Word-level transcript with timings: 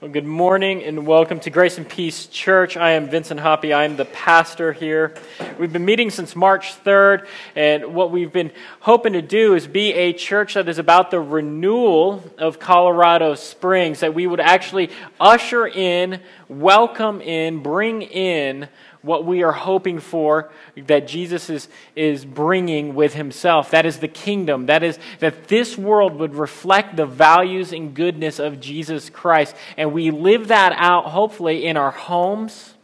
Well, 0.00 0.10
good 0.10 0.24
morning 0.24 0.82
and 0.82 1.06
welcome 1.06 1.40
to 1.40 1.50
Grace 1.50 1.76
and 1.76 1.86
Peace 1.86 2.24
Church. 2.24 2.78
I 2.78 2.92
am 2.92 3.10
Vincent 3.10 3.38
Hoppy. 3.38 3.74
I 3.74 3.84
am 3.84 3.98
the 3.98 4.06
pastor 4.06 4.72
here. 4.72 5.14
We've 5.58 5.74
been 5.74 5.84
meeting 5.84 6.08
since 6.08 6.34
March 6.34 6.82
3rd, 6.82 7.26
and 7.54 7.92
what 7.94 8.10
we've 8.10 8.32
been 8.32 8.50
hoping 8.80 9.12
to 9.12 9.20
do 9.20 9.54
is 9.54 9.66
be 9.66 9.92
a 9.92 10.14
church 10.14 10.54
that 10.54 10.70
is 10.70 10.78
about 10.78 11.10
the 11.10 11.20
renewal 11.20 12.24
of 12.38 12.58
Colorado 12.58 13.34
Springs, 13.34 14.00
that 14.00 14.14
we 14.14 14.26
would 14.26 14.40
actually 14.40 14.88
usher 15.20 15.66
in, 15.66 16.20
welcome 16.48 17.20
in, 17.20 17.62
bring 17.62 18.00
in 18.00 18.70
what 19.02 19.24
we 19.24 19.42
are 19.42 19.52
hoping 19.52 19.98
for 19.98 20.50
that 20.76 21.08
Jesus 21.08 21.48
is, 21.48 21.68
is 21.96 22.24
bringing 22.24 22.94
with 22.94 23.14
himself. 23.14 23.70
That 23.70 23.86
is 23.86 23.98
the 23.98 24.08
kingdom. 24.08 24.66
That 24.66 24.82
is 24.82 24.98
that 25.20 25.48
this 25.48 25.78
world 25.78 26.16
would 26.16 26.34
reflect 26.34 26.96
the 26.96 27.06
values 27.06 27.72
and 27.72 27.94
goodness 27.94 28.38
of 28.38 28.60
Jesus 28.60 29.08
Christ. 29.08 29.56
And 29.76 29.92
we 29.92 30.10
live 30.10 30.48
that 30.48 30.74
out, 30.76 31.06
hopefully, 31.06 31.64
in 31.64 31.76
our 31.76 31.90
homes, 31.90 32.74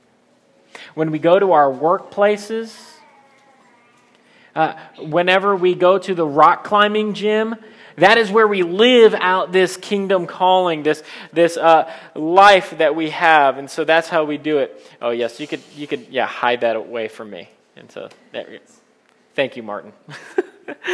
when 0.94 1.10
we 1.10 1.18
go 1.18 1.38
to 1.38 1.52
our 1.52 1.70
workplaces, 1.70 2.74
uh, 4.54 4.74
whenever 4.98 5.54
we 5.54 5.74
go 5.74 5.98
to 5.98 6.14
the 6.14 6.26
rock 6.26 6.64
climbing 6.64 7.12
gym 7.12 7.56
that 7.96 8.18
is 8.18 8.30
where 8.30 8.46
we 8.46 8.62
live 8.62 9.14
out 9.14 9.52
this 9.52 9.76
kingdom 9.76 10.26
calling, 10.26 10.82
this, 10.82 11.02
this 11.32 11.56
uh, 11.56 11.90
life 12.14 12.76
that 12.78 12.94
we 12.94 13.10
have. 13.10 13.58
And 13.58 13.70
so 13.70 13.84
that's 13.84 14.08
how 14.08 14.24
we 14.24 14.38
do 14.38 14.58
it. 14.58 14.80
Oh, 15.00 15.10
yes, 15.10 15.40
you 15.40 15.46
could, 15.46 15.60
you 15.74 15.86
could 15.86 16.08
yeah, 16.08 16.26
hide 16.26 16.60
that 16.60 16.76
away 16.76 17.08
from 17.08 17.30
me. 17.30 17.48
And 17.76 17.90
so, 17.90 18.08
there, 18.32 18.60
thank 19.34 19.56
you, 19.56 19.62
Martin. 19.62 19.92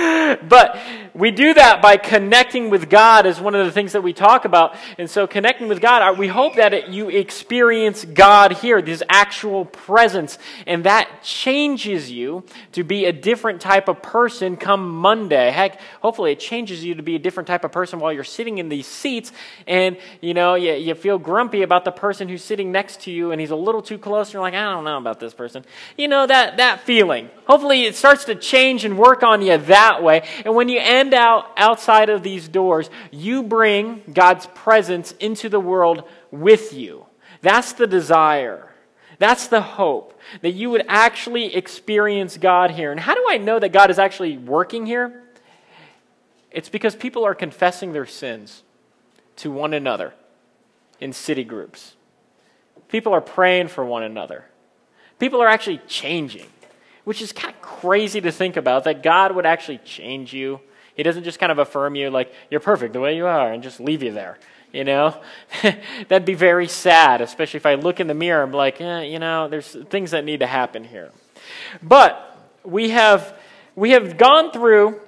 but 0.49 0.79
we 1.15 1.31
do 1.31 1.55
that 1.55 1.81
by 1.81 1.97
connecting 1.97 2.69
with 2.69 2.91
God 2.91 3.25
is 3.25 3.41
one 3.41 3.55
of 3.55 3.65
the 3.65 3.73
things 3.73 3.93
that 3.93 4.03
we 4.03 4.13
talk 4.13 4.45
about. 4.45 4.77
And 4.99 5.09
so 5.09 5.27
connecting 5.27 5.69
with 5.69 5.81
God, 5.81 6.03
uh, 6.03 6.15
we 6.19 6.29
hope 6.29 6.57
that 6.57 6.75
it, 6.75 6.89
you 6.89 7.09
experience 7.09 8.05
God 8.05 8.53
here, 8.53 8.83
this 8.83 9.03
actual 9.09 9.65
presence. 9.65 10.39
And 10.67 10.85
that 10.85 11.23
changes 11.23 12.11
you 12.11 12.45
to 12.73 12.85
be 12.85 13.07
a 13.07 13.13
different 13.13 13.63
type 13.63 13.89
of 13.89 14.03
person 14.03 14.57
come 14.57 14.91
Monday. 14.91 15.51
Heck, 15.51 15.81
hopefully 16.01 16.33
it 16.33 16.41
changes 16.41 16.85
you 16.85 16.95
to 16.95 17.03
be 17.03 17.15
a 17.15 17.19
different 17.19 17.47
type 17.47 17.65
of 17.65 17.73
person 17.73 17.99
while 17.99 18.13
you're 18.13 18.25
sitting 18.25 18.59
in 18.59 18.69
these 18.69 18.87
seats 18.87 19.33
and, 19.67 19.97
you 20.21 20.35
know, 20.35 20.55
you, 20.55 20.75
you 20.75 20.95
feel 20.95 21.19
grumpy 21.19 21.63
about 21.63 21.85
the 21.85 21.93
person 21.93 22.29
who's 22.29 22.45
sitting 22.45 22.73
next 22.73 23.03
to 23.03 23.11
you 23.11 23.33
and 23.33 23.41
he's 23.41 23.51
a 23.51 23.57
little 23.57 23.83
too 23.83 23.99
close. 23.99 24.29
And 24.29 24.35
you're 24.35 24.43
like, 24.43 24.55
I 24.55 24.71
don't 24.71 24.85
know 24.85 24.99
about 24.99 25.19
this 25.19 25.33
person. 25.33 25.65
You 25.97 26.09
know, 26.09 26.27
that, 26.27 26.59
that 26.59 26.83
feeling. 26.83 27.31
Hopefully 27.47 27.85
it 27.85 27.97
starts 27.97 28.25
to 28.27 28.35
change 28.35 28.85
and 28.85 28.99
work 28.99 29.23
on 29.23 29.41
you 29.41 29.62
that 29.67 30.03
way. 30.03 30.23
And 30.45 30.55
when 30.55 30.69
you 30.69 30.79
end 30.81 31.15
out 31.15 31.51
outside 31.57 32.09
of 32.09 32.23
these 32.23 32.49
doors, 32.49 32.91
you 33.11 33.43
bring 33.43 34.03
God's 34.13 34.47
presence 34.47 35.13
into 35.21 35.49
the 35.49 35.61
world 35.61 36.05
with 36.31 36.73
you. 36.73 37.07
That's 37.41 37.73
the 37.73 37.87
desire. 37.87 38.69
That's 39.19 39.49
the 39.49 39.61
hope 39.61 40.19
that 40.41 40.51
you 40.51 40.71
would 40.71 40.85
actually 40.89 41.55
experience 41.55 42.37
God 42.37 42.73
here. 42.73 42.91
And 42.91 43.01
how 43.01 43.15
do 43.15 43.25
I 43.29 43.39
know 43.39 43.59
that 43.59 43.73
God 43.73 43.91
is 43.91 43.99
actually 43.99 44.39
working 44.39 44.87
here? 44.87 45.23
It's 46.51 46.69
because 46.69 46.95
people 46.95 47.25
are 47.25 47.35
confessing 47.35 47.93
their 47.93 48.07
sins 48.07 48.63
to 49.37 49.51
one 49.51 49.75
another 49.75 50.13
in 51.01 51.13
city 51.13 51.45
groups. 51.45 51.95
People 52.89 53.13
are 53.13 53.21
praying 53.21 53.69
for 53.69 53.85
one 53.85 54.03
another. 54.03 54.45
People 55.19 55.41
are 55.41 55.49
actually 55.49 55.81
changing 55.87 56.49
which 57.05 57.21
is 57.21 57.33
kind 57.33 57.55
of 57.55 57.61
crazy 57.63 58.21
to 58.21 58.33
think 58.33 58.57
about 58.57 58.85
that 58.85 59.03
God 59.03 59.35
would 59.35 59.47
actually 59.47 59.79
change 59.79 60.33
you. 60.33 60.61
He 60.95 61.03
doesn't 61.03 61.25
just 61.25 61.39
kind 61.39 61.51
of 61.51 61.59
affirm 61.59 61.95
you 61.95 62.11
like 62.11 62.33
you're 62.51 62.61
perfect 62.61 62.93
the 62.93 63.01
way 63.01 63.17
you 63.17 63.27
are 63.27 63.53
and 63.53 63.63
just 63.63 63.81
leave 63.81 64.03
you 64.03 64.13
there. 64.13 64.39
You 64.73 64.85
know, 64.85 65.21
that'd 66.09 66.25
be 66.25 66.35
very 66.35 66.67
sad, 66.67 67.21
especially 67.21 67.59
if 67.59 67.67
I 67.67 67.75
look 67.75 68.01
in 68.01 68.07
the 68.07 68.15
mirror. 68.15 68.43
I'm 68.43 68.53
like, 68.53 68.81
eh, 68.81 69.03
you 69.03 69.19
know, 69.19 69.49
there's 69.49 69.77
things 69.91 70.13
that 70.13 70.25
need 70.25 70.41
to 70.41 70.47
happen 70.47 70.85
here. 70.85 71.11
But 71.83 72.39
we 72.65 72.91
have 72.91 73.39
we 73.77 73.91
have 73.91 74.17
gone 74.17 74.51
through 74.51 75.01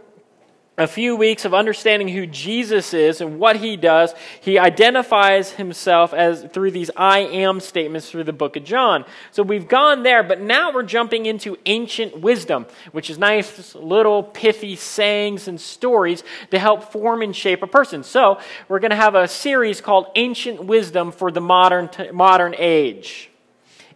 a 0.77 0.89
few 0.89 1.15
weeks 1.15 1.45
of 1.45 1.55
understanding 1.55 2.09
who 2.09 2.27
Jesus 2.27 2.93
is 2.93 3.21
and 3.21 3.39
what 3.39 3.57
he 3.57 3.77
does, 3.77 4.13
he 4.41 4.59
identifies 4.59 5.53
himself 5.53 6.13
as 6.13 6.43
through 6.53 6.73
these 6.73 6.91
I 6.97 7.21
am 7.21 7.61
statements 7.61 8.11
through 8.11 8.25
the 8.25 8.33
book 8.33 8.57
of 8.57 8.65
John. 8.65 9.05
So 9.31 9.45
we've 9.45 9.69
gone 9.69 10.03
there, 10.03 10.25
but 10.25 10.41
now 10.41 10.73
we're 10.73 10.83
jumping 10.83 11.27
into 11.27 11.57
ancient 11.65 12.19
wisdom, 12.21 12.67
which 12.91 13.09
is 13.09 13.19
nice 13.19 13.77
little 13.77 14.25
pithy 14.25 14.75
sayings 14.75 15.47
and 15.47 15.61
stories 15.61 16.25
to 16.51 16.59
help 16.59 16.91
form 16.91 17.23
and 17.23 17.37
shape 17.37 17.63
a 17.63 17.69
person. 17.69 18.03
So 18.03 18.41
we're 18.69 18.81
going 18.81 18.91
to 18.91 18.97
have 18.97 19.15
a 19.15 19.29
series 19.29 19.81
called 19.81 20.07
Ancient 20.17 20.65
Wisdom 20.65 21.13
for 21.13 21.31
the 21.31 21.41
Modern 21.41 21.89
Modern 22.13 22.55
Age. 22.59 23.31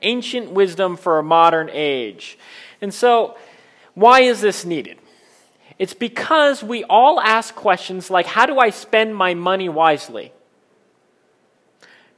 Ancient 0.03 0.53
Wisdom 0.53 0.97
for 0.97 1.19
a 1.19 1.25
Modern 1.25 1.71
Age. 1.73 2.39
And 2.81 2.95
so 2.95 3.37
why 3.95 4.21
is 4.21 4.41
this 4.41 4.65
needed? 4.65 4.98
It's 5.79 5.95
because 5.95 6.63
we 6.63 6.85
all 6.85 7.21
ask 7.21 7.55
questions 7.55 8.11
like 8.11 8.27
How 8.27 8.47
do 8.47 8.59
I 8.59 8.71
spend 8.71 9.15
my 9.15 9.35
money 9.35 9.69
wisely? 9.69 10.33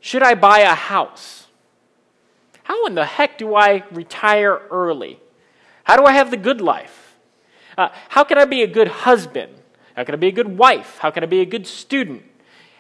Should 0.01 0.23
I 0.23 0.35
buy 0.35 0.61
a 0.61 0.75
house? 0.75 1.47
How 2.63 2.87
in 2.87 2.95
the 2.95 3.05
heck 3.05 3.37
do 3.37 3.55
I 3.55 3.85
retire 3.91 4.61
early? 4.71 5.21
How 5.85 5.97
do 5.97 6.05
I 6.05 6.13
have 6.13 6.31
the 6.31 6.37
good 6.37 6.61
life? 6.61 7.17
Uh, 7.77 7.89
how 8.09 8.25
can 8.25 8.39
I 8.39 8.45
be 8.45 8.63
a 8.63 8.67
good 8.67 8.89
husband? 8.89 9.53
How 9.95 10.05
can 10.05 10.15
I 10.15 10.19
be 10.19 10.29
a 10.29 10.33
good 10.33 10.57
wife? 10.57 10.99
How 10.99 11.11
can 11.11 11.23
I 11.23 11.27
be 11.27 11.41
a 11.41 11.47
good 11.47 11.67
student? 11.67 12.23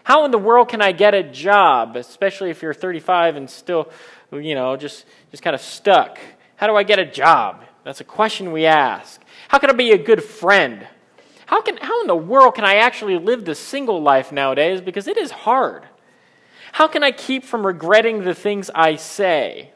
How 0.04 0.24
in 0.24 0.30
the 0.30 0.38
world 0.38 0.68
can 0.68 0.80
I 0.80 0.92
get 0.92 1.14
a 1.14 1.22
job, 1.22 1.96
especially 1.96 2.50
if 2.50 2.62
you're 2.62 2.72
35 2.72 3.36
and 3.36 3.50
still, 3.50 3.90
you 4.32 4.54
know, 4.54 4.76
just, 4.76 5.04
just 5.30 5.42
kind 5.42 5.54
of 5.54 5.60
stuck? 5.60 6.18
How 6.56 6.66
do 6.66 6.76
I 6.76 6.82
get 6.82 6.98
a 6.98 7.04
job? 7.04 7.64
That's 7.90 8.00
a 8.00 8.04
question 8.04 8.52
we 8.52 8.66
ask. 8.66 9.20
How 9.48 9.58
can 9.58 9.68
I 9.68 9.72
be 9.72 9.90
a 9.90 9.98
good 9.98 10.22
friend? 10.22 10.86
How, 11.46 11.60
can, 11.60 11.76
how 11.78 12.02
in 12.02 12.06
the 12.06 12.14
world 12.14 12.54
can 12.54 12.64
I 12.64 12.76
actually 12.76 13.18
live 13.18 13.44
the 13.44 13.56
single 13.56 14.00
life 14.00 14.30
nowadays? 14.30 14.80
Because 14.80 15.08
it 15.08 15.16
is 15.16 15.32
hard. 15.32 15.82
How 16.70 16.86
can 16.86 17.02
I 17.02 17.10
keep 17.10 17.42
from 17.42 17.66
regretting 17.66 18.22
the 18.22 18.32
things 18.32 18.70
I 18.76 18.94
say? 18.94 19.72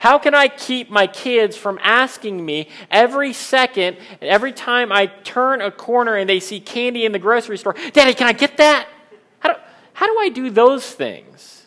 How 0.00 0.18
can 0.18 0.34
I 0.34 0.48
keep 0.48 0.90
my 0.90 1.06
kids 1.06 1.56
from 1.56 1.78
asking 1.82 2.44
me 2.44 2.68
every 2.90 3.32
second, 3.32 3.96
every 4.20 4.52
time 4.52 4.92
I 4.92 5.06
turn 5.06 5.62
a 5.62 5.70
corner 5.70 6.16
and 6.16 6.28
they 6.28 6.40
see 6.40 6.60
candy 6.60 7.06
in 7.06 7.12
the 7.12 7.18
grocery 7.18 7.56
store, 7.56 7.74
Daddy, 7.94 8.12
can 8.12 8.26
I 8.26 8.34
get 8.34 8.58
that? 8.58 8.86
How 9.38 9.54
do, 9.54 9.60
how 9.94 10.06
do 10.06 10.20
I 10.20 10.28
do 10.28 10.50
those 10.50 10.84
things? 10.84 11.64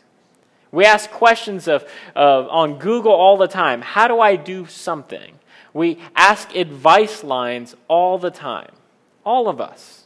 We 0.72 0.85
ask 0.85 1.09
questions 1.09 1.67
of, 1.67 1.84
of, 2.16 2.47
on 2.50 2.78
Google 2.78 3.11
all 3.11 3.38
the 3.38 3.47
time. 3.47 3.81
How 3.81 4.07
do 4.07 4.19
I 4.19 4.35
do 4.35 4.67
something? 4.67 5.40
We 5.73 6.00
ask 6.16 6.56
advice 6.56 7.23
lines 7.23 7.75
all 7.88 8.17
the 8.17 8.31
time. 8.31 8.72
All 9.25 9.47
of 9.47 9.59
us. 9.59 10.03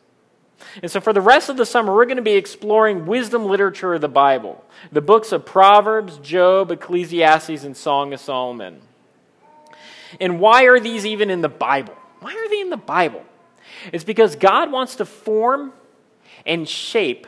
And 0.81 0.89
so, 0.89 0.99
for 0.99 1.13
the 1.13 1.21
rest 1.21 1.49
of 1.49 1.57
the 1.57 1.65
summer, 1.65 1.93
we're 1.93 2.05
going 2.05 2.17
to 2.17 2.23
be 2.23 2.33
exploring 2.33 3.05
wisdom 3.05 3.45
literature 3.45 3.93
of 3.93 4.01
the 4.01 4.07
Bible 4.07 4.63
the 4.91 5.01
books 5.01 5.31
of 5.31 5.45
Proverbs, 5.45 6.17
Job, 6.19 6.71
Ecclesiastes, 6.71 7.63
and 7.63 7.75
Song 7.75 8.13
of 8.13 8.19
Solomon. 8.19 8.81
And 10.19 10.39
why 10.39 10.63
are 10.63 10.79
these 10.79 11.05
even 11.05 11.29
in 11.29 11.41
the 11.41 11.49
Bible? 11.49 11.95
Why 12.21 12.33
are 12.33 12.49
they 12.49 12.61
in 12.61 12.69
the 12.69 12.77
Bible? 12.77 13.23
It's 13.91 14.03
because 14.03 14.35
God 14.35 14.71
wants 14.71 14.95
to 14.95 15.05
form 15.05 15.73
and 16.45 16.67
shape 16.67 17.27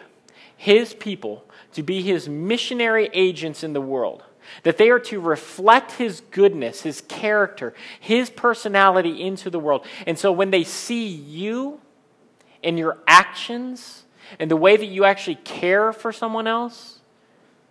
his 0.55 0.93
people 0.93 1.45
to 1.73 1.83
be 1.83 2.01
his 2.01 2.27
missionary 2.27 3.09
agents 3.13 3.63
in 3.63 3.73
the 3.73 3.81
world 3.81 4.23
that 4.63 4.77
they 4.77 4.89
are 4.89 4.99
to 4.99 5.19
reflect 5.19 5.93
his 5.93 6.21
goodness, 6.31 6.81
his 6.81 7.01
character, 7.01 7.73
his 7.99 8.29
personality 8.29 9.21
into 9.21 9.49
the 9.49 9.59
world. 9.59 9.85
And 10.05 10.17
so 10.17 10.31
when 10.31 10.51
they 10.51 10.63
see 10.63 11.07
you 11.07 11.79
and 12.63 12.77
your 12.77 12.97
actions 13.07 14.03
and 14.39 14.49
the 14.49 14.57
way 14.57 14.77
that 14.77 14.85
you 14.85 15.05
actually 15.05 15.35
care 15.35 15.91
for 15.93 16.11
someone 16.11 16.47
else, 16.47 16.99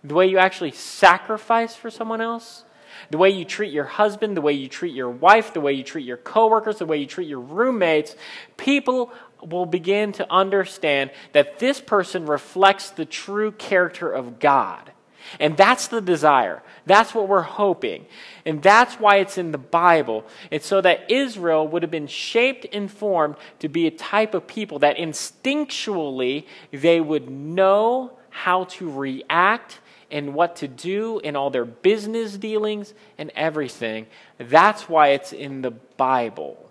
the 0.03 0.13
way 0.13 0.27
you 0.27 0.37
actually 0.37 0.71
sacrifice 0.71 1.75
for 1.75 1.89
someone 1.89 2.21
else, 2.21 2.63
the 3.11 3.17
way 3.17 3.29
you 3.29 3.45
treat 3.45 3.71
your 3.71 3.85
husband, 3.85 4.35
the 4.35 4.41
way 4.41 4.53
you 4.53 4.67
treat 4.67 4.93
your 4.93 5.09
wife, 5.09 5.53
the 5.53 5.61
way 5.61 5.73
you 5.73 5.83
treat 5.83 6.05
your 6.05 6.17
coworkers, 6.17 6.79
the 6.79 6.85
way 6.85 6.97
you 6.97 7.05
treat 7.05 7.27
your 7.27 7.39
roommates, 7.39 8.15
people 8.57 9.11
will 9.41 9.65
begin 9.65 10.11
to 10.11 10.31
understand 10.31 11.11
that 11.31 11.59
this 11.59 11.79
person 11.79 12.25
reflects 12.25 12.89
the 12.89 13.05
true 13.05 13.51
character 13.51 14.11
of 14.11 14.39
God. 14.39 14.91
And 15.39 15.57
that's 15.57 15.87
the 15.87 16.01
desire. 16.01 16.63
That's 16.85 17.13
what 17.13 17.27
we're 17.27 17.41
hoping. 17.41 18.05
And 18.45 18.61
that's 18.61 18.95
why 18.95 19.17
it's 19.17 19.37
in 19.37 19.51
the 19.51 19.57
Bible. 19.57 20.25
It's 20.49 20.65
so 20.65 20.81
that 20.81 21.11
Israel 21.11 21.67
would 21.67 21.81
have 21.81 21.91
been 21.91 22.07
shaped 22.07 22.65
and 22.71 22.89
formed 22.91 23.35
to 23.59 23.67
be 23.67 23.87
a 23.87 23.91
type 23.91 24.33
of 24.33 24.47
people 24.47 24.79
that 24.79 24.97
instinctually 24.97 26.45
they 26.71 27.01
would 27.01 27.29
know 27.29 28.13
how 28.29 28.63
to 28.65 28.89
react 28.89 29.79
and 30.11 30.33
what 30.33 30.55
to 30.57 30.67
do 30.67 31.19
in 31.19 31.35
all 31.35 31.49
their 31.49 31.65
business 31.65 32.37
dealings 32.37 32.93
and 33.17 33.31
everything. 33.35 34.07
That's 34.37 34.89
why 34.89 35.09
it's 35.09 35.33
in 35.33 35.61
the 35.61 35.71
Bible. 35.71 36.69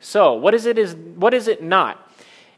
So, 0.00 0.34
what 0.34 0.54
is 0.54 0.66
it 0.66 0.78
is 0.78 0.94
what 0.94 1.34
is 1.34 1.48
it 1.48 1.62
not? 1.62 2.10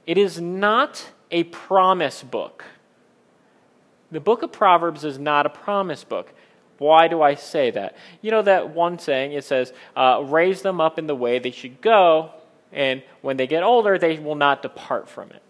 It 0.07 0.19
is 0.19 0.41
not 0.41 1.11
a 1.31 1.45
promise 1.45 2.23
book. 2.23 2.65
The 4.11 4.21
book 4.21 4.43
of 4.43 4.53
Proverbs 4.53 5.05
is 5.05 5.19
not 5.19 5.47
a 5.47 5.51
promise 5.51 6.05
book. 6.05 6.33
Why 6.79 7.09
do 7.09 7.23
I 7.23 7.35
say 7.35 7.71
that? 7.71 7.97
You 8.21 8.31
know 8.31 8.43
that 8.43 8.75
one 8.75 8.99
saying, 8.99 9.33
it 9.33 9.45
says, 9.45 9.73
uh, 9.97 10.23
raise 10.27 10.63
them 10.63 10.81
up 10.81 10.99
in 10.99 11.07
the 11.07 11.15
way 11.15 11.39
they 11.39 11.51
should 11.51 11.81
go, 11.81 12.33
and 12.73 13.03
when 13.23 13.37
they 13.37 13.47
get 13.47 13.63
older, 13.63 13.99
they 13.99 14.19
will 14.19 14.35
not 14.35 14.63
depart 14.63 15.09
from 15.09 15.31
it. 15.31 15.43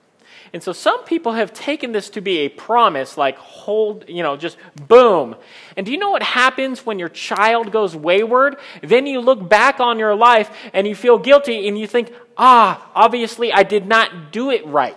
And 0.53 0.63
so 0.63 0.73
some 0.73 1.05
people 1.05 1.33
have 1.33 1.53
taken 1.53 1.93
this 1.93 2.09
to 2.11 2.21
be 2.21 2.39
a 2.39 2.49
promise, 2.49 3.17
like 3.17 3.37
hold, 3.37 4.05
you 4.09 4.23
know, 4.23 4.37
just 4.37 4.57
boom. 4.87 5.35
And 5.77 5.85
do 5.85 5.93
you 5.93 5.99
know 5.99 6.11
what 6.11 6.23
happens 6.23 6.87
when 6.87 6.99
your 6.99 7.09
child 7.09 7.73
goes 7.73 7.97
wayward? 7.97 8.57
Then 8.83 9.07
you 9.07 9.21
look 9.21 9.49
back 9.49 9.81
on 9.81 9.99
your 9.99 10.15
life 10.15 10.51
and 10.73 10.87
you 10.87 10.95
feel 10.95 11.19
guilty 11.19 11.67
and 11.67 11.79
you 11.79 11.87
think, 11.87 12.13
ah, 12.37 12.91
obviously 12.95 13.53
I 13.53 13.65
did 13.65 13.87
not 13.87 14.33
do 14.33 14.51
it 14.51 14.65
right. 14.67 14.97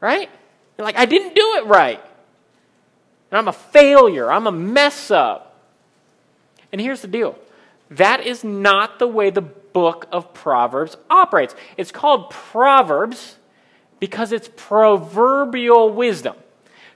Right? 0.00 0.28
You're 0.76 0.86
like, 0.86 0.98
I 0.98 1.06
didn't 1.06 1.34
do 1.34 1.54
it 1.58 1.66
right. 1.66 2.00
And 3.32 3.38
I'm 3.38 3.48
a 3.48 3.52
failure. 3.52 4.30
I'm 4.30 4.46
a 4.46 4.52
mess 4.52 5.10
up. 5.10 5.56
And 6.70 6.80
here's 6.80 7.00
the 7.00 7.08
deal 7.08 7.38
that 7.90 8.26
is 8.26 8.44
not 8.44 8.98
the 8.98 9.08
way 9.08 9.30
the 9.30 9.40
book 9.40 10.06
of 10.12 10.32
Proverbs 10.34 10.96
operates. 11.10 11.54
It's 11.76 11.90
called 11.90 12.30
Proverbs 12.30 13.36
because 14.00 14.32
it's 14.32 14.50
proverbial 14.54 15.90
wisdom. 15.90 16.36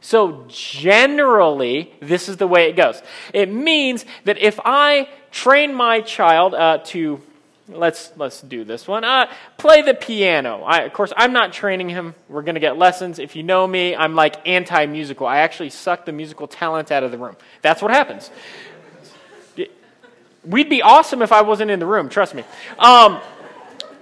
So, 0.00 0.44
generally, 0.49 1.94
this 2.00 2.29
is 2.29 2.37
the 2.37 2.47
way 2.47 2.69
it 2.69 2.77
goes. 2.77 3.03
It 3.33 3.50
means 3.50 4.05
that 4.25 4.38
if 4.38 4.61
I 4.65 5.09
train 5.31 5.75
my 5.75 6.00
child 6.03 6.55
uh, 6.55 6.79
to 6.87 7.21
let's 7.68 8.12
let's 8.16 8.40
do 8.40 8.64
this 8.64 8.86
one. 8.86 9.04
Uh, 9.04 9.30
play 9.56 9.82
the 9.82 9.94
piano. 9.94 10.62
I, 10.62 10.82
of 10.82 10.92
course, 10.92 11.12
I'm 11.16 11.32
not 11.32 11.52
training 11.52 11.88
him. 11.88 12.14
We're 12.28 12.42
going 12.42 12.54
to 12.54 12.60
get 12.60 12.78
lessons. 12.78 13.18
If 13.18 13.36
you 13.36 13.42
know 13.42 13.66
me, 13.66 13.94
I'm 13.94 14.14
like 14.14 14.46
anti-musical. 14.46 15.26
I 15.26 15.38
actually 15.38 15.70
suck 15.70 16.04
the 16.04 16.12
musical 16.12 16.46
talent 16.46 16.92
out 16.92 17.02
of 17.02 17.10
the 17.10 17.18
room. 17.18 17.36
That's 17.62 17.82
what 17.82 17.90
happens. 17.90 18.30
We'd 20.44 20.68
be 20.68 20.80
awesome 20.80 21.22
if 21.22 21.32
I 21.32 21.42
wasn't 21.42 21.72
in 21.72 21.80
the 21.80 21.86
room. 21.86 22.08
Trust 22.08 22.34
me. 22.34 22.44
Um, 22.78 23.20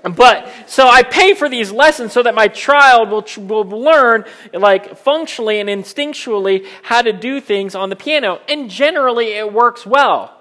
but 0.03 0.53
so 0.67 0.87
I 0.87 1.03
pay 1.03 1.33
for 1.33 1.49
these 1.49 1.73
lessons 1.73 2.13
so 2.13 2.23
that 2.23 2.35
my 2.35 2.49
child 2.49 3.09
will, 3.09 3.25
will 3.47 3.65
learn, 3.81 4.27
like 4.53 4.99
functionally 4.99 5.59
and 5.59 5.71
instinctually, 5.71 6.67
how 6.83 7.01
to 7.01 7.15
do 7.15 7.41
things 7.41 7.75
on 7.75 7.89
the 7.89 7.97
piano. 7.97 8.43
And 8.47 8.69
generally, 8.69 9.29
it 9.29 9.51
works 9.51 9.87
well. 9.87 10.39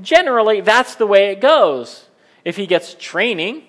Generally, 0.00 0.60
that's 0.60 0.94
the 0.94 1.06
way 1.06 1.32
it 1.32 1.40
goes 1.40 2.04
if 2.44 2.56
he 2.56 2.66
gets 2.66 2.94
training. 2.98 3.62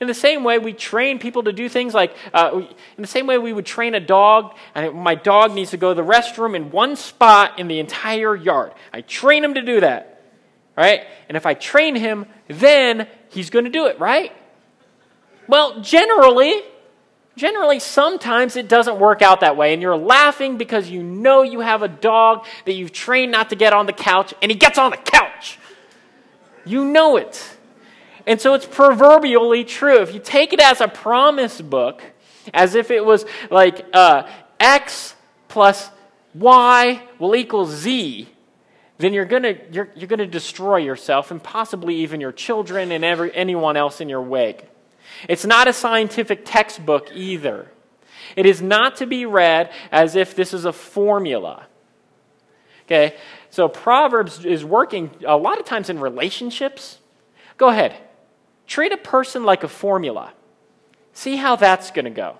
In 0.00 0.08
the 0.08 0.14
same 0.14 0.42
way, 0.42 0.58
we 0.58 0.72
train 0.72 1.20
people 1.20 1.44
to 1.44 1.52
do 1.52 1.68
things 1.68 1.94
like, 1.94 2.14
uh, 2.34 2.62
in 2.96 3.02
the 3.02 3.06
same 3.06 3.28
way 3.28 3.38
we 3.38 3.52
would 3.52 3.66
train 3.66 3.94
a 3.94 4.00
dog, 4.00 4.56
and 4.74 4.94
my 4.94 5.14
dog 5.14 5.54
needs 5.54 5.70
to 5.70 5.76
go 5.76 5.94
to 5.94 6.02
the 6.02 6.06
restroom 6.06 6.56
in 6.56 6.72
one 6.72 6.96
spot 6.96 7.60
in 7.60 7.68
the 7.68 7.78
entire 7.78 8.34
yard. 8.34 8.72
I 8.92 9.02
train 9.02 9.44
him 9.44 9.54
to 9.54 9.62
do 9.62 9.80
that, 9.80 10.20
right? 10.76 11.02
And 11.28 11.36
if 11.36 11.46
I 11.46 11.54
train 11.54 11.94
him, 11.94 12.26
then 12.48 13.06
he's 13.28 13.50
going 13.50 13.64
to 13.64 13.70
do 13.70 13.86
it, 13.86 14.00
right? 14.00 14.32
Well, 15.46 15.82
generally, 15.82 16.62
generally, 17.36 17.78
sometimes 17.78 18.56
it 18.56 18.68
doesn't 18.68 18.98
work 18.98 19.22
out 19.22 19.40
that 19.40 19.56
way, 19.56 19.72
and 19.72 19.80
you're 19.80 19.96
laughing 19.96 20.56
because 20.56 20.90
you 20.90 21.02
know 21.02 21.42
you 21.42 21.60
have 21.60 21.82
a 21.82 21.88
dog 21.88 22.44
that 22.64 22.72
you've 22.72 22.92
trained 22.92 23.30
not 23.30 23.50
to 23.50 23.56
get 23.56 23.72
on 23.72 23.86
the 23.86 23.92
couch, 23.92 24.34
and 24.42 24.50
he 24.50 24.56
gets 24.58 24.78
on 24.78 24.90
the 24.90 24.96
couch. 24.96 25.58
You 26.64 26.84
know 26.84 27.16
it. 27.16 27.51
And 28.26 28.40
so 28.40 28.54
it's 28.54 28.66
proverbially 28.66 29.64
true. 29.64 30.00
If 30.00 30.14
you 30.14 30.20
take 30.20 30.52
it 30.52 30.60
as 30.60 30.80
a 30.80 30.88
promise 30.88 31.60
book, 31.60 32.02
as 32.54 32.74
if 32.74 32.90
it 32.90 33.04
was 33.04 33.24
like 33.50 33.84
uh, 33.92 34.28
X 34.60 35.14
plus 35.48 35.90
Y 36.34 37.02
will 37.18 37.34
equal 37.34 37.66
Z, 37.66 38.28
then 38.98 39.12
you're 39.12 39.24
going 39.24 39.58
you're, 39.72 39.90
you're 39.94 40.08
gonna 40.08 40.26
destroy 40.26 40.76
yourself 40.76 41.30
and 41.30 41.42
possibly 41.42 41.96
even 41.96 42.20
your 42.20 42.32
children 42.32 42.92
and 42.92 43.04
every, 43.04 43.34
anyone 43.34 43.76
else 43.76 44.00
in 44.00 44.08
your 44.08 44.22
wake. 44.22 44.64
It's 45.28 45.44
not 45.44 45.68
a 45.68 45.72
scientific 45.72 46.42
textbook 46.44 47.10
either. 47.12 47.70
It 48.36 48.46
is 48.46 48.62
not 48.62 48.96
to 48.96 49.06
be 49.06 49.26
read 49.26 49.72
as 49.90 50.16
if 50.16 50.34
this 50.34 50.54
is 50.54 50.64
a 50.64 50.72
formula. 50.72 51.66
Okay? 52.86 53.16
So 53.50 53.68
Proverbs 53.68 54.44
is 54.44 54.64
working 54.64 55.10
a 55.26 55.36
lot 55.36 55.58
of 55.58 55.66
times 55.66 55.90
in 55.90 55.98
relationships. 55.98 56.98
Go 57.56 57.68
ahead. 57.68 57.96
Treat 58.72 58.90
a 58.90 58.96
person 58.96 59.44
like 59.44 59.64
a 59.64 59.68
formula. 59.68 60.32
See 61.12 61.36
how 61.36 61.56
that's 61.56 61.90
going 61.90 62.06
to 62.06 62.10
go. 62.10 62.38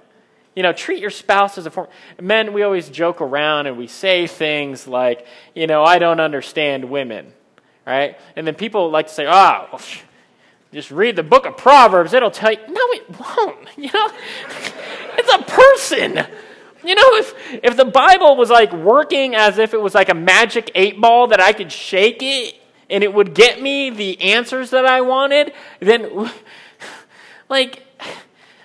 You 0.57 0.63
know, 0.63 0.73
treat 0.73 0.99
your 0.99 1.11
spouse 1.11 1.59
as 1.59 1.67
a 1.67 1.71
form. 1.71 1.89
Men, 2.19 2.55
we 2.55 2.63
always 2.63 2.89
joke 2.89 3.21
around 3.21 3.67
and 3.67 3.77
we 3.77 3.87
say 3.87 4.27
things 4.27 4.89
like, 4.89 5.27
you 5.55 5.67
know, 5.67 5.85
I 5.85 5.99
don't 5.99 6.21
understand 6.21 6.87
women, 6.89 7.35
right? 7.87 8.19
And 8.35 8.47
then 8.47 8.55
people 8.55 8.91
like 8.91 9.09
to 9.09 9.13
say, 9.13 9.27
oh, 9.27 9.69
well, 9.71 9.83
just 10.73 10.91
read 10.91 11.17
the 11.17 11.23
book 11.23 11.45
of 11.45 11.59
Proverbs. 11.59 12.15
It'll 12.15 12.31
tell 12.31 12.53
you. 12.53 12.61
No, 12.67 12.81
it 12.93 13.21
won't. 13.21 13.69
You 13.77 13.91
know, 13.93 14.09
it's 15.19 15.35
a 15.35 15.43
person. 15.43 16.27
You 16.83 16.95
know, 16.95 17.17
if, 17.17 17.35
if 17.63 17.77
the 17.77 17.85
Bible 17.85 18.39
was 18.39 18.49
like 18.49 18.73
working 18.73 19.35
as 19.35 19.59
if 19.59 19.75
it 19.75 19.83
was 19.83 19.95
like 19.95 20.09
a 20.09 20.15
magic 20.15 20.71
eight 20.75 20.99
ball 20.99 21.27
that 21.27 21.41
I 21.41 21.53
could 21.53 21.71
shake 21.71 22.23
it 22.23 22.55
and 22.93 23.03
it 23.03 23.13
would 23.13 23.35
get 23.35 23.61
me 23.61 23.91
the 23.91 24.21
answers 24.21 24.71
that 24.71 24.87
I 24.87 25.01
wanted, 25.01 25.53
then, 25.81 26.31
like, 27.49 27.83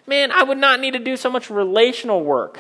man, 0.05 0.31
I 0.31 0.43
would 0.43 0.57
not 0.57 0.79
need 0.79 0.91
to 0.91 0.99
do 0.99 1.17
so 1.17 1.31
much 1.31 1.49
relational 1.49 2.23
work. 2.23 2.59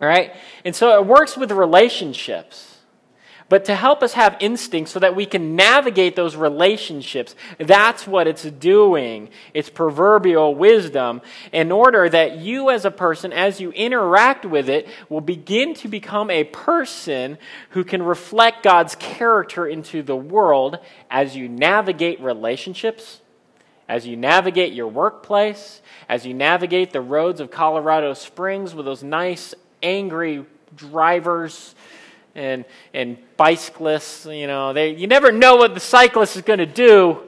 All 0.00 0.08
right? 0.08 0.32
And 0.64 0.74
so 0.74 0.98
it 0.98 1.06
works 1.06 1.36
with 1.36 1.52
relationships 1.52 2.67
but 3.48 3.64
to 3.64 3.74
help 3.74 4.02
us 4.02 4.12
have 4.12 4.36
instincts 4.40 4.92
so 4.92 4.98
that 4.98 5.16
we 5.16 5.24
can 5.24 5.56
navigate 5.56 6.16
those 6.16 6.36
relationships. 6.36 7.34
That's 7.58 8.06
what 8.06 8.26
it's 8.26 8.42
doing. 8.42 9.30
It's 9.54 9.70
proverbial 9.70 10.54
wisdom 10.54 11.22
in 11.52 11.72
order 11.72 12.08
that 12.08 12.38
you, 12.38 12.70
as 12.70 12.84
a 12.84 12.90
person, 12.90 13.32
as 13.32 13.60
you 13.60 13.70
interact 13.72 14.44
with 14.44 14.68
it, 14.68 14.86
will 15.08 15.22
begin 15.22 15.74
to 15.74 15.88
become 15.88 16.30
a 16.30 16.44
person 16.44 17.38
who 17.70 17.84
can 17.84 18.02
reflect 18.02 18.62
God's 18.62 18.94
character 18.96 19.66
into 19.66 20.02
the 20.02 20.16
world 20.16 20.78
as 21.10 21.34
you 21.34 21.48
navigate 21.48 22.20
relationships. 22.20 23.20
As 23.88 24.06
you 24.06 24.18
navigate 24.18 24.74
your 24.74 24.88
workplace, 24.88 25.80
as 26.10 26.26
you 26.26 26.34
navigate 26.34 26.92
the 26.92 27.00
roads 27.00 27.40
of 27.40 27.50
Colorado 27.50 28.12
Springs 28.12 28.74
with 28.74 28.84
those 28.84 29.02
nice, 29.02 29.54
angry 29.82 30.44
drivers 30.76 31.74
and, 32.38 32.64
and 32.94 33.18
bicyclists, 33.36 34.26
you 34.26 34.46
know, 34.46 34.72
they, 34.72 34.94
you 34.94 35.06
never 35.06 35.32
know 35.32 35.56
what 35.56 35.74
the 35.74 35.80
cyclist 35.80 36.36
is 36.36 36.42
going 36.42 36.60
to 36.60 36.66
do. 36.66 37.18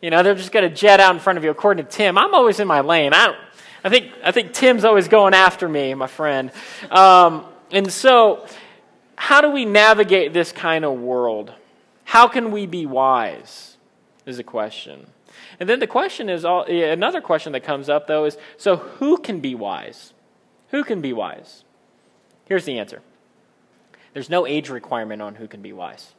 You 0.00 0.10
know, 0.10 0.22
they're 0.22 0.34
just 0.34 0.52
going 0.52 0.68
to 0.68 0.74
jet 0.74 1.00
out 1.00 1.14
in 1.14 1.20
front 1.20 1.36
of 1.36 1.44
you. 1.44 1.50
According 1.50 1.84
to 1.84 1.90
Tim, 1.90 2.16
I'm 2.16 2.34
always 2.34 2.60
in 2.60 2.66
my 2.66 2.80
lane. 2.80 3.12
I, 3.12 3.36
I, 3.84 3.90
think, 3.90 4.12
I 4.24 4.32
think 4.32 4.52
Tim's 4.52 4.84
always 4.84 5.08
going 5.08 5.34
after 5.34 5.68
me, 5.68 5.94
my 5.94 6.06
friend. 6.06 6.50
Um, 6.90 7.44
and 7.70 7.92
so, 7.92 8.46
how 9.16 9.40
do 9.40 9.50
we 9.50 9.64
navigate 9.64 10.32
this 10.32 10.50
kind 10.50 10.84
of 10.84 10.98
world? 10.98 11.52
How 12.04 12.26
can 12.26 12.50
we 12.50 12.66
be 12.66 12.86
wise? 12.86 13.76
Is 14.26 14.38
a 14.38 14.44
question. 14.44 15.06
And 15.60 15.68
then 15.68 15.78
the 15.78 15.86
question 15.86 16.28
is 16.30 16.44
all, 16.44 16.64
another 16.64 17.20
question 17.20 17.52
that 17.52 17.64
comes 17.64 17.88
up, 17.88 18.06
though, 18.06 18.24
is 18.24 18.38
so 18.56 18.76
who 18.76 19.18
can 19.18 19.40
be 19.40 19.54
wise? 19.54 20.14
Who 20.70 20.84
can 20.84 21.00
be 21.00 21.12
wise? 21.12 21.64
Here's 22.46 22.64
the 22.64 22.78
answer 22.78 23.02
there's 24.14 24.30
no 24.30 24.46
age 24.46 24.70
requirement 24.70 25.20
on 25.20 25.34
who 25.34 25.46
can 25.46 25.60
be 25.60 25.72
wise. 25.72 26.12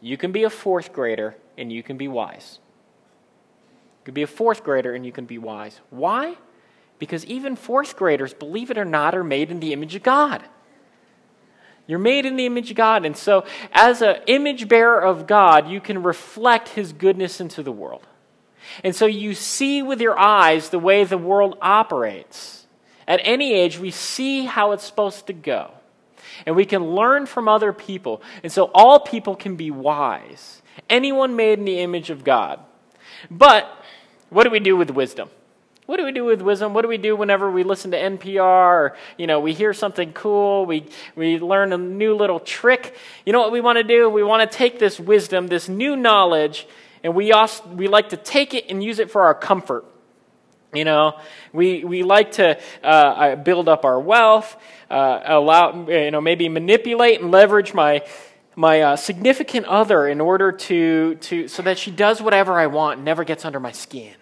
You 0.00 0.16
can 0.16 0.32
be 0.32 0.42
a 0.42 0.50
fourth 0.50 0.92
grader 0.92 1.36
and 1.56 1.72
you 1.72 1.82
can 1.82 1.96
be 1.96 2.08
wise. 2.08 2.58
You 4.00 4.06
can 4.06 4.14
be 4.14 4.22
a 4.22 4.26
fourth 4.26 4.64
grader 4.64 4.94
and 4.94 5.06
you 5.06 5.12
can 5.12 5.26
be 5.26 5.38
wise. 5.38 5.80
Why? 5.90 6.36
Because 6.98 7.24
even 7.26 7.54
fourth 7.54 7.96
graders, 7.96 8.34
believe 8.34 8.70
it 8.70 8.78
or 8.78 8.84
not, 8.84 9.14
are 9.14 9.24
made 9.24 9.50
in 9.50 9.60
the 9.60 9.72
image 9.72 9.94
of 9.94 10.02
God. 10.02 10.42
You're 11.86 11.98
made 11.98 12.26
in 12.26 12.36
the 12.36 12.46
image 12.46 12.70
of 12.70 12.76
God. 12.76 13.06
And 13.06 13.16
so, 13.16 13.44
as 13.72 14.02
an 14.02 14.16
image 14.26 14.68
bearer 14.68 15.00
of 15.00 15.26
God, 15.26 15.68
you 15.68 15.80
can 15.80 16.02
reflect 16.02 16.70
His 16.70 16.92
goodness 16.92 17.40
into 17.40 17.62
the 17.62 17.72
world. 17.72 18.06
And 18.84 18.94
so, 18.94 19.06
you 19.06 19.34
see 19.34 19.82
with 19.82 20.00
your 20.00 20.16
eyes 20.18 20.68
the 20.68 20.78
way 20.78 21.02
the 21.02 21.18
world 21.18 21.58
operates. 21.60 22.66
At 23.08 23.20
any 23.24 23.54
age, 23.54 23.78
we 23.78 23.90
see 23.90 24.44
how 24.44 24.70
it's 24.70 24.84
supposed 24.84 25.26
to 25.26 25.32
go 25.32 25.72
and 26.46 26.56
we 26.56 26.64
can 26.64 26.94
learn 26.94 27.26
from 27.26 27.48
other 27.48 27.72
people. 27.72 28.22
And 28.42 28.50
so 28.50 28.70
all 28.74 29.00
people 29.00 29.36
can 29.36 29.56
be 29.56 29.70
wise. 29.70 30.62
Anyone 30.88 31.36
made 31.36 31.58
in 31.58 31.64
the 31.64 31.80
image 31.80 32.10
of 32.10 32.24
God. 32.24 32.60
But 33.30 33.68
what 34.30 34.44
do 34.44 34.50
we 34.50 34.60
do 34.60 34.76
with 34.76 34.90
wisdom? 34.90 35.28
What 35.90 35.96
do 35.96 36.04
we 36.04 36.12
do 36.12 36.24
with 36.24 36.40
wisdom? 36.40 36.72
What 36.72 36.82
do 36.82 36.88
we 36.88 36.98
do 36.98 37.16
whenever 37.16 37.50
we 37.50 37.64
listen 37.64 37.90
to 37.90 37.96
NPR 37.96 38.40
or, 38.40 38.96
you 39.18 39.26
know, 39.26 39.40
we 39.40 39.52
hear 39.52 39.74
something 39.74 40.12
cool, 40.12 40.64
we, 40.64 40.86
we 41.16 41.40
learn 41.40 41.72
a 41.72 41.78
new 41.78 42.14
little 42.14 42.38
trick? 42.38 42.96
You 43.26 43.32
know 43.32 43.40
what 43.40 43.50
we 43.50 43.60
want 43.60 43.78
to 43.78 43.82
do? 43.82 44.08
We 44.08 44.22
want 44.22 44.48
to 44.48 44.56
take 44.56 44.78
this 44.78 45.00
wisdom, 45.00 45.48
this 45.48 45.68
new 45.68 45.96
knowledge, 45.96 46.68
and 47.02 47.12
we, 47.12 47.32
also, 47.32 47.66
we 47.70 47.88
like 47.88 48.10
to 48.10 48.16
take 48.16 48.54
it 48.54 48.66
and 48.68 48.84
use 48.84 49.00
it 49.00 49.10
for 49.10 49.22
our 49.22 49.34
comfort. 49.34 49.84
You 50.72 50.84
know, 50.84 51.18
we, 51.52 51.82
we 51.82 52.04
like 52.04 52.32
to 52.32 52.60
uh, 52.84 53.34
build 53.36 53.68
up 53.68 53.84
our 53.84 53.98
wealth, 53.98 54.56
uh, 54.88 55.20
allow, 55.24 55.88
you 55.88 56.12
know, 56.12 56.20
maybe 56.20 56.48
manipulate 56.48 57.20
and 57.20 57.32
leverage 57.32 57.74
my, 57.74 58.06
my 58.54 58.80
uh, 58.82 58.96
significant 58.96 59.66
other 59.66 60.06
in 60.06 60.20
order 60.20 60.52
to, 60.52 61.16
to, 61.16 61.48
so 61.48 61.62
that 61.62 61.76
she 61.76 61.90
does 61.90 62.22
whatever 62.22 62.52
I 62.52 62.68
want 62.68 62.98
and 62.98 63.04
never 63.04 63.24
gets 63.24 63.44
under 63.44 63.58
my 63.58 63.72
skin. 63.72 64.14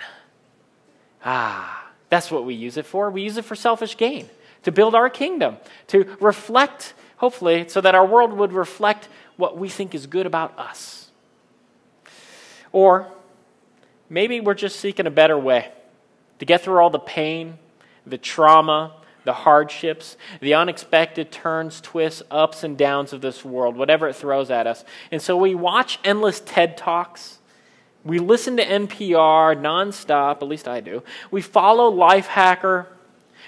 Ah, 1.23 1.91
that's 2.09 2.31
what 2.31 2.47
we 2.47 2.55
use 2.55 2.79
it 2.79 2.87
for. 2.87 3.11
We 3.11 3.23
use 3.23 3.37
it 3.37 3.45
for 3.45 3.55
selfish 3.55 3.99
gain, 3.99 4.27
to 4.63 4.73
build 4.73 4.95
our 4.95 5.11
kingdom, 5.11 5.59
to 5.89 6.17
reflect, 6.19 6.95
hopefully, 7.19 7.69
so 7.69 7.83
that 7.83 7.95
our 7.95 8.07
world 8.07 8.33
would 8.33 8.55
reflect 8.55 9.11
what 9.37 9.59
we 9.59 9.69
think 9.69 9.95
is 9.95 10.07
good 10.07 10.25
about 10.25 10.59
us. 10.59 11.11
Or 12.73 13.13
maybe 14.09 14.41
we're 14.41 14.55
just 14.55 14.81
seeking 14.81 15.07
a 15.07 15.11
better 15.11 15.39
way 15.39 15.73
to 16.39 16.45
get 16.45 16.63
through 16.63 16.79
all 16.79 16.91
the 16.91 16.99
pain, 16.99 17.59
the 18.07 18.19
trauma, 18.19 18.95
the 19.25 19.33
hardships, 19.33 20.17
the 20.41 20.55
unexpected 20.55 21.31
turns, 21.31 21.81
twists, 21.81 22.23
ups 22.31 22.65
and 22.65 22.79
downs 22.79 23.13
of 23.13 23.21
this 23.21 23.45
world, 23.45 23.77
whatever 23.77 24.09
it 24.09 24.17
throws 24.17 24.51
at 24.51 24.67
us. 24.67 24.85
And 25.11 25.21
so 25.21 25.37
we 25.37 25.55
watch 25.55 25.99
endless 26.03 26.41
TED 26.41 26.79
Talks. 26.79 27.39
We 28.05 28.19
listen 28.21 28.57
to 28.57 28.65
NPR 28.65 29.61
nonstop, 29.61 30.37
at 30.37 30.49
least 30.49 30.67
I 30.67 30.81
do. 30.81 31.03
We 31.31 31.43
follow 31.43 31.93
Lifehacker. 31.93 32.87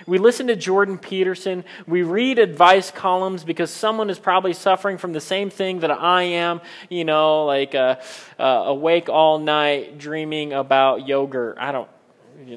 We 0.06 0.18
listen 0.18 0.48
to 0.48 0.56
Jordan 0.56 0.98
Peterson. 0.98 1.64
We 1.86 2.02
read 2.02 2.38
advice 2.38 2.90
columns 2.90 3.44
because 3.44 3.70
someone 3.70 4.10
is 4.10 4.18
probably 4.18 4.52
suffering 4.52 4.98
from 4.98 5.14
the 5.14 5.20
same 5.20 5.48
thing 5.48 5.80
that 5.80 5.90
I 5.90 6.22
am, 6.24 6.60
you 6.88 7.04
know, 7.04 7.46
like 7.46 7.74
uh, 7.74 7.96
uh, 8.38 8.42
awake 8.66 9.08
all 9.08 9.38
night 9.38 9.98
dreaming 9.98 10.52
about 10.52 11.08
yogurt. 11.08 11.56
I 11.58 11.72
don't 11.72 11.88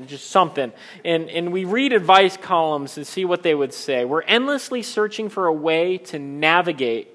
just 0.05 0.29
something. 0.29 0.71
And, 1.03 1.29
and 1.29 1.51
we 1.51 1.65
read 1.65 1.93
advice 1.93 2.37
columns 2.37 2.97
and 2.97 3.05
see 3.05 3.25
what 3.25 3.43
they 3.43 3.55
would 3.55 3.73
say. 3.73 4.05
We're 4.05 4.21
endlessly 4.21 4.81
searching 4.81 5.29
for 5.29 5.47
a 5.47 5.53
way 5.53 5.97
to 5.97 6.19
navigate 6.19 7.09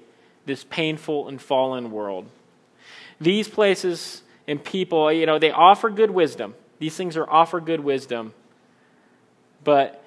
this 0.45 0.63
painful 0.63 1.27
and 1.27 1.41
fallen 1.41 1.91
world. 1.91 2.27
These 3.21 3.47
places 3.47 4.23
and 4.47 4.63
people, 4.63 5.11
you 5.11 5.25
know, 5.25 5.39
they 5.39 5.51
offer 5.51 5.89
good 5.89 6.11
wisdom. 6.11 6.55
These 6.79 6.95
things 6.95 7.17
are 7.17 7.29
offer 7.29 7.59
good 7.59 7.81
wisdom. 7.81 8.33
But 9.63 10.03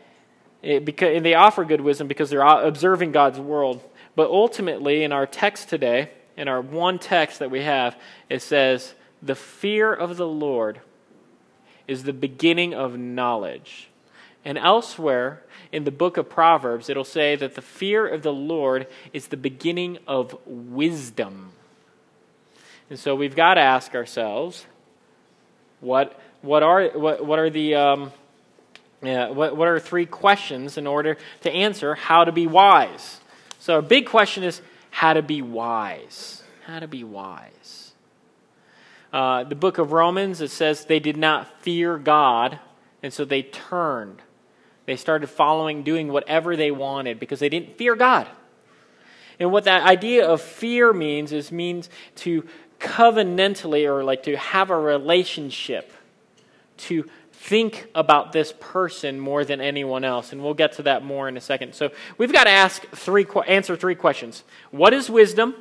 it, 0.62 0.85
because, 0.85 1.23
they 1.23 1.35
offer 1.35 1.64
good 1.64 1.81
wisdom 1.81 2.09
because 2.09 2.31
they're 2.31 2.42
observing 2.42 3.12
God's 3.12 3.38
world. 3.38 3.83
But 4.14 4.31
ultimately, 4.31 5.04
in 5.04 5.12
our 5.12 5.26
text 5.26 5.69
today, 5.69 6.11
in 6.37 6.49
our 6.49 6.61
one 6.61 6.99
text 6.99 7.38
that 7.40 7.50
we 7.50 7.62
have, 7.62 7.99
it 8.28 8.42
says, 8.42 8.95
The 9.23 9.35
fear 9.35 9.92
of 9.92 10.16
the 10.16 10.26
Lord 10.26 10.81
is 11.86 12.04
the 12.04 12.12
beginning 12.12 12.74
of 12.74 12.98
knowledge. 12.98 13.88
And 14.44 14.58
elsewhere 14.58 15.42
in 15.70 15.84
the 15.84 15.90
book 15.90 16.16
of 16.16 16.28
Proverbs, 16.28 16.88
it'll 16.88 17.04
say 17.04 17.36
that 17.36 17.54
the 17.54 17.62
fear 17.62 18.06
of 18.06 18.22
the 18.22 18.32
Lord 18.32 18.86
is 19.12 19.28
the 19.28 19.36
beginning 19.36 19.98
of 20.06 20.36
wisdom. 20.46 21.52
And 22.90 22.98
so 22.98 23.14
we've 23.14 23.36
got 23.36 23.54
to 23.54 23.60
ask 23.60 23.94
ourselves 23.94 24.66
what, 25.80 26.18
what, 26.42 26.62
are, 26.62 26.88
what, 26.88 27.24
what 27.24 27.38
are 27.38 27.50
the. 27.50 27.74
Um, 27.74 28.12
yeah, 29.02 29.30
what, 29.30 29.56
what 29.56 29.66
are 29.66 29.80
three 29.80 30.06
questions 30.06 30.78
in 30.78 30.86
order 30.86 31.16
to 31.40 31.50
answer 31.50 31.96
how 31.96 32.24
to 32.24 32.30
be 32.30 32.46
wise? 32.46 33.20
So, 33.58 33.78
a 33.78 33.82
big 33.82 34.06
question 34.06 34.44
is 34.44 34.62
how 34.90 35.14
to 35.14 35.22
be 35.22 35.42
wise. 35.42 36.42
How 36.66 36.78
to 36.78 36.86
be 36.86 37.02
wise. 37.02 37.91
Uh, 39.12 39.45
the 39.45 39.54
book 39.54 39.78
of 39.78 39.92
Romans, 39.92 40.40
it 40.40 40.50
says 40.50 40.87
they 40.87 41.00
did 41.00 41.16
not 41.16 41.62
fear 41.62 41.99
God, 41.99 42.59
and 43.02 43.12
so 43.12 43.25
they 43.25 43.42
turned. 43.42 44.23
They 44.87 44.97
started 44.97 45.28
following, 45.28 45.83
doing 45.83 46.09
whatever 46.09 46.57
they 46.57 46.71
wanted 46.71 47.21
because 47.21 47.38
they 47.38 47.49
didn't 47.49 47.76
fear 47.76 47.95
God. 47.95 48.26
And 49.38 49.52
what 49.52 49.64
that 49.64 49.83
idea 49.83 50.26
of 50.26 50.40
fear 50.40 50.92
means 50.92 51.33
is 51.33 51.52
means 51.52 51.90
to 52.16 52.47
covenantally 52.78 53.87
or 53.87 54.02
like 54.02 54.23
to 54.25 54.37
have 54.37 54.71
a 54.71 54.78
relationship, 54.78 55.92
to 56.78 57.09
think 57.33 57.88
about 57.95 58.33
this 58.33 58.54
person 58.61 59.19
more 59.19 59.45
than 59.45 59.61
anyone 59.61 60.04
else. 60.04 60.33
And 60.33 60.42
we'll 60.42 60.54
get 60.54 60.73
to 60.75 60.83
that 60.85 61.04
more 61.04 61.28
in 61.28 61.37
a 61.37 61.40
second. 61.40 61.75
So 61.75 61.90
we've 62.19 62.33
got 62.33 62.45
to 62.45 62.50
ask 62.50 62.87
three, 62.90 63.26
answer 63.47 63.76
three 63.76 63.95
questions. 63.95 64.45
What 64.71 64.95
is 64.95 65.11
wisdom? 65.11 65.54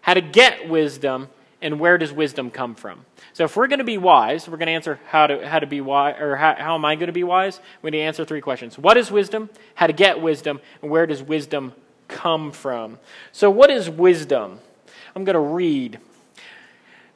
How 0.00 0.14
to 0.14 0.20
get 0.20 0.68
wisdom? 0.68 1.28
And 1.60 1.80
where 1.80 1.98
does 1.98 2.12
wisdom 2.12 2.50
come 2.50 2.74
from? 2.74 3.04
So 3.32 3.44
if 3.44 3.56
we're 3.56 3.66
going 3.66 3.80
to 3.80 3.84
be 3.84 3.98
wise, 3.98 4.48
we're 4.48 4.58
going 4.58 4.66
to 4.66 4.72
answer 4.72 5.00
how 5.08 5.26
to, 5.26 5.46
how 5.46 5.58
to 5.58 5.66
be 5.66 5.80
wise, 5.80 6.16
or 6.20 6.36
how, 6.36 6.54
how 6.54 6.74
am 6.74 6.84
I 6.84 6.94
going 6.94 7.08
to 7.08 7.12
be 7.12 7.24
wise? 7.24 7.60
We 7.82 7.90
need 7.90 7.98
to 7.98 8.04
answer 8.04 8.24
three 8.24 8.40
questions. 8.40 8.78
What 8.78 8.96
is 8.96 9.10
wisdom? 9.10 9.50
How 9.74 9.86
to 9.86 9.92
get 9.92 10.20
wisdom? 10.20 10.60
And 10.82 10.90
where 10.90 11.06
does 11.06 11.22
wisdom 11.22 11.72
come 12.06 12.52
from? 12.52 12.98
So 13.32 13.50
what 13.50 13.70
is 13.70 13.90
wisdom? 13.90 14.60
I'm 15.14 15.24
going 15.24 15.34
to 15.34 15.40
read 15.40 15.98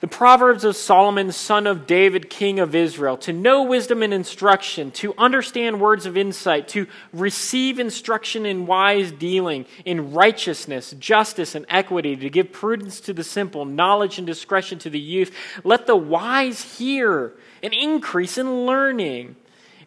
the 0.02 0.08
Proverbs 0.08 0.64
of 0.64 0.74
Solomon, 0.74 1.30
son 1.30 1.64
of 1.64 1.86
David, 1.86 2.28
king 2.28 2.58
of 2.58 2.74
Israel, 2.74 3.16
to 3.18 3.32
know 3.32 3.62
wisdom 3.62 4.02
and 4.02 4.12
instruction, 4.12 4.90
to 4.90 5.14
understand 5.16 5.80
words 5.80 6.06
of 6.06 6.16
insight, 6.16 6.66
to 6.70 6.88
receive 7.12 7.78
instruction 7.78 8.44
in 8.44 8.66
wise 8.66 9.12
dealing, 9.12 9.64
in 9.84 10.12
righteousness, 10.12 10.92
justice, 10.98 11.54
and 11.54 11.64
equity, 11.68 12.16
to 12.16 12.28
give 12.28 12.50
prudence 12.50 12.98
to 13.02 13.12
the 13.12 13.22
simple, 13.22 13.64
knowledge 13.64 14.18
and 14.18 14.26
discretion 14.26 14.76
to 14.80 14.90
the 14.90 14.98
youth. 14.98 15.32
Let 15.62 15.86
the 15.86 15.94
wise 15.94 16.78
hear 16.78 17.34
an 17.62 17.72
increase 17.72 18.36
in 18.36 18.66
learning. 18.66 19.36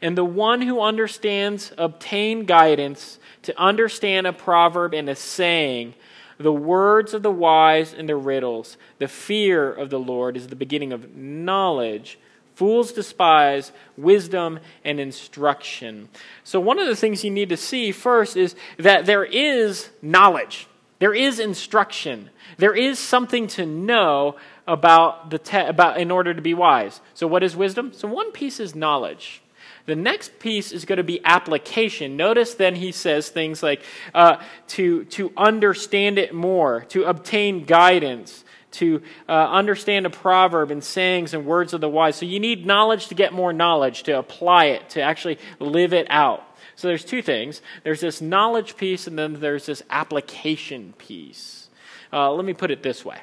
And 0.01 0.17
the 0.17 0.23
one 0.23 0.61
who 0.61 0.79
understands 0.79 1.73
obtain 1.77 2.45
guidance 2.45 3.19
to 3.41 3.59
understand 3.59 4.27
a 4.27 4.33
proverb 4.33 4.93
and 4.93 5.09
a 5.09 5.15
saying 5.15 5.93
the 6.37 6.53
words 6.53 7.13
of 7.13 7.23
the 7.23 7.31
wise 7.31 7.93
and 7.93 8.09
the 8.09 8.15
riddles. 8.15 8.77
The 8.99 9.07
fear 9.07 9.71
of 9.71 9.89
the 9.89 9.99
Lord 9.99 10.35
is 10.35 10.47
the 10.47 10.55
beginning 10.55 10.91
of 10.91 11.15
knowledge. 11.15 12.19
Fools 12.55 12.93
despise 12.93 13.71
wisdom 13.97 14.59
and 14.83 14.99
instruction. 14.99 16.09
So, 16.43 16.59
one 16.59 16.79
of 16.79 16.87
the 16.87 16.95
things 16.95 17.23
you 17.23 17.31
need 17.31 17.49
to 17.49 17.57
see 17.57 17.91
first 17.91 18.37
is 18.37 18.55
that 18.77 19.05
there 19.05 19.25
is 19.25 19.89
knowledge, 20.01 20.67
there 20.99 21.13
is 21.13 21.39
instruction, 21.39 22.29
there 22.57 22.73
is 22.73 22.97
something 22.97 23.47
to 23.47 23.65
know 23.65 24.37
about, 24.67 25.29
the 25.29 25.37
te- 25.37 25.57
about 25.57 25.99
in 25.99 26.11
order 26.11 26.33
to 26.33 26.41
be 26.41 26.53
wise. 26.53 27.01
So, 27.13 27.27
what 27.27 27.43
is 27.43 27.55
wisdom? 27.55 27.91
So, 27.93 28.07
one 28.07 28.31
piece 28.31 28.61
is 28.61 28.73
knowledge. 28.73 29.41
The 29.85 29.95
next 29.95 30.39
piece 30.39 30.71
is 30.71 30.85
going 30.85 30.97
to 30.97 31.03
be 31.03 31.21
application. 31.23 32.17
Notice 32.17 32.55
then 32.55 32.75
he 32.75 32.91
says 32.91 33.29
things 33.29 33.61
like 33.61 33.83
uh, 34.13 34.37
to, 34.69 35.05
to 35.05 35.31
understand 35.37 36.17
it 36.17 36.33
more, 36.33 36.81
to 36.89 37.03
obtain 37.03 37.65
guidance, 37.65 38.43
to 38.71 39.01
uh, 39.29 39.31
understand 39.31 40.05
a 40.05 40.09
proverb 40.09 40.71
and 40.71 40.83
sayings 40.83 41.33
and 41.33 41.45
words 41.45 41.73
of 41.73 41.81
the 41.81 41.89
wise. 41.89 42.15
So 42.15 42.25
you 42.25 42.39
need 42.39 42.65
knowledge 42.65 43.07
to 43.07 43.15
get 43.15 43.31
more 43.31 43.53
knowledge, 43.53 44.03
to 44.03 44.17
apply 44.17 44.65
it, 44.65 44.89
to 44.91 45.01
actually 45.01 45.37
live 45.59 45.93
it 45.93 46.07
out. 46.09 46.43
So 46.75 46.87
there's 46.87 47.05
two 47.05 47.21
things 47.21 47.61
there's 47.83 48.01
this 48.01 48.21
knowledge 48.21 48.77
piece, 48.77 49.07
and 49.07 49.17
then 49.17 49.39
there's 49.39 49.67
this 49.67 49.83
application 49.89 50.93
piece. 50.97 51.69
Uh, 52.11 52.31
let 52.31 52.45
me 52.45 52.53
put 52.53 52.71
it 52.71 52.83
this 52.83 53.05
way. 53.05 53.19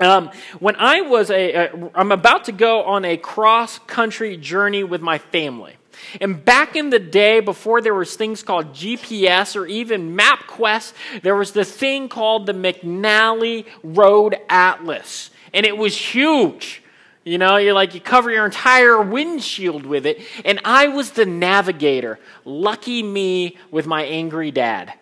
Um, 0.00 0.30
when 0.60 0.76
I 0.76 1.00
was 1.00 1.30
a, 1.30 1.52
a, 1.54 1.90
I'm 1.94 2.12
about 2.12 2.44
to 2.44 2.52
go 2.52 2.84
on 2.84 3.04
a 3.04 3.16
cross 3.16 3.78
country 3.80 4.36
journey 4.36 4.84
with 4.84 5.00
my 5.00 5.18
family. 5.18 5.76
And 6.20 6.44
back 6.44 6.76
in 6.76 6.90
the 6.90 7.00
day, 7.00 7.40
before 7.40 7.80
there 7.80 7.94
was 7.94 8.14
things 8.14 8.42
called 8.42 8.72
GPS 8.72 9.56
or 9.56 9.66
even 9.66 10.16
MapQuest, 10.16 10.92
there 11.22 11.34
was 11.34 11.52
the 11.52 11.64
thing 11.64 12.08
called 12.08 12.46
the 12.46 12.52
McNally 12.52 13.66
Road 13.82 14.36
Atlas. 14.48 15.30
And 15.52 15.66
it 15.66 15.76
was 15.76 15.96
huge. 15.96 16.82
You 17.24 17.38
know, 17.38 17.56
you're 17.56 17.74
like, 17.74 17.94
you 17.94 18.00
cover 18.00 18.30
your 18.30 18.46
entire 18.46 19.02
windshield 19.02 19.84
with 19.84 20.06
it. 20.06 20.20
And 20.44 20.60
I 20.64 20.88
was 20.88 21.10
the 21.10 21.26
navigator. 21.26 22.18
Lucky 22.44 23.02
me 23.02 23.58
with 23.70 23.86
my 23.86 24.04
angry 24.04 24.50
dad. 24.50 24.94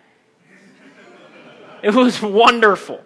It 1.83 1.95
was 1.95 2.21
wonderful. 2.21 3.01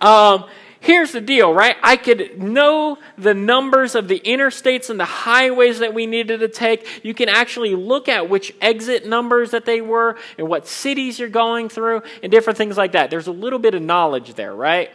Um, 0.00 0.46
here's 0.80 1.12
the 1.12 1.20
deal, 1.20 1.52
right? 1.52 1.76
I 1.82 1.96
could 1.96 2.40
know 2.40 2.98
the 3.16 3.34
numbers 3.34 3.94
of 3.94 4.08
the 4.08 4.20
interstates 4.20 4.90
and 4.90 4.98
the 4.98 5.04
highways 5.04 5.80
that 5.80 5.94
we 5.94 6.06
needed 6.06 6.40
to 6.40 6.48
take. 6.48 7.04
You 7.04 7.14
can 7.14 7.28
actually 7.28 7.74
look 7.74 8.08
at 8.08 8.28
which 8.28 8.54
exit 8.60 9.06
numbers 9.06 9.50
that 9.50 9.64
they 9.64 9.80
were 9.80 10.16
and 10.36 10.48
what 10.48 10.66
cities 10.66 11.18
you're 11.18 11.28
going 11.28 11.68
through 11.68 12.02
and 12.22 12.30
different 12.30 12.56
things 12.56 12.76
like 12.76 12.92
that. 12.92 13.10
There's 13.10 13.26
a 13.26 13.32
little 13.32 13.58
bit 13.58 13.74
of 13.74 13.82
knowledge 13.82 14.34
there, 14.34 14.54
right? 14.54 14.90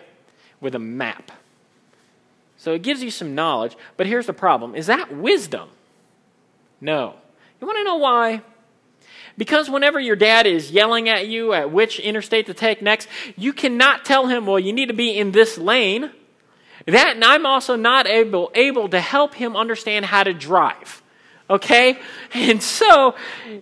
With 0.61 0.75
a 0.75 0.79
map. 0.79 1.31
So 2.57 2.73
it 2.73 2.81
gives 2.81 3.03
you 3.03 3.11
some 3.11 3.35
knowledge, 3.35 3.75
but 3.97 4.07
here's 4.07 4.25
the 4.25 4.33
problem. 4.33 4.75
Is 4.75 4.87
that 4.87 5.13
wisdom? 5.13 5.69
No. 6.79 7.15
You 7.59 7.67
want 7.67 7.77
to 7.77 7.83
know 7.83 7.97
why? 7.97 8.41
Because 9.37 9.69
whenever 9.69 9.99
your 9.99 10.15
dad 10.15 10.45
is 10.45 10.71
yelling 10.71 11.09
at 11.09 11.27
you 11.27 11.53
at 11.53 11.71
which 11.71 11.99
interstate 11.99 12.45
to 12.47 12.53
take 12.53 12.81
next, 12.81 13.07
you 13.35 13.53
cannot 13.53 14.05
tell 14.05 14.27
him, 14.27 14.45
well, 14.45 14.59
you 14.59 14.73
need 14.73 14.87
to 14.87 14.93
be 14.93 15.17
in 15.17 15.31
this 15.31 15.57
lane. 15.57 16.11
That, 16.85 17.15
and 17.15 17.23
I'm 17.23 17.45
also 17.45 17.75
not 17.75 18.07
able, 18.07 18.51
able 18.53 18.89
to 18.89 18.99
help 18.99 19.33
him 19.33 19.55
understand 19.55 20.05
how 20.05 20.23
to 20.23 20.33
drive. 20.33 21.01
Okay? 21.49 21.99
And 22.33 22.61
so 22.61 23.15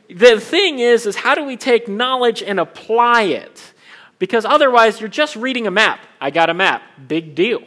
the 0.09 0.39
thing 0.39 0.79
is 0.79 1.05
is 1.05 1.15
how 1.15 1.35
do 1.35 1.43
we 1.43 1.57
take 1.57 1.87
knowledge 1.87 2.41
and 2.41 2.59
apply 2.59 3.23
it? 3.23 3.73
Because 4.17 4.45
otherwise 4.45 4.99
you're 4.99 5.09
just 5.09 5.35
reading 5.35 5.67
a 5.67 5.71
map. 5.71 5.99
I 6.19 6.31
got 6.31 6.49
a 6.49 6.53
map. 6.53 6.83
Big 7.07 7.35
deal. 7.35 7.63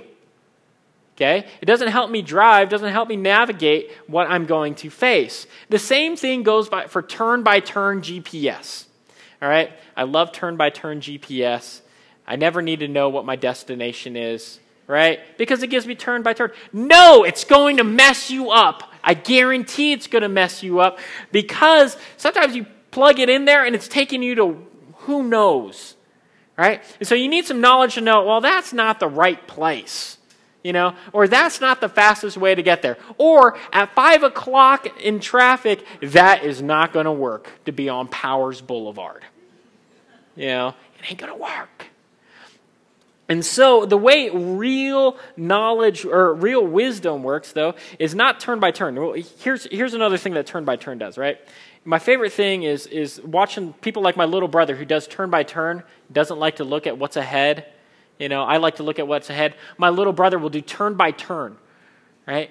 Okay? 1.17 1.47
It 1.61 1.67
doesn't 1.67 1.89
help 1.89 2.11
me 2.11 2.23
drive, 2.23 2.69
doesn't 2.69 2.93
help 2.93 3.09
me 3.09 3.17
navigate 3.17 3.91
what 4.07 4.29
I'm 4.29 4.47
going 4.47 4.75
to 4.77 4.91
face. 4.91 5.47
The 5.69 5.79
same 5.79 6.17
thing 6.17 6.43
goes 6.43 6.69
by, 6.69 6.87
for 6.87 7.03
turn 7.03 7.43
by 7.43 7.61
turn 7.61 8.03
GPS. 8.03 8.87
All 9.41 9.49
right? 9.49 9.71
I 9.97 10.03
love 10.05 10.33
turn 10.33 10.57
by 10.57 10.71
turn 10.71 11.01
GPS. 11.01 11.83
I 12.27 12.37
never 12.37 12.63
need 12.63 12.81
to 12.81 12.89
know 12.89 13.11
what 13.11 13.25
my 13.25 13.37
destination 13.37 14.17
is, 14.17 14.59
right? 14.87 15.21
Because 15.39 15.63
it 15.63 15.69
gives 15.69 15.87
me 15.87 15.95
turn 15.95 16.23
by 16.23 16.33
turn. 16.33 16.51
No, 16.73 17.23
it's 17.23 17.45
going 17.45 17.77
to 17.77 17.85
mess 17.85 18.31
you 18.31 18.51
up. 18.51 18.93
I 19.05 19.15
guarantee 19.15 19.93
it's 19.93 20.07
going 20.07 20.23
to 20.23 20.29
mess 20.29 20.63
you 20.63 20.81
up 20.81 20.99
because 21.31 21.97
sometimes 22.17 22.57
you 22.57 22.67
plug 22.91 23.21
it 23.21 23.29
in 23.29 23.45
there 23.45 23.65
and 23.65 23.75
it's 23.75 23.89
taking 23.89 24.23
you 24.23 24.35
to 24.37 24.67
who 25.01 25.23
knows, 25.23 25.95
right? 26.57 26.83
And 26.99 27.07
so 27.07 27.15
you 27.15 27.29
need 27.29 27.45
some 27.45 27.61
knowledge 27.61 27.95
to 27.95 28.01
know, 28.01 28.25
well, 28.25 28.41
that's 28.41 28.73
not 28.73 28.99
the 28.99 29.09
right 29.09 29.47
place 29.47 30.19
you 30.65 30.73
know, 30.73 30.95
or 31.13 31.29
that's 31.29 31.61
not 31.61 31.81
the 31.83 31.91
fastest 31.91 32.39
way 32.39 32.55
to 32.55 32.63
get 32.63 32.81
there. 32.81 32.97
Or 33.19 33.57
at 33.73 33.95
5 33.95 34.23
o'clock 34.25 35.01
in 35.01 35.21
traffic, 35.21 35.85
that 36.01 36.43
is 36.43 36.63
not 36.63 36.93
going 36.93 37.05
to 37.05 37.13
work 37.13 37.49
to 37.67 37.73
be 37.73 37.91
on 37.91 38.09
Powers 38.09 38.63
Boulevard. 38.63 39.23
You 40.35 40.47
know, 40.49 40.69
it 40.99 41.11
ain't 41.11 41.21
going 41.21 41.33
to 41.33 41.39
work. 41.39 41.87
And 43.29 43.45
so 43.45 43.87
the 43.87 43.97
way 43.97 44.31
real 44.31 45.19
knowledge 45.37 46.05
or 46.05 46.35
real 46.35 46.67
wisdom 46.67 47.23
works, 47.23 47.53
though, 47.53 47.75
is 47.99 48.15
not 48.15 48.41
turn 48.41 48.59
by 48.59 48.71
turn. 48.71 48.97
Well, 48.97 49.15
here's, 49.41 49.65
here's 49.71 49.95
another 49.95 50.17
thing 50.17 50.35
that 50.35 50.47
turn 50.47 50.65
by 50.65 50.77
turn 50.77 50.99
does, 50.99 51.17
right? 51.17 51.39
My 51.85 51.99
favorite 51.99 52.33
thing 52.33 52.63
is, 52.63 52.87
is 52.87 53.21
watching 53.21 53.75
people 53.75 54.03
like 54.03 54.17
my 54.17 54.25
little 54.25 54.49
brother 54.49 54.75
who 54.75 54.87
does 54.87 55.07
turn 55.07 55.29
by 55.29 55.43
turn, 55.43 55.83
doesn't 56.11 56.39
like 56.39 56.57
to 56.57 56.65
look 56.65 56.87
at 56.87 56.97
what's 56.97 57.17
ahead 57.17 57.67
you 58.19 58.29
know, 58.29 58.45
I 58.45 58.59
like 58.59 58.77
to 58.77 58.83
look 58.83 58.99
at 58.99 59.09
what's 59.09 59.31
ahead. 59.31 59.55
My 59.77 59.91
little 59.91 60.13
brother 60.13 60.39
will 60.39 60.51
do 60.51 60.61
turn 60.61 60.95
by 60.95 61.11
turn, 61.11 61.57
right? 62.27 62.51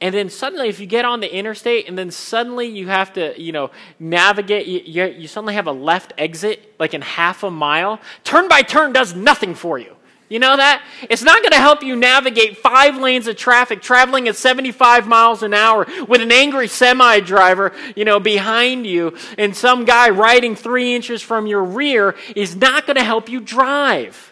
And 0.00 0.14
then 0.14 0.30
suddenly, 0.30 0.68
if 0.68 0.80
you 0.80 0.86
get 0.86 1.04
on 1.04 1.20
the 1.20 1.32
interstate 1.32 1.86
and 1.86 1.96
then 1.96 2.10
suddenly 2.10 2.66
you 2.66 2.88
have 2.88 3.12
to, 3.14 3.40
you 3.40 3.52
know, 3.52 3.70
navigate, 3.98 4.66
you, 4.66 5.04
you, 5.04 5.28
suddenly 5.28 5.54
have 5.54 5.66
a 5.66 5.72
left 5.72 6.14
exit 6.16 6.74
like 6.78 6.94
in 6.94 7.02
half 7.02 7.42
a 7.42 7.50
mile, 7.50 8.00
turn 8.24 8.48
by 8.48 8.62
turn 8.62 8.94
does 8.94 9.14
nothing 9.14 9.54
for 9.54 9.78
you. 9.78 9.94
You 10.30 10.38
know 10.38 10.56
that? 10.56 10.82
It's 11.10 11.22
not 11.22 11.42
going 11.42 11.50
to 11.50 11.58
help 11.58 11.82
you 11.82 11.96
navigate 11.96 12.56
five 12.56 12.96
lanes 12.96 13.26
of 13.26 13.36
traffic 13.36 13.82
traveling 13.82 14.28
at 14.28 14.36
75 14.36 15.06
miles 15.06 15.42
an 15.42 15.52
hour 15.52 15.86
with 16.06 16.22
an 16.22 16.30
angry 16.30 16.68
semi 16.68 17.18
driver, 17.20 17.72
you 17.96 18.04
know, 18.04 18.20
behind 18.20 18.86
you 18.86 19.16
and 19.36 19.54
some 19.54 19.84
guy 19.84 20.08
riding 20.08 20.54
three 20.54 20.94
inches 20.94 21.20
from 21.20 21.46
your 21.46 21.64
rear 21.64 22.14
is 22.36 22.54
not 22.54 22.86
going 22.86 22.96
to 22.96 23.04
help 23.04 23.28
you 23.28 23.40
drive 23.40 24.29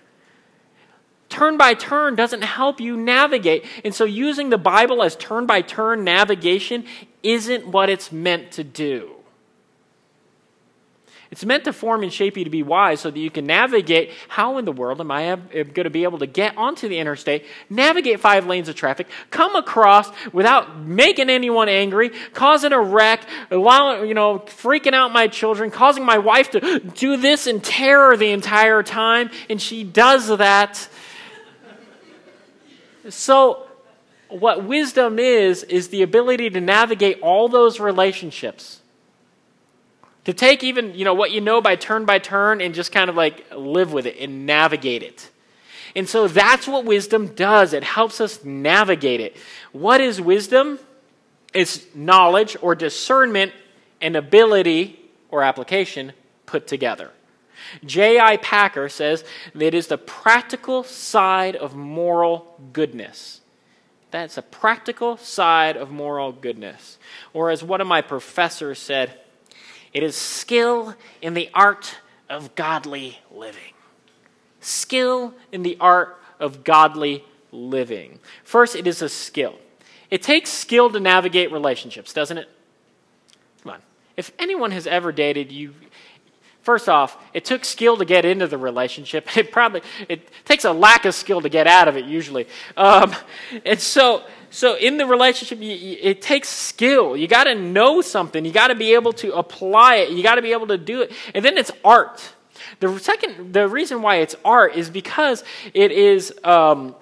turn 1.29 1.57
by 1.57 1.75
turn 1.75 2.15
doesn't 2.15 2.43
help 2.43 2.81
you 2.81 2.97
navigate. 2.97 3.65
And 3.85 3.95
so 3.95 4.05
using 4.05 4.51
the 4.51 4.59
Bible 4.59 5.03
as 5.03 5.17
turn 5.17 5.47
by 5.47 5.63
turn 5.63 6.05
navigation 6.05 6.85
isn't 7.23 7.67
what 7.67 7.91
it's 7.91 8.11
meant 8.13 8.53
to 8.53 8.65
do. 8.65 9.15
It's 11.31 11.45
meant 11.45 11.65
to 11.65 11.75
form 11.75 12.03
and 12.03 12.11
shape 12.11 12.39
you 12.39 12.45
to 12.45 12.51
be 12.51 12.63
wise 12.63 13.01
so 13.01 13.11
that 13.11 13.19
you 13.19 13.31
can 13.31 13.45
navigate 13.45 14.13
how 14.29 14.57
in 14.57 14.65
the 14.65 14.73
world 14.73 14.99
am 14.99 15.11
I 15.11 15.37
going 15.37 15.85
to 15.85 15.91
be 15.91 16.05
able 16.05 16.19
to 16.21 16.27
get 16.27 16.57
onto 16.57 16.89
the 16.89 16.99
interstate, 16.99 17.45
navigate 17.69 18.21
five 18.21 18.47
lanes 18.47 18.69
of 18.71 18.77
traffic, 18.77 19.09
come 19.31 19.55
across 19.55 20.11
without 20.33 20.79
making 20.81 21.29
anyone 21.29 21.69
angry, 21.69 22.13
causing 22.33 22.73
a 22.73 22.81
wreck, 22.81 23.29
allowing, 23.51 24.09
you 24.09 24.15
know, 24.15 24.39
freaking 24.39 24.95
out 24.95 25.13
my 25.13 25.29
children, 25.29 25.71
causing 25.71 26.03
my 26.03 26.17
wife 26.17 26.51
to 26.53 26.81
do 26.81 27.19
this 27.19 27.47
in 27.47 27.61
terror 27.61 28.17
the 28.17 28.31
entire 28.31 28.83
time, 28.83 29.29
and 29.51 29.61
she 29.61 29.85
does 29.85 30.29
that 30.39 30.89
so, 33.11 33.67
what 34.29 34.65
wisdom 34.65 35.19
is, 35.19 35.63
is 35.65 35.89
the 35.89 36.03
ability 36.03 36.51
to 36.51 36.61
navigate 36.61 37.21
all 37.21 37.49
those 37.49 37.81
relationships. 37.81 38.81
To 40.25 40.35
take 40.35 40.63
even, 40.63 40.95
you 40.95 41.05
know, 41.05 41.15
what 41.15 41.31
you 41.31 41.41
know 41.41 41.61
by 41.63 41.77
turn 41.77 42.05
by 42.05 42.19
turn 42.19 42.61
and 42.61 42.75
just 42.75 42.93
kind 42.93 43.09
of 43.09 43.17
like 43.17 43.47
live 43.55 43.93
with 43.93 44.07
it 44.07 44.17
and 44.21 44.45
navigate 44.45 45.03
it. 45.03 45.31
And 45.97 46.09
so 46.09 46.29
that's 46.29 46.69
what 46.69 46.85
wisdom 46.85 47.29
does. 47.29 47.73
It 47.73 47.83
helps 47.83 48.21
us 48.21 48.45
navigate 48.45 49.21
it. 49.21 49.37
What 49.73 50.01
is 50.01 50.21
wisdom? 50.21 50.79
It's 51.55 51.87
knowledge 51.95 52.57
or 52.61 52.75
discernment 52.75 53.53
and 54.01 54.15
ability 54.17 55.01
or 55.31 55.43
application 55.43 56.13
put 56.45 56.67
together. 56.67 57.11
J.I. 57.85 58.37
Packer 58.39 58.89
says 58.89 59.25
that 59.55 59.63
it 59.63 59.75
is 59.75 59.89
the 59.89 59.99
practical 59.99 60.83
side 60.85 61.57
of 61.57 61.75
moral 61.75 62.61
goodness. 62.73 63.41
That's 64.11 64.39
a 64.39 64.43
practical 64.43 65.17
side 65.17 65.77
of 65.77 65.91
moral 65.91 66.33
goodness. 66.33 66.99
Or, 67.33 67.51
as 67.51 67.63
one 67.63 67.81
of 67.81 67.87
my 67.87 68.01
professors 68.01 68.79
said, 68.79 69.21
it 69.93 70.03
is 70.03 70.17
skill 70.17 70.95
in 71.21 71.35
the 71.35 71.51
art 71.55 71.99
of 72.29 72.55
godly 72.55 73.19
living. 73.31 73.75
Skill 74.61 75.35
in 75.53 75.63
the 75.63 75.77
art 75.81 76.19
of 76.41 76.65
godly 76.65 77.25
living. 77.53 78.19
First, 78.45 78.77
it 78.77 78.87
is 78.87 79.03
a 79.03 79.09
skill. 79.09 79.59
It 80.11 80.23
takes 80.23 80.51
skill 80.51 80.91
to 80.91 81.01
navigate 81.01 81.53
relationships, 81.53 82.13
doesn't 82.13 82.39
it? 82.39 82.49
Come 83.63 83.73
on. 83.73 83.83
If 84.17 84.33
anyone 84.39 84.71
has 84.71 84.87
ever 84.87 85.13
dated, 85.13 85.53
you 85.53 85.75
First 86.69 86.91
off, 86.91 87.17
it 87.33 87.47
took 87.47 87.65
skill 87.65 87.97
to 87.97 88.05
get 88.05 88.27
into 88.27 88.47
the 88.47 88.59
relationship. 88.59 89.27
It 89.39 89.51
probably 89.51 89.81
it 90.07 90.29
takes 90.45 90.67
a 90.67 90.73
lack 90.73 91.07
of 91.07 91.15
skill 91.15 91.41
to 91.41 91.49
get 91.49 91.67
out 91.67 91.89
of 91.89 91.97
it 91.97 92.05
usually. 92.05 92.47
Um, 92.77 93.15
and 93.65 93.81
so, 93.81 94.23
so 94.51 94.77
in 94.77 94.99
the 94.99 95.07
relationship, 95.07 95.61
you, 95.63 95.73
you, 95.73 95.97
it 95.99 96.21
takes 96.21 96.51
skill. 96.51 97.17
You 97.17 97.27
got 97.27 97.45
to 97.45 97.55
know 97.55 98.03
something. 98.03 98.45
You 98.45 98.53
got 98.53 98.69
to 98.69 98.75
be 98.75 98.93
able 98.93 99.15
to 99.15 99.33
apply 99.33 99.95
it. 99.95 100.11
You 100.11 100.23
got 100.23 100.35
to 100.35 100.43
be 100.43 100.53
able 100.53 100.67
to 100.67 100.77
do 100.77 101.01
it. 101.01 101.11
And 101.35 101.43
then 101.43 101.57
it's 101.57 101.71
art. 101.83 102.35
The 102.81 102.99
second, 102.99 103.55
the 103.55 103.67
reason 103.67 104.03
why 104.03 104.17
it's 104.17 104.37
art 104.45 104.77
is 104.77 104.91
because 104.91 105.45
it 105.73 105.91
is. 105.91 106.35
Um, 106.45 106.95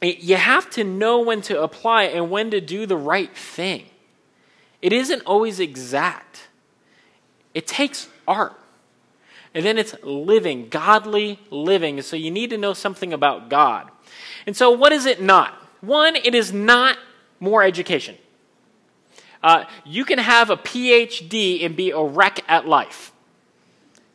you 0.00 0.36
have 0.36 0.70
to 0.70 0.82
know 0.82 1.20
when 1.20 1.42
to 1.42 1.62
apply 1.62 2.04
and 2.04 2.30
when 2.30 2.52
to 2.52 2.60
do 2.62 2.86
the 2.86 2.96
right 2.96 3.36
thing. 3.36 3.84
It 4.80 4.94
isn't 4.94 5.20
always 5.26 5.60
exact. 5.60 6.48
It 7.52 7.66
takes 7.66 8.08
art. 8.26 8.58
And 9.54 9.64
then 9.64 9.78
it's 9.78 9.94
living, 10.02 10.68
godly 10.68 11.38
living. 11.50 12.02
So 12.02 12.16
you 12.16 12.30
need 12.30 12.50
to 12.50 12.58
know 12.58 12.74
something 12.74 13.12
about 13.12 13.48
God. 13.48 13.90
And 14.46 14.56
so, 14.56 14.70
what 14.70 14.92
is 14.92 15.06
it 15.06 15.22
not? 15.22 15.54
One, 15.80 16.16
it 16.16 16.34
is 16.34 16.52
not 16.52 16.98
more 17.40 17.62
education. 17.62 18.16
Uh, 19.42 19.64
you 19.84 20.04
can 20.04 20.18
have 20.18 20.50
a 20.50 20.56
PhD 20.56 21.64
and 21.64 21.76
be 21.76 21.90
a 21.90 22.02
wreck 22.02 22.40
at 22.48 22.66
life. 22.66 23.12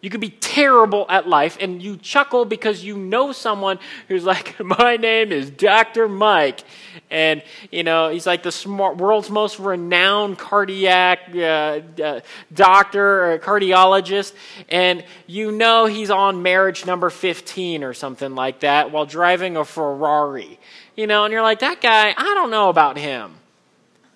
You 0.02 0.10
could 0.10 0.22
be 0.22 0.30
terrible 0.30 1.06
at 1.10 1.28
life 1.28 1.58
and 1.60 1.82
you 1.82 1.98
chuckle 1.98 2.46
because 2.46 2.84
you 2.84 2.96
know 2.96 3.34
someone 3.34 3.80
who's 4.08 4.24
like, 4.24 4.58
My 4.64 4.96
name 4.96 5.32
is 5.32 5.50
Dr. 5.50 6.08
Mike. 6.08 6.64
And, 7.12 7.44
you 7.70 7.84
know, 7.84 8.10
he's 8.10 8.26
like 8.26 8.44
the 8.44 8.52
smart, 8.52 8.98
world's 8.98 9.30
most 9.30 9.60
renowned 9.60 10.38
cardiac 10.38 11.32
uh, 11.36 11.82
uh, 12.02 12.22
doctor 12.54 13.34
or 13.34 13.40
cardiologist. 13.40 14.34
And 14.70 15.04
you 15.28 15.52
know 15.52 15.86
he's 15.86 16.12
on 16.12 16.44
marriage 16.44 16.86
number 16.86 17.10
15 17.10 17.84
or 17.84 17.94
something 17.94 18.36
like 18.36 18.62
that 18.62 18.92
while 18.92 19.06
driving 19.06 19.58
a 19.58 19.66
Ferrari. 19.66 20.60
You 20.96 21.08
know, 21.08 21.26
and 21.26 21.34
you're 21.34 21.42
like, 21.42 21.60
That 21.60 21.82
guy, 21.82 22.14
I 22.16 22.34
don't 22.36 22.52
know 22.52 22.70
about 22.70 22.98
him. 22.98 23.39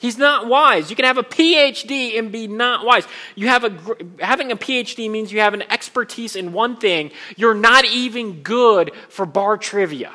He's 0.03 0.17
not 0.17 0.47
wise. 0.47 0.89
You 0.89 0.97
can 0.97 1.05
have 1.05 1.17
a 1.17 1.23
PhD 1.23 2.19
and 2.19 2.29
be 2.29 2.45
not 2.45 2.85
wise. 2.85 3.07
You 3.35 3.47
have 3.47 3.63
a 3.63 3.71
having 4.19 4.51
a 4.51 4.57
PhD 4.57 5.09
means 5.09 5.31
you 5.31 5.39
have 5.39 5.53
an 5.53 5.63
expertise 5.71 6.35
in 6.35 6.51
one 6.51 6.75
thing. 6.75 7.11
You're 7.37 7.53
not 7.53 7.85
even 7.85 8.41
good 8.41 8.91
for 9.07 9.25
bar 9.25 9.57
trivia. 9.57 10.11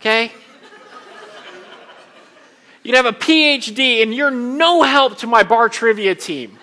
Okay? 0.00 0.32
You 2.82 2.94
can 2.94 3.04
have 3.04 3.14
a 3.14 3.18
PhD 3.18 4.02
and 4.02 4.14
you're 4.14 4.30
no 4.30 4.82
help 4.82 5.18
to 5.18 5.26
my 5.26 5.42
bar 5.42 5.68
trivia 5.68 6.14
team. 6.14 6.58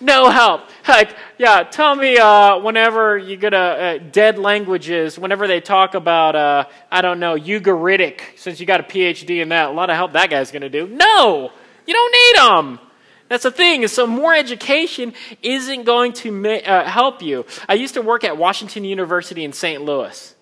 No 0.00 0.28
help. 0.28 0.62
Like, 0.88 1.14
yeah, 1.38 1.62
tell 1.62 1.94
me 1.94 2.18
uh, 2.18 2.58
whenever 2.58 3.16
you 3.16 3.36
get 3.36 3.54
a 3.54 3.56
uh, 3.56 3.98
dead 4.10 4.40
languages, 4.40 5.20
whenever 5.20 5.46
they 5.46 5.60
talk 5.60 5.94
about, 5.94 6.34
uh, 6.34 6.64
I 6.90 7.00
don't 7.00 7.20
know, 7.20 7.36
Ugaritic, 7.36 8.22
since 8.34 8.58
you 8.58 8.66
got 8.66 8.80
a 8.80 8.82
PhD 8.82 9.40
in 9.40 9.50
that, 9.50 9.70
a 9.70 9.72
lot 9.72 9.88
of 9.88 9.94
help 9.94 10.14
that 10.14 10.30
guy's 10.30 10.50
going 10.50 10.62
to 10.62 10.68
do. 10.68 10.88
No! 10.88 11.52
You 11.86 11.94
don't 11.94 12.12
need 12.12 12.36
them. 12.42 12.86
That's 13.28 13.42
the 13.42 13.50
thing. 13.50 13.86
So 13.88 14.06
more 14.06 14.34
education 14.34 15.12
isn't 15.42 15.84
going 15.84 16.12
to 16.14 16.30
ma- 16.30 16.48
uh, 16.48 16.84
help 16.84 17.22
you. 17.22 17.44
I 17.68 17.74
used 17.74 17.94
to 17.94 18.02
work 18.02 18.24
at 18.24 18.36
Washington 18.36 18.84
University 18.84 19.44
in 19.44 19.52
St. 19.52 19.82
Louis. 19.82 20.34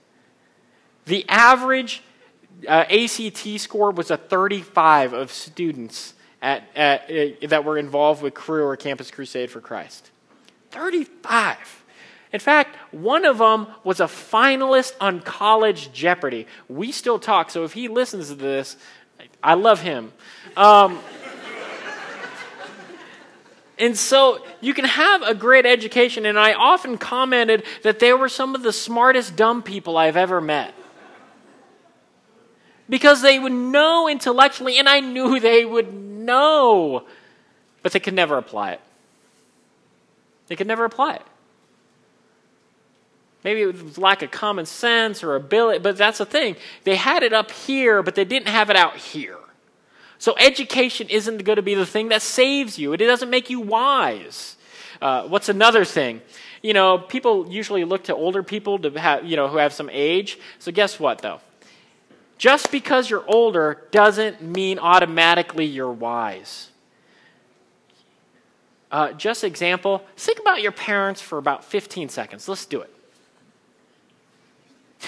The 1.06 1.24
average 1.28 2.02
uh, 2.68 2.84
ACT 2.90 3.60
score 3.60 3.90
was 3.90 4.10
a 4.10 4.16
35 4.16 5.12
of 5.12 5.32
students 5.32 6.14
at, 6.42 6.64
at, 6.76 7.10
uh, 7.10 7.46
that 7.48 7.64
were 7.64 7.78
involved 7.78 8.22
with 8.22 8.34
Cru 8.34 8.64
or 8.64 8.76
Campus 8.76 9.10
Crusade 9.10 9.50
for 9.50 9.60
Christ. 9.60 10.10
35. 10.70 11.84
In 12.32 12.40
fact, 12.40 12.76
one 12.92 13.24
of 13.24 13.38
them 13.38 13.68
was 13.84 14.00
a 14.00 14.06
finalist 14.06 14.94
on 15.00 15.20
College 15.20 15.92
Jeopardy. 15.92 16.46
We 16.68 16.90
still 16.90 17.18
talk, 17.18 17.50
so 17.50 17.64
if 17.64 17.72
he 17.72 17.88
listens 17.88 18.28
to 18.28 18.34
this, 18.34 18.76
I 19.42 19.54
love 19.54 19.80
him. 19.80 20.12
Um, 20.56 20.98
and 23.78 23.96
so 23.96 24.44
you 24.60 24.72
can 24.72 24.84
have 24.84 25.22
a 25.22 25.34
great 25.34 25.66
education, 25.66 26.26
and 26.26 26.38
I 26.38 26.52
often 26.52 26.96
commented 26.98 27.64
that 27.82 27.98
they 27.98 28.12
were 28.12 28.28
some 28.28 28.54
of 28.54 28.62
the 28.62 28.72
smartest 28.72 29.36
dumb 29.36 29.62
people 29.62 29.96
I've 29.96 30.16
ever 30.16 30.40
met. 30.40 30.74
Because 32.88 33.22
they 33.22 33.38
would 33.38 33.52
know 33.52 34.08
intellectually, 34.08 34.78
and 34.78 34.88
I 34.88 35.00
knew 35.00 35.40
they 35.40 35.64
would 35.64 35.92
know, 35.92 37.04
but 37.82 37.92
they 37.92 38.00
could 38.00 38.14
never 38.14 38.36
apply 38.36 38.72
it. 38.72 38.80
They 40.46 40.56
could 40.56 40.66
never 40.66 40.84
apply 40.84 41.14
it. 41.14 41.22
Maybe 43.42 43.60
it 43.60 43.82
was 43.82 43.98
lack 43.98 44.22
of 44.22 44.30
common 44.30 44.66
sense 44.66 45.22
or 45.22 45.34
ability, 45.34 45.80
but 45.80 45.96
that's 45.96 46.18
the 46.18 46.26
thing. 46.26 46.56
They 46.84 46.96
had 46.96 47.22
it 47.22 47.32
up 47.32 47.50
here, 47.50 48.02
but 48.02 48.14
they 48.14 48.24
didn't 48.24 48.48
have 48.48 48.70
it 48.70 48.76
out 48.76 48.96
here. 48.96 49.36
So 50.18 50.34
education 50.38 51.08
isn't 51.08 51.44
going 51.44 51.56
to 51.56 51.62
be 51.62 51.74
the 51.74 51.86
thing 51.86 52.08
that 52.08 52.22
saves 52.22 52.78
you. 52.78 52.92
It 52.92 52.98
doesn't 52.98 53.30
make 53.30 53.50
you 53.50 53.60
wise. 53.60 54.56
Uh, 55.02 55.24
what's 55.24 55.48
another 55.48 55.84
thing? 55.84 56.22
You 56.62 56.72
know, 56.72 56.98
people 56.98 57.50
usually 57.50 57.84
look 57.84 58.04
to 58.04 58.14
older 58.14 58.42
people 58.42 58.78
to 58.78 58.90
have, 58.98 59.24
you 59.24 59.36
know, 59.36 59.48
who 59.48 59.58
have 59.58 59.72
some 59.72 59.90
age. 59.92 60.38
So 60.58 60.72
guess 60.72 60.98
what, 60.98 61.18
though? 61.18 61.40
Just 62.38 62.70
because 62.70 63.10
you're 63.10 63.24
older 63.28 63.86
doesn't 63.90 64.42
mean 64.42 64.78
automatically 64.78 65.66
you're 65.66 65.92
wise. 65.92 66.70
Uh, 68.90 69.12
just 69.12 69.44
example, 69.44 70.04
think 70.16 70.38
about 70.38 70.62
your 70.62 70.72
parents 70.72 71.20
for 71.20 71.38
about 71.38 71.64
15 71.64 72.08
seconds. 72.08 72.48
Let's 72.48 72.64
do 72.64 72.80
it. 72.80 72.94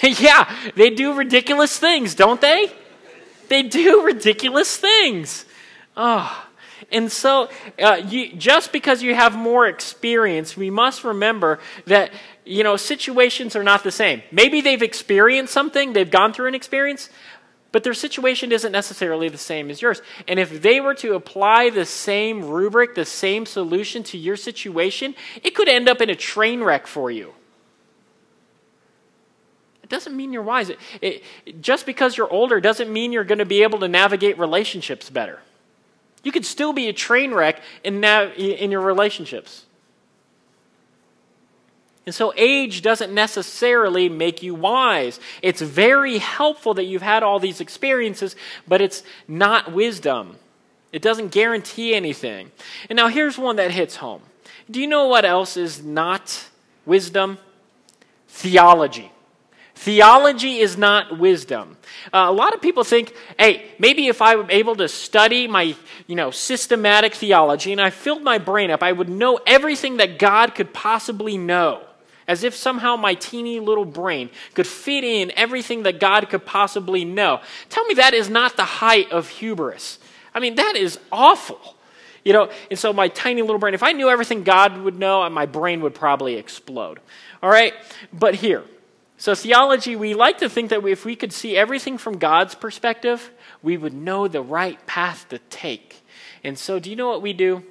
yeah, 0.21 0.53
they 0.75 0.91
do 0.91 1.15
ridiculous 1.15 1.79
things, 1.79 2.15
don't 2.15 2.41
they? 2.41 2.73
They 3.49 3.63
do 3.63 4.03
ridiculous 4.05 4.77
things. 4.77 5.45
Oh. 5.97 6.47
And 6.93 7.11
so, 7.11 7.49
uh, 7.83 8.03
you, 8.07 8.35
just 8.35 8.71
because 8.71 9.03
you 9.03 9.15
have 9.15 9.37
more 9.37 9.67
experience, 9.67 10.57
we 10.57 10.71
must 10.71 11.05
remember 11.05 11.59
that, 11.87 12.13
you 12.45 12.63
know, 12.63 12.77
situations 12.77 13.57
are 13.57 13.65
not 13.65 13.83
the 13.83 13.91
same. 13.91 14.23
Maybe 14.31 14.61
they've 14.61 14.83
experienced 14.83 15.53
something, 15.53 15.95
they've 15.95 16.11
gone 16.11 16.33
through 16.33 16.49
an 16.49 16.55
experience, 16.55 17.09
but 17.73 17.83
their 17.83 17.95
situation 17.95 18.53
isn't 18.53 18.73
necessarily 18.73 19.29
the 19.29 19.39
same 19.39 19.71
as 19.71 19.83
yours. 19.83 20.01
And 20.29 20.39
if 20.39 20.63
they 20.63 20.81
were 20.81 20.95
to 20.95 21.15
apply 21.15 21.71
the 21.71 21.85
same 21.85 22.45
rubric, 22.45 22.95
the 22.95 23.05
same 23.05 23.47
solution 23.47 24.03
to 24.05 24.19
your 24.19 24.37
situation, 24.37 25.15
it 25.43 25.55
could 25.55 25.69
end 25.69 25.89
up 25.89 26.01
in 26.01 26.09
a 26.09 26.15
train 26.15 26.63
wreck 26.63 26.87
for 26.87 27.11
you. 27.11 27.35
It 29.87 29.91
doesn't 29.91 30.17
mean 30.17 30.33
you're 30.33 30.43
wise. 30.43 30.69
It, 30.69 30.81
it, 31.01 31.63
just 31.63 31.87
because 31.87 32.17
you're 32.17 32.29
older 32.29 32.61
doesn't 32.61 32.93
mean 32.93 33.13
you're 33.13 33.23
going 33.23 33.39
to 33.39 33.45
be 33.45 33.63
able 33.63 33.79
to 33.79 33.87
navigate 33.87 34.37
relationships 34.37 35.09
better. 35.11 35.39
You 36.25 36.33
could 36.33 36.45
still 36.45 36.73
be 36.73 36.89
a 36.89 36.93
train 36.93 37.33
wreck 37.33 37.63
in, 37.85 38.01
nav- 38.01 38.33
in 38.37 38.73
your 38.73 38.81
relationships. 38.81 39.65
And 42.05 42.13
so, 42.13 42.33
age 42.37 42.83
doesn't 42.83 43.15
necessarily 43.15 44.09
make 44.09 44.43
you 44.43 44.57
wise. 44.57 45.21
It's 45.41 45.61
very 45.61 46.19
helpful 46.19 46.75
that 46.75 46.85
you've 46.87 47.03
had 47.03 47.23
all 47.23 47.39
these 47.39 47.61
experiences, 47.61 48.35
but 48.67 48.81
it's 48.81 49.05
not 49.29 49.71
wisdom. 49.71 50.35
It 50.93 51.01
doesn't 51.01 51.29
guarantee 51.29 51.95
anything. 51.95 52.51
And 52.91 52.97
now, 52.97 53.07
here's 53.07 53.39
one 53.39 53.55
that 53.57 53.71
hits 53.71 53.97
home. 53.97 54.23
Do 54.69 54.81
you 54.81 54.89
know 54.89 55.07
what 55.07 55.25
else 55.25 55.57
is 55.57 55.85
not 55.85 56.49
wisdom? 56.85 57.39
Theology. 58.27 59.13
Theology 59.77 60.59
is 60.59 60.79
not 60.79 61.19
wisdom. 61.19 61.77
Uh, 62.13 62.27
a 62.29 62.33
lot 62.33 62.55
of 62.55 62.63
people 62.63 62.83
think, 62.83 63.15
hey, 63.39 63.71
maybe 63.79 64.09
if 64.09 64.23
I 64.23 64.35
were 64.37 64.51
able 64.51 64.75
to 64.77 64.89
study 64.89 65.47
my, 65.47 65.77
you 66.07 66.17
know, 66.17 66.31
systematic 66.31 67.15
theology 67.15 67.73
and 67.73 67.81
I 67.81 67.91
filled 67.91 68.23
my 68.23 68.39
brain 68.39 68.71
up, 68.71 68.83
I 68.83 68.91
would 68.91 69.11
know 69.11 69.39
everything 69.47 69.99
that 69.99 70.19
God 70.19 70.55
could 70.55 70.73
possibly 70.73 71.37
know. 71.37 71.83
As 72.27 72.43
if 72.43 72.57
somehow 72.57 72.97
my 72.97 73.15
teeny 73.15 73.61
little 73.61 73.85
brain 73.85 74.31
could 74.55 74.67
fit 74.67 75.05
in 75.05 75.31
everything 75.37 75.85
that 75.85 76.01
God 76.01 76.29
could 76.31 76.45
possibly 76.45 77.05
know. 77.05 77.41
Tell 77.69 77.85
me 77.85 77.95
that 77.95 78.15
is 78.15 78.29
not 78.29 78.57
the 78.57 78.65
height 78.65 79.13
of 79.13 79.29
hubris. 79.29 80.01
I 80.35 80.41
mean, 80.41 80.57
that 80.57 80.75
is 80.75 80.99
awful. 81.13 81.77
You 82.25 82.33
know, 82.33 82.51
and 82.71 82.79
so 82.79 82.93
my 82.93 83.09
tiny 83.09 83.43
little 83.43 83.59
brain, 83.59 83.75
if 83.75 83.85
I 83.85 83.93
knew 83.93 84.09
everything 84.09 84.43
God 84.43 84.77
would 84.79 84.99
know, 84.99 85.29
my 85.31 85.47
brain 85.47 85.83
would 85.83 85.95
probably 85.95 86.35
explode. 86.35 86.99
All 87.43 87.51
right? 87.51 87.75
But 88.13 88.35
here, 88.35 88.65
so, 89.27 89.35
theology, 89.35 89.97
we 89.97 90.15
like 90.15 90.39
to 90.39 90.49
think 90.49 90.71
that 90.71 90.87
if 90.87 91.05
we 91.05 91.17
could 91.17 91.33
see 91.33 91.57
everything 91.57 91.99
from 91.99 92.17
God's 92.17 92.55
perspective, 92.55 93.33
we 93.61 93.77
would 93.77 93.93
know 93.93 94.29
the 94.29 94.41
right 94.41 94.79
path 94.87 95.29
to 95.31 95.41
take. 95.51 96.05
And 96.45 96.57
so, 96.57 96.79
do 96.79 96.89
you 96.89 96.95
know 96.95 97.09
what 97.09 97.23
we 97.23 97.33
do? 97.33 97.65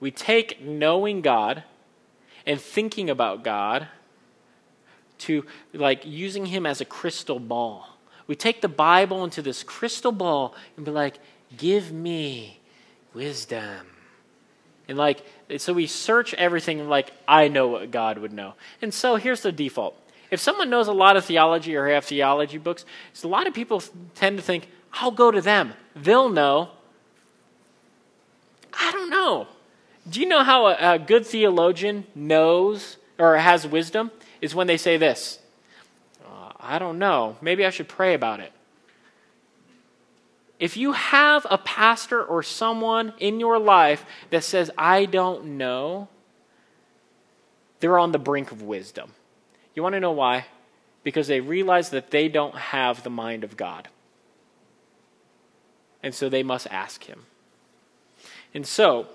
We 0.00 0.10
take 0.10 0.60
knowing 0.60 1.20
God 1.20 1.62
and 2.44 2.60
thinking 2.60 3.08
about 3.08 3.44
God 3.44 3.86
to 5.18 5.46
like 5.72 6.04
using 6.04 6.46
Him 6.46 6.66
as 6.66 6.80
a 6.80 6.84
crystal 6.84 7.38
ball. 7.38 7.86
We 8.26 8.34
take 8.34 8.60
the 8.60 8.66
Bible 8.66 9.22
into 9.22 9.40
this 9.40 9.62
crystal 9.62 10.10
ball 10.10 10.52
and 10.76 10.84
be 10.84 10.90
like, 10.90 11.20
give 11.56 11.92
me 11.92 12.58
wisdom. 13.14 13.86
And 14.88 14.98
like, 14.98 15.24
so 15.58 15.74
we 15.74 15.86
search 15.86 16.34
everything 16.34 16.88
like, 16.88 17.12
I 17.28 17.46
know 17.46 17.68
what 17.68 17.92
God 17.92 18.18
would 18.18 18.32
know. 18.32 18.54
And 18.82 18.92
so 18.92 19.14
here's 19.14 19.42
the 19.42 19.52
default. 19.52 19.96
If 20.30 20.40
someone 20.40 20.68
knows 20.68 20.88
a 20.88 20.92
lot 20.92 21.16
of 21.16 21.24
theology 21.24 21.74
or 21.74 21.88
have 21.88 22.04
theology 22.04 22.58
books, 22.58 22.84
a 23.22 23.28
lot 23.28 23.46
of 23.46 23.54
people 23.54 23.82
tend 24.14 24.36
to 24.36 24.42
think, 24.42 24.68
I'll 24.92 25.10
go 25.10 25.30
to 25.30 25.40
them. 25.40 25.74
They'll 25.96 26.28
know. 26.28 26.70
I 28.72 28.92
don't 28.92 29.10
know. 29.10 29.48
Do 30.08 30.20
you 30.20 30.26
know 30.26 30.42
how 30.42 30.66
a, 30.66 30.94
a 30.94 30.98
good 30.98 31.26
theologian 31.26 32.06
knows 32.14 32.96
or 33.18 33.36
has 33.36 33.66
wisdom? 33.66 34.10
Is 34.40 34.54
when 34.54 34.66
they 34.66 34.76
say 34.76 34.96
this 34.96 35.40
uh, 36.24 36.52
I 36.60 36.78
don't 36.78 36.98
know. 36.98 37.36
Maybe 37.40 37.64
I 37.64 37.70
should 37.70 37.88
pray 37.88 38.14
about 38.14 38.40
it. 38.40 38.52
If 40.58 40.76
you 40.76 40.92
have 40.92 41.46
a 41.50 41.58
pastor 41.58 42.22
or 42.22 42.42
someone 42.42 43.12
in 43.18 43.38
your 43.38 43.58
life 43.58 44.04
that 44.30 44.42
says, 44.42 44.70
I 44.76 45.04
don't 45.04 45.56
know, 45.56 46.08
they're 47.80 47.98
on 47.98 48.10
the 48.10 48.18
brink 48.18 48.50
of 48.50 48.62
wisdom. 48.62 49.12
You 49.78 49.82
want 49.84 49.92
to 49.92 50.00
know 50.00 50.10
why? 50.10 50.46
Because 51.04 51.28
they 51.28 51.38
realize 51.38 51.90
that 51.90 52.10
they 52.10 52.28
don't 52.28 52.56
have 52.56 53.04
the 53.04 53.10
mind 53.10 53.44
of 53.44 53.56
God. 53.56 53.86
And 56.02 56.12
so 56.12 56.28
they 56.28 56.42
must 56.42 56.66
ask 56.66 57.04
him. 57.04 57.26
And 58.52 58.66
so, 58.66 59.06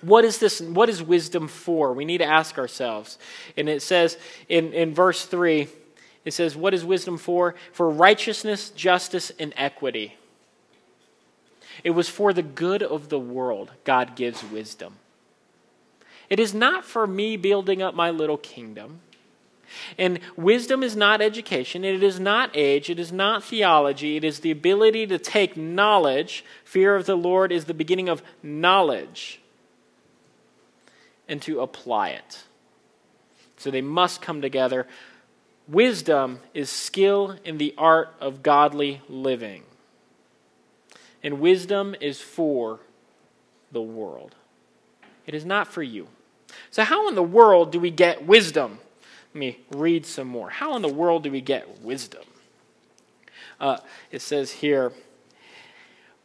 what 0.00 0.24
is 0.24 0.38
this 0.38 0.62
what 0.62 0.88
is 0.88 1.02
wisdom 1.02 1.48
for 1.48 1.92
we 1.92 2.06
need 2.06 2.16
to 2.16 2.24
ask 2.24 2.56
ourselves 2.56 3.18
and 3.58 3.68
it 3.68 3.82
says 3.82 4.16
in, 4.48 4.72
in 4.72 4.94
verse 4.94 5.26
3 5.26 5.68
it 6.24 6.32
says 6.32 6.56
what 6.56 6.72
is 6.72 6.82
wisdom 6.82 7.18
for 7.18 7.54
for 7.70 7.90
righteousness 7.90 8.70
justice 8.70 9.32
and 9.38 9.52
equity 9.54 10.16
it 11.84 11.90
was 11.90 12.08
for 12.08 12.32
the 12.32 12.42
good 12.42 12.82
of 12.82 13.10
the 13.10 13.18
world 13.18 13.72
god 13.84 14.16
gives 14.16 14.42
wisdom 14.44 14.94
it 16.30 16.40
is 16.40 16.54
not 16.54 16.86
for 16.86 17.06
me 17.06 17.36
building 17.36 17.82
up 17.82 17.92
my 17.92 18.08
little 18.08 18.38
kingdom 18.38 19.00
and 19.96 20.20
wisdom 20.36 20.82
is 20.82 20.96
not 20.96 21.20
education, 21.20 21.84
it 21.84 22.02
is 22.02 22.18
not 22.18 22.50
age, 22.54 22.90
it 22.90 22.98
is 22.98 23.12
not 23.12 23.44
theology, 23.44 24.16
it 24.16 24.24
is 24.24 24.40
the 24.40 24.50
ability 24.50 25.06
to 25.06 25.18
take 25.18 25.56
knowledge. 25.56 26.44
Fear 26.64 26.96
of 26.96 27.06
the 27.06 27.16
Lord 27.16 27.52
is 27.52 27.64
the 27.66 27.74
beginning 27.74 28.08
of 28.08 28.22
knowledge 28.42 29.40
and 31.28 31.42
to 31.42 31.60
apply 31.60 32.10
it. 32.10 32.44
So 33.58 33.70
they 33.70 33.82
must 33.82 34.22
come 34.22 34.40
together. 34.40 34.86
Wisdom 35.66 36.40
is 36.54 36.70
skill 36.70 37.36
in 37.44 37.58
the 37.58 37.74
art 37.76 38.14
of 38.20 38.42
godly 38.42 39.02
living. 39.08 39.64
And 41.22 41.40
wisdom 41.40 41.94
is 42.00 42.20
for 42.20 42.80
the 43.70 43.82
world. 43.82 44.34
It 45.26 45.34
is 45.34 45.44
not 45.44 45.68
for 45.68 45.82
you. 45.82 46.08
So, 46.70 46.84
how 46.84 47.08
in 47.08 47.14
the 47.14 47.22
world 47.22 47.72
do 47.72 47.80
we 47.80 47.90
get 47.90 48.26
wisdom? 48.26 48.78
Me 49.38 49.58
read 49.70 50.04
some 50.04 50.26
more. 50.26 50.50
How 50.50 50.74
in 50.74 50.82
the 50.82 50.88
world 50.88 51.22
do 51.22 51.30
we 51.30 51.40
get 51.40 51.80
wisdom? 51.80 52.24
Uh, 53.60 53.78
it 54.10 54.20
says 54.20 54.50
here, 54.50 54.92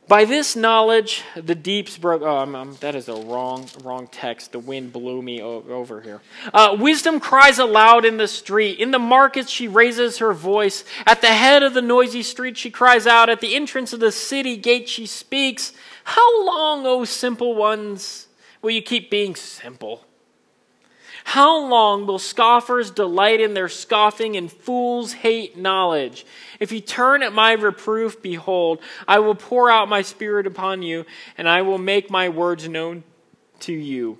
By 0.08 0.26
this 0.26 0.56
knowledge, 0.56 1.22
the 1.36 1.54
deeps 1.54 1.96
broke. 2.00 2.24
Oh, 2.24 2.38
I'm, 2.38 2.56
I'm, 2.56 2.76
that 2.78 2.96
is 2.96 3.10
a 3.10 3.16
wrong, 3.16 3.70
wrong 3.84 4.08
text. 4.08 4.52
The 4.52 4.58
wind 4.58 4.94
blew 4.94 5.22
me 5.22 5.44
o- 5.44 5.64
over 5.70 6.02
here. 6.02 6.22
Uh, 6.52 6.76
wisdom 6.80 7.20
cries 7.20 7.60
aloud 7.60 8.04
in 8.04 8.18
the 8.18 8.28
street. 8.28 8.80
In 8.80 8.90
the 8.90 8.98
markets, 8.98 9.52
she 9.52 9.68
raises 9.68 10.18
her 10.18 10.34
voice. 10.34 10.84
At 11.06 11.22
the 11.22 11.28
head 11.28 11.62
of 11.62 11.76
the 11.76 11.84
noisy 11.84 12.24
street, 12.24 12.58
she 12.58 12.72
cries 12.72 13.06
out. 13.06 13.30
At 13.30 13.42
the 13.42 13.56
entrance 13.56 13.94
of 13.94 14.00
the 14.00 14.12
city 14.12 14.58
gate, 14.58 14.90
she 14.90 15.06
speaks. 15.06 15.72
How 16.04 16.46
long, 16.46 16.88
O 16.88 17.06
simple 17.06 17.54
ones, 17.54 18.28
will 18.64 18.72
you 18.72 18.82
keep 18.82 19.12
being 19.12 19.36
simple? 19.36 20.04
How 21.24 21.68
long 21.68 22.06
will 22.06 22.20
scoffers 22.20 22.92
delight 22.92 23.40
in 23.40 23.54
their 23.54 23.70
scoffing 23.70 24.36
and 24.36 24.52
fools 24.52 25.14
hate 25.14 25.58
knowledge? 25.58 26.26
If 26.60 26.72
you 26.72 26.82
turn 26.82 27.24
at 27.24 27.34
my 27.34 27.54
reproof, 27.54 28.22
behold, 28.22 28.80
I 29.08 29.20
will 29.20 29.36
pour 29.36 29.72
out 29.72 29.90
my 29.90 30.02
spirit 30.02 30.46
upon 30.46 30.82
you, 30.82 31.06
and 31.38 31.48
I 31.48 31.62
will 31.62 31.78
make 31.78 32.10
my 32.10 32.30
words 32.30 32.68
known 32.68 33.04
to 33.62 33.74
you. 33.74 34.20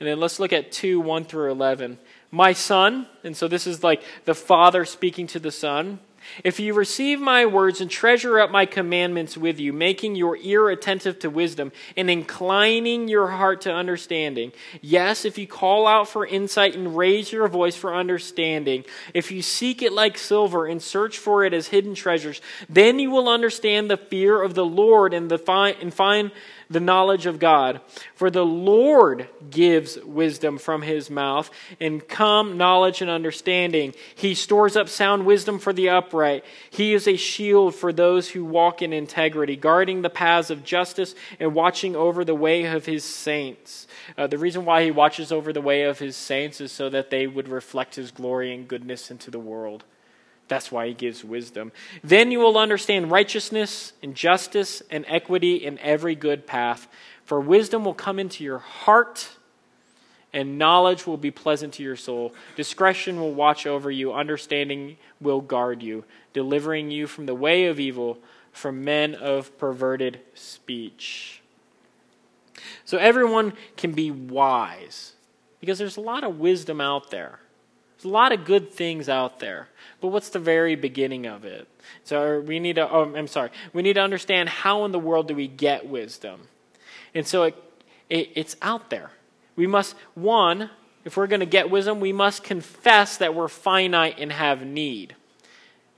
And 0.00 0.08
then 0.08 0.18
let's 0.18 0.40
look 0.40 0.52
at 0.52 0.72
2 0.72 1.00
1 1.00 1.24
through 1.24 1.52
11. 1.52 1.98
My 2.30 2.54
son, 2.54 3.06
and 3.22 3.36
so 3.36 3.46
this 3.46 3.66
is 3.66 3.84
like 3.84 4.02
the 4.24 4.34
father 4.34 4.84
speaking 4.84 5.26
to 5.28 5.38
the 5.38 5.52
son. 5.52 6.00
If 6.44 6.60
you 6.60 6.74
receive 6.74 7.20
my 7.20 7.46
words 7.46 7.80
and 7.80 7.90
treasure 7.90 8.38
up 8.40 8.50
my 8.50 8.66
commandments 8.66 9.36
with 9.36 9.60
you, 9.60 9.72
making 9.72 10.16
your 10.16 10.36
ear 10.38 10.68
attentive 10.68 11.18
to 11.20 11.30
wisdom 11.30 11.72
and 11.96 12.10
inclining 12.10 13.08
your 13.08 13.28
heart 13.28 13.62
to 13.62 13.72
understanding, 13.72 14.52
yes, 14.80 15.24
if 15.24 15.38
you 15.38 15.46
call 15.46 15.86
out 15.86 16.08
for 16.08 16.26
insight 16.26 16.74
and 16.74 16.96
raise 16.96 17.32
your 17.32 17.48
voice 17.48 17.76
for 17.76 17.94
understanding, 17.94 18.84
if 19.14 19.30
you 19.30 19.42
seek 19.42 19.82
it 19.82 19.92
like 19.92 20.18
silver 20.18 20.66
and 20.66 20.82
search 20.82 21.18
for 21.18 21.44
it 21.44 21.52
as 21.52 21.68
hidden 21.68 21.94
treasures, 21.94 22.40
then 22.68 22.98
you 22.98 23.10
will 23.10 23.28
understand 23.28 23.90
the 23.90 23.96
fear 23.96 24.42
of 24.42 24.54
the 24.54 24.64
Lord 24.64 25.14
and, 25.14 25.30
the 25.30 25.38
fi- 25.38 25.70
and 25.70 25.92
find 25.92 26.30
the 26.70 26.80
knowledge 26.80 27.26
of 27.26 27.38
God. 27.38 27.80
For 28.14 28.30
the 28.30 28.44
Lord 28.44 29.28
gives 29.50 29.98
wisdom 29.98 30.58
from 30.58 30.82
his 30.82 31.10
mouth, 31.10 31.50
and 31.80 32.06
come 32.06 32.56
knowledge 32.56 33.02
and 33.02 33.10
understanding. 33.10 33.94
He 34.14 34.34
stores 34.34 34.76
up 34.76 34.88
sound 34.88 35.26
wisdom 35.26 35.58
for 35.58 35.72
the 35.72 35.90
upright. 35.90 36.21
He 36.70 36.94
is 36.94 37.06
a 37.08 37.16
shield 37.16 37.74
for 37.74 37.92
those 37.92 38.30
who 38.30 38.44
walk 38.44 38.82
in 38.82 38.92
integrity, 38.92 39.56
guarding 39.56 40.02
the 40.02 40.10
paths 40.10 40.50
of 40.50 40.64
justice 40.64 41.14
and 41.40 41.54
watching 41.54 41.96
over 41.96 42.24
the 42.24 42.34
way 42.34 42.64
of 42.64 42.86
his 42.86 43.04
saints. 43.04 43.86
Uh, 44.16 44.26
the 44.26 44.38
reason 44.38 44.64
why 44.64 44.84
he 44.84 44.90
watches 44.90 45.32
over 45.32 45.52
the 45.52 45.60
way 45.60 45.82
of 45.82 45.98
his 45.98 46.16
saints 46.16 46.60
is 46.60 46.72
so 46.72 46.88
that 46.88 47.10
they 47.10 47.26
would 47.26 47.48
reflect 47.48 47.94
his 47.94 48.10
glory 48.10 48.54
and 48.54 48.68
goodness 48.68 49.10
into 49.10 49.30
the 49.30 49.38
world. 49.38 49.84
That's 50.48 50.70
why 50.70 50.88
he 50.88 50.94
gives 50.94 51.24
wisdom. 51.24 51.72
Then 52.04 52.30
you 52.30 52.38
will 52.40 52.58
understand 52.58 53.10
righteousness 53.10 53.92
and 54.02 54.14
justice 54.14 54.82
and 54.90 55.04
equity 55.08 55.56
in 55.56 55.78
every 55.78 56.14
good 56.14 56.46
path. 56.46 56.88
For 57.24 57.40
wisdom 57.40 57.84
will 57.84 57.94
come 57.94 58.18
into 58.18 58.44
your 58.44 58.58
heart, 58.58 59.30
and 60.32 60.58
knowledge 60.58 61.06
will 61.06 61.16
be 61.16 61.30
pleasant 61.30 61.74
to 61.74 61.82
your 61.82 61.96
soul. 61.96 62.34
Discretion 62.56 63.20
will 63.20 63.34
watch 63.34 63.66
over 63.66 63.90
you, 63.90 64.12
understanding 64.12 64.96
will 65.20 65.40
guard 65.40 65.82
you, 65.82 66.04
delivering 66.32 66.90
you 66.90 67.06
from 67.06 67.26
the 67.26 67.34
way 67.34 67.66
of 67.66 67.78
evil, 67.78 68.18
from 68.52 68.84
men 68.84 69.14
of 69.14 69.56
perverted 69.58 70.20
speech. 70.34 71.42
So 72.84 72.98
everyone 72.98 73.52
can 73.76 73.92
be 73.92 74.10
wise 74.10 75.12
because 75.60 75.78
there's 75.78 75.96
a 75.96 76.02
lot 76.02 76.24
of 76.24 76.38
wisdom 76.38 76.80
out 76.80 77.10
there. 77.10 77.40
There's 77.96 78.04
a 78.06 78.08
lot 78.08 78.32
of 78.32 78.44
good 78.44 78.72
things 78.72 79.08
out 79.08 79.38
there 79.40 79.68
but 80.02 80.08
what's 80.08 80.30
the 80.30 80.40
very 80.40 80.74
beginning 80.74 81.26
of 81.26 81.44
it? 81.44 81.68
So 82.02 82.40
we 82.40 82.58
need 82.58 82.74
to, 82.74 82.92
oh, 82.92 83.14
I'm 83.14 83.28
sorry, 83.28 83.50
we 83.72 83.82
need 83.82 83.94
to 83.94 84.00
understand 84.00 84.48
how 84.48 84.84
in 84.84 84.90
the 84.90 84.98
world 84.98 85.28
do 85.28 85.34
we 85.34 85.46
get 85.46 85.86
wisdom? 85.86 86.48
And 87.14 87.24
so 87.24 87.44
it, 87.44 87.54
it, 88.10 88.30
it's 88.34 88.56
out 88.60 88.90
there. 88.90 89.12
We 89.56 89.66
must, 89.66 89.94
one, 90.14 90.70
if 91.04 91.16
we're 91.16 91.26
going 91.26 91.40
to 91.40 91.46
get 91.46 91.70
wisdom, 91.70 92.00
we 92.00 92.12
must 92.12 92.42
confess 92.42 93.16
that 93.18 93.34
we're 93.34 93.48
finite 93.48 94.18
and 94.18 94.32
have 94.32 94.64
need. 94.64 95.16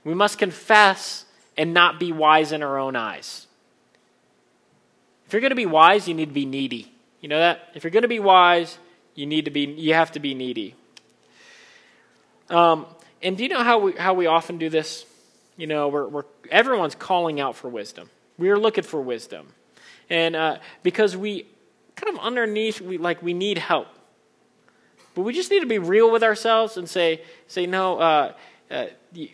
We 0.03 0.13
must 0.13 0.37
confess 0.37 1.25
and 1.57 1.73
not 1.73 1.99
be 1.99 2.11
wise 2.11 2.51
in 2.51 2.63
our 2.63 2.77
own 2.77 2.95
eyes. 2.95 3.47
If 5.25 5.33
you're 5.33 5.41
going 5.41 5.51
to 5.51 5.55
be 5.55 5.65
wise, 5.65 6.07
you 6.07 6.13
need 6.13 6.27
to 6.27 6.33
be 6.33 6.45
needy. 6.45 6.91
You 7.21 7.29
know 7.29 7.39
that? 7.39 7.69
If 7.73 7.83
you're 7.83 7.91
going 7.91 8.03
to 8.03 8.07
be 8.07 8.19
wise, 8.19 8.77
you 9.15 9.25
need 9.25 9.45
to 9.45 9.51
be 9.51 9.61
you 9.61 9.93
have 9.93 10.11
to 10.11 10.19
be 10.19 10.35
needy. 10.35 10.75
Um, 12.49 12.85
and 13.23 13.37
do 13.37 13.43
you 13.43 13.49
know 13.49 13.63
how 13.63 13.79
we, 13.79 13.93
how 13.93 14.13
we 14.13 14.27
often 14.27 14.57
do 14.57 14.69
this? 14.69 15.05
You 15.57 15.67
know, 15.67 15.87
we're, 15.87 16.07
we're, 16.07 16.25
everyone's 16.51 16.93
calling 16.93 17.39
out 17.39 17.55
for 17.55 17.69
wisdom. 17.69 18.09
We're 18.37 18.59
looking 18.59 18.83
for 18.83 19.01
wisdom. 19.01 19.53
And 20.09 20.35
uh, 20.35 20.57
because 20.83 21.17
we 21.17 21.47
kind 21.95 22.15
of 22.15 22.23
underneath, 22.23 22.81
we, 22.81 22.97
like 22.97 23.21
we 23.21 23.33
need 23.33 23.57
help. 23.57 23.87
But 25.13 25.21
we 25.21 25.33
just 25.33 25.49
need 25.49 25.61
to 25.61 25.65
be 25.65 25.79
real 25.79 26.11
with 26.11 26.23
ourselves 26.23 26.77
and 26.77 26.89
say, 26.89 27.21
say 27.47 27.65
no, 27.65 27.97
uh, 27.99 28.33
uh, 28.69 28.85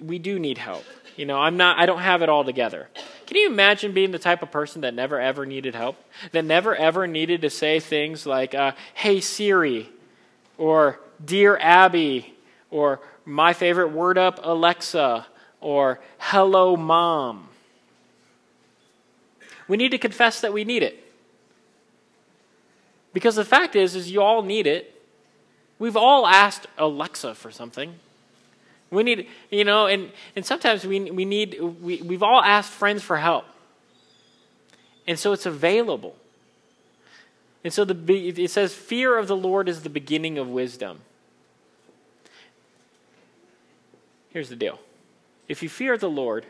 we 0.02 0.20
do 0.20 0.38
need 0.38 0.58
help. 0.58 0.84
You 1.16 1.26
know, 1.26 1.38
I'm 1.38 1.58
not, 1.58 1.80
I 1.80 1.86
don't 1.86 2.02
have 2.02 2.22
it 2.22 2.30
all 2.30 2.44
together. 2.44 2.88
Can 3.26 3.38
you 3.38 3.48
imagine 3.48 3.94
being 3.94 4.12
the 4.12 4.20
type 4.20 4.44
of 4.44 4.52
person 4.52 4.82
that 4.82 4.94
never 4.94 5.20
ever 5.20 5.46
needed 5.46 5.76
help? 5.76 5.98
That 6.32 6.46
never 6.46 6.76
ever 6.76 7.08
needed 7.08 7.42
to 7.42 7.50
say 7.50 7.80
things 7.80 8.26
like, 8.26 8.54
uh, 8.54 8.74
hey 8.94 9.22
Siri, 9.22 9.90
or 10.58 11.00
dear 11.24 11.58
Abby, 11.58 12.36
or 12.70 13.00
my 13.26 13.54
favorite 13.54 13.90
word 13.90 14.18
up, 14.18 14.40
Alexa, 14.44 15.26
or 15.60 16.00
hello, 16.18 16.76
mom. 16.76 17.50
We 19.68 19.78
need 19.78 19.92
to 19.92 19.98
confess 19.98 20.42
that 20.42 20.54
we 20.54 20.64
need 20.64 20.84
it. 20.84 21.11
Because 23.14 23.36
the 23.36 23.46
fact 23.46 23.76
is, 23.76 23.96
is 23.96 24.12
you 24.12 24.22
all 24.22 24.42
need 24.42 24.68
it. 24.68 25.02
We've 25.80 25.98
all 25.98 26.28
asked 26.28 26.68
Alexa 26.78 27.36
for 27.36 27.52
something. 27.52 27.96
We 28.90 29.04
need, 29.04 29.28
you 29.50 29.64
know, 29.64 29.88
and, 29.88 30.12
and 30.36 30.46
sometimes 30.46 30.86
we, 30.86 31.10
we 31.12 31.26
need, 31.26 31.60
we, 31.60 32.02
we've 32.02 32.24
all 32.24 32.42
asked 32.42 32.72
friends 32.72 33.02
for 33.02 33.18
help. 33.18 33.46
And 35.08 35.18
so 35.18 35.32
it's 35.32 35.46
available. 35.46 36.16
And 37.64 37.74
so 37.74 37.86
the, 37.86 37.96
it 38.14 38.52
says, 38.52 38.74
fear 38.74 39.18
of 39.18 39.28
the 39.28 39.36
Lord 39.36 39.70
is 39.70 39.84
the 39.84 39.90
beginning 39.90 40.38
of 40.38 40.50
wisdom. 40.50 41.00
Here's 44.30 44.50
the 44.50 44.56
deal 44.56 44.80
if 45.48 45.62
you 45.62 45.70
fear 45.70 45.98
the 45.98 46.10
Lord, 46.10 46.46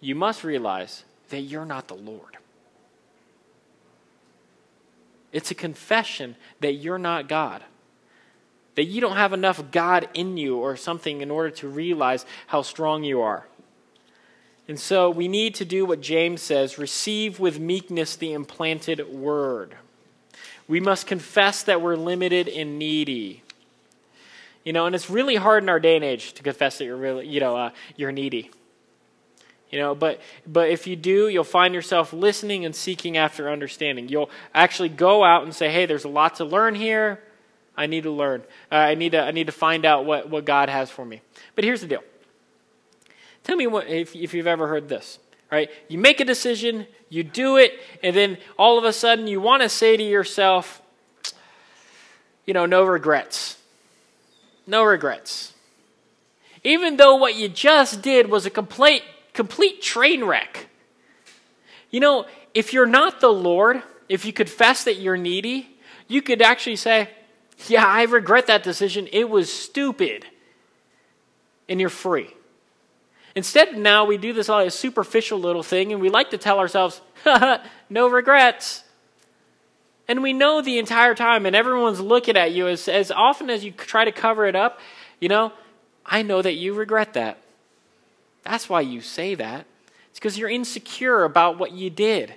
you 0.00 0.14
must 0.14 0.44
realize 0.44 1.04
that 1.30 1.40
you're 1.40 1.66
not 1.66 1.88
the 1.88 1.94
Lord. 1.94 2.36
It's 5.36 5.50
a 5.50 5.54
confession 5.54 6.34
that 6.60 6.76
you're 6.76 6.96
not 6.96 7.28
God. 7.28 7.62
That 8.74 8.84
you 8.84 9.02
don't 9.02 9.16
have 9.16 9.34
enough 9.34 9.70
God 9.70 10.08
in 10.14 10.38
you 10.38 10.56
or 10.56 10.76
something 10.76 11.20
in 11.20 11.30
order 11.30 11.50
to 11.56 11.68
realize 11.68 12.24
how 12.46 12.62
strong 12.62 13.04
you 13.04 13.20
are. 13.20 13.46
And 14.66 14.80
so 14.80 15.10
we 15.10 15.28
need 15.28 15.54
to 15.56 15.66
do 15.66 15.84
what 15.84 16.00
James 16.00 16.40
says 16.40 16.78
receive 16.78 17.38
with 17.38 17.60
meekness 17.60 18.16
the 18.16 18.32
implanted 18.32 19.12
word. 19.12 19.76
We 20.68 20.80
must 20.80 21.06
confess 21.06 21.62
that 21.64 21.82
we're 21.82 21.96
limited 21.96 22.48
and 22.48 22.78
needy. 22.78 23.42
You 24.64 24.72
know, 24.72 24.86
and 24.86 24.94
it's 24.94 25.10
really 25.10 25.36
hard 25.36 25.62
in 25.62 25.68
our 25.68 25.80
day 25.80 25.96
and 25.96 26.04
age 26.04 26.32
to 26.32 26.42
confess 26.42 26.78
that 26.78 26.86
you're 26.86 26.96
really, 26.96 27.28
you 27.28 27.40
know, 27.40 27.54
uh, 27.58 27.70
you're 27.94 28.10
needy. 28.10 28.50
You 29.70 29.80
know, 29.80 29.94
but 29.94 30.20
but 30.46 30.70
if 30.70 30.86
you 30.86 30.96
do, 30.96 31.28
you'll 31.28 31.44
find 31.44 31.74
yourself 31.74 32.12
listening 32.12 32.64
and 32.64 32.74
seeking 32.74 33.16
after 33.16 33.50
understanding. 33.50 34.08
You'll 34.08 34.30
actually 34.54 34.88
go 34.88 35.24
out 35.24 35.42
and 35.42 35.54
say, 35.54 35.70
"Hey, 35.70 35.86
there's 35.86 36.04
a 36.04 36.08
lot 36.08 36.36
to 36.36 36.44
learn 36.44 36.74
here. 36.74 37.20
I 37.76 37.86
need 37.86 38.04
to 38.04 38.10
learn. 38.10 38.42
Uh, 38.70 38.76
I 38.76 38.94
need 38.94 39.12
to 39.12 39.22
I 39.22 39.32
need 39.32 39.46
to 39.46 39.52
find 39.52 39.84
out 39.84 40.04
what 40.04 40.30
what 40.30 40.44
God 40.44 40.68
has 40.68 40.90
for 40.90 41.04
me." 41.04 41.20
But 41.54 41.64
here's 41.64 41.80
the 41.80 41.88
deal. 41.88 42.04
Tell 43.42 43.56
me 43.56 43.66
what 43.66 43.88
if 43.88 44.14
if 44.14 44.34
you've 44.34 44.46
ever 44.46 44.68
heard 44.68 44.88
this. 44.88 45.18
Right? 45.50 45.70
You 45.88 45.98
make 45.98 46.18
a 46.18 46.24
decision, 46.24 46.88
you 47.08 47.22
do 47.22 47.56
it, 47.56 47.72
and 48.02 48.16
then 48.16 48.38
all 48.58 48.78
of 48.78 48.84
a 48.84 48.92
sudden 48.92 49.28
you 49.28 49.40
want 49.40 49.62
to 49.62 49.68
say 49.68 49.96
to 49.96 50.02
yourself, 50.02 50.82
you 52.44 52.52
know, 52.52 52.66
no 52.66 52.82
regrets 52.82 53.56
no 54.66 54.82
regrets. 54.82 55.54
Even 56.64 56.96
though 56.96 57.14
what 57.14 57.36
you 57.36 57.48
just 57.48 58.02
did 58.02 58.28
was 58.28 58.44
a 58.44 58.50
complete, 58.50 59.02
complete 59.36 59.82
train 59.82 60.24
wreck. 60.24 60.66
You 61.90 62.00
know, 62.00 62.26
if 62.54 62.72
you're 62.72 62.86
not 62.86 63.20
the 63.20 63.28
Lord, 63.28 63.82
if 64.08 64.24
you 64.24 64.32
confess 64.32 64.84
that 64.84 64.96
you're 64.96 65.18
needy, 65.18 65.78
you 66.08 66.22
could 66.22 66.42
actually 66.42 66.76
say, 66.76 67.10
Yeah, 67.68 67.86
I 67.86 68.04
regret 68.04 68.46
that 68.46 68.62
decision. 68.62 69.08
It 69.12 69.28
was 69.28 69.52
stupid. 69.52 70.26
And 71.68 71.80
you're 71.80 71.90
free. 71.90 72.32
Instead, 73.34 73.76
now 73.76 74.06
we 74.06 74.16
do 74.16 74.32
this 74.32 74.48
all 74.48 74.60
a 74.60 74.70
superficial 74.70 75.38
little 75.38 75.62
thing, 75.62 75.92
and 75.92 76.00
we 76.00 76.08
like 76.08 76.30
to 76.30 76.38
tell 76.38 76.58
ourselves, 76.58 77.02
no 77.90 78.08
regrets. 78.08 78.82
And 80.08 80.22
we 80.22 80.32
know 80.32 80.62
the 80.62 80.78
entire 80.78 81.14
time, 81.14 81.44
and 81.44 81.54
everyone's 81.54 82.00
looking 82.00 82.36
at 82.36 82.52
you 82.52 82.68
as, 82.68 82.88
as 82.88 83.10
often 83.10 83.50
as 83.50 83.64
you 83.64 83.72
try 83.72 84.06
to 84.06 84.12
cover 84.12 84.46
it 84.46 84.56
up, 84.56 84.78
you 85.20 85.28
know, 85.28 85.52
I 86.06 86.22
know 86.22 86.40
that 86.40 86.54
you 86.54 86.72
regret 86.72 87.12
that. 87.14 87.38
That's 88.46 88.68
why 88.68 88.82
you 88.82 89.00
say 89.00 89.34
that. 89.34 89.66
It's 90.10 90.18
because 90.18 90.38
you're 90.38 90.48
insecure 90.48 91.24
about 91.24 91.58
what 91.58 91.72
you 91.72 91.90
did, 91.90 92.34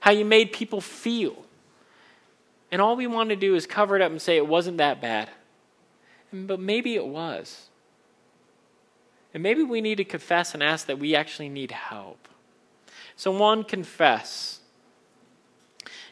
how 0.00 0.10
you 0.10 0.24
made 0.24 0.52
people 0.52 0.80
feel. 0.80 1.36
And 2.70 2.82
all 2.82 2.96
we 2.96 3.06
want 3.06 3.30
to 3.30 3.36
do 3.36 3.54
is 3.54 3.66
cover 3.66 3.94
it 3.96 4.02
up 4.02 4.10
and 4.10 4.20
say 4.20 4.36
it 4.36 4.48
wasn't 4.48 4.78
that 4.78 5.00
bad. 5.00 5.30
But 6.32 6.58
maybe 6.58 6.96
it 6.96 7.06
was. 7.06 7.68
And 9.32 9.42
maybe 9.42 9.62
we 9.62 9.80
need 9.80 9.96
to 9.96 10.04
confess 10.04 10.54
and 10.54 10.62
ask 10.62 10.86
that 10.86 10.98
we 10.98 11.14
actually 11.14 11.48
need 11.48 11.70
help. 11.70 12.28
So, 13.16 13.30
one, 13.30 13.62
confess. 13.62 14.60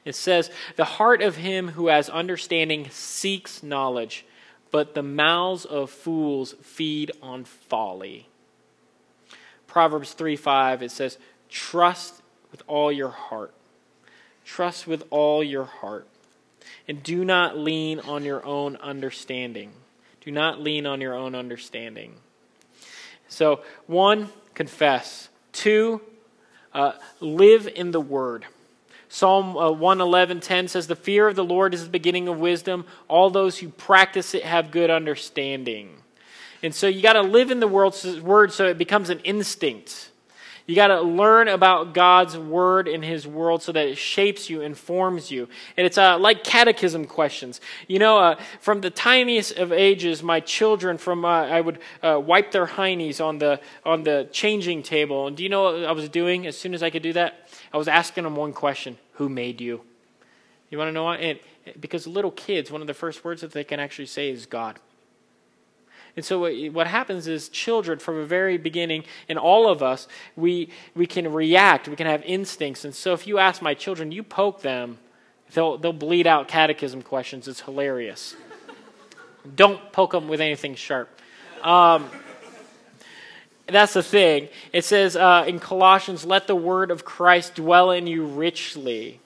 It 0.05 0.14
says, 0.14 0.50
The 0.76 0.85
heart 0.85 1.20
of 1.20 1.37
him 1.37 1.68
who 1.68 1.88
has 1.88 2.09
understanding 2.09 2.88
seeks 2.90 3.62
knowledge, 3.62 4.24
but 4.70 4.94
the 4.94 5.02
mouths 5.02 5.64
of 5.64 5.90
fools 5.90 6.55
feed 6.62 7.11
on 7.20 7.44
folly. 7.44 8.28
Proverbs 9.73 10.13
3 10.13 10.37
5, 10.37 10.83
it 10.83 10.91
says, 10.91 11.17
Trust 11.49 12.21
with 12.51 12.63
all 12.67 12.93
your 12.93 13.09
heart. 13.09 13.55
Trust 14.45 14.87
with 14.87 15.03
all 15.09 15.43
your 15.43 15.65
heart. 15.65 16.07
And 16.87 17.03
do 17.03 17.25
not 17.25 17.57
lean 17.57 17.99
on 18.01 18.23
your 18.23 18.45
own 18.45 18.77
understanding. 18.77 19.73
Do 20.21 20.31
not 20.31 20.61
lean 20.61 20.85
on 20.85 21.01
your 21.01 21.15
own 21.15 21.35
understanding. 21.35 22.17
So, 23.29 23.63
one, 23.87 24.29
confess. 24.53 25.31
Two, 25.53 26.03
uh, 26.75 26.93
live 27.21 27.67
in 27.67 27.93
the 27.93 28.01
word. 28.01 28.45
Psalm 29.09 29.57
uh, 29.57 29.71
111:10 29.71 30.69
says 30.69 30.87
the 30.87 30.97
fear 30.97 31.29
of 31.29 31.35
the 31.35 31.45
Lord 31.45 31.73
is 31.73 31.85
the 31.85 31.91
beginning 31.91 32.29
of 32.29 32.39
wisdom. 32.39 32.85
All 33.09 33.31
those 33.31 33.61
who 33.61 33.71
practice 33.71 34.35
it 34.35 34.45
have 34.45 34.71
good 34.71 34.91
understanding. 34.91 36.02
And 36.62 36.75
so 36.75 36.87
you 36.87 37.03
got 37.03 37.14
to 37.14 37.22
live 37.22 37.51
in 37.51 37.61
the 37.61 37.68
world's 37.68 38.20
word 38.20 38.53
so 38.53 38.66
it 38.66 38.79
becomes 38.79 39.11
an 39.11 39.20
instinct. 39.20 40.11
You 40.66 40.77
got 40.77 40.88
to 40.88 41.01
learn 41.01 41.48
about 41.48 41.92
God's 41.92 42.38
word 42.38 42.87
in 42.87 43.03
His 43.03 43.27
world 43.27 43.62
so 43.62 43.72
that 43.72 43.88
it 43.88 43.98
shapes 43.98 44.48
you, 44.48 44.61
informs 44.61 45.31
you. 45.31 45.48
And 45.77 45.85
it's 45.85 45.98
uh, 45.98 46.18
like 46.18 46.44
catechism 46.44 47.07
questions. 47.07 47.61
You 47.88 47.98
know, 47.98 48.18
uh, 48.18 48.37
from 48.61 48.81
the 48.81 48.90
tiniest 48.90 49.59
of 49.59 49.72
ages, 49.72 50.22
my 50.22 50.38
children, 50.38 50.98
from 50.98 51.25
uh, 51.25 51.46
I 51.46 51.61
would 51.61 51.81
uh, 52.01 52.20
wipe 52.25 52.53
their 52.53 52.66
heinies 52.66 53.25
on 53.25 53.38
the 53.38 53.61
on 53.85 54.05
the 54.05 54.29
changing 54.31 54.85
table. 54.85 55.27
And 55.27 55.37
do 55.37 55.42
you 55.42 55.48
know 55.48 55.64
what 55.64 55.85
I 55.85 55.92
was 55.92 56.09
doing 56.09 56.46
as 56.46 56.57
soon 56.57 56.75
as 56.75 56.83
I 56.83 56.90
could 56.90 57.03
do 57.03 57.12
that? 57.14 57.48
I 57.72 57.77
was 57.77 57.88
asking 57.88 58.22
them 58.22 58.37
one 58.37 58.53
question: 58.53 58.98
Who 59.14 59.29
made 59.29 59.61
you? 59.61 59.81
You 60.70 60.79
want 60.79 60.88
to 60.88 60.92
know 60.92 61.05
why? 61.05 61.16
And 61.16 61.38
because 61.81 62.07
little 62.07 62.31
kids, 62.31 62.70
one 62.70 62.81
of 62.81 62.87
the 62.87 62.94
first 62.94 63.25
words 63.25 63.40
that 63.40 63.51
they 63.51 63.64
can 63.64 63.81
actually 63.81 64.07
say 64.07 64.31
is 64.31 64.46
God. 64.46 64.79
And 66.16 66.25
so 66.25 66.51
what 66.70 66.87
happens 66.87 67.27
is 67.27 67.48
children 67.48 67.98
from 67.98 68.18
the 68.18 68.27
very 68.27 68.59
beginning, 68.59 69.05
and 69.29 69.38
all 69.38 69.68
of 69.68 69.83
us, 69.83 70.07
we, 70.37 70.68
we 70.94 71.07
can 71.07 71.33
react, 71.33 71.88
we 71.88 71.96
can 71.96 72.07
have 72.07 72.22
instincts. 72.25 72.85
And 72.85 72.94
so 72.94 73.14
if 73.14 73.27
you 73.27 73.38
ask 73.38 73.62
my 73.62 73.72
children, 73.72 74.12
you 74.12 74.22
poke 74.22 74.61
them, 74.61 74.98
they'll, 75.55 75.79
they'll 75.79 75.94
bleed 75.94 76.27
out 76.27 76.48
catechism 76.48 77.03
questions. 77.03 77.48
It's 77.48 77.62
hilarious. 77.62 78.37
Don't 79.57 79.92
poke 79.92 80.12
them 80.12 80.29
with 80.29 80.42
anything 80.42 80.75
sharp. 80.75 81.09
Um, 81.62 82.11
that's 83.66 83.94
the 83.94 84.03
thing. 84.03 84.48
It 84.72 84.85
says 84.85 85.16
uh, 85.16 85.44
in 85.46 85.61
Colossians, 85.61 86.27
let 86.27 86.46
the 86.46 86.57
word 86.57 86.90
of 86.90 87.07
Christ 87.07 87.55
dwell 87.55 87.90
in 87.90 88.07
you 88.07 88.27
richly. 88.27 89.20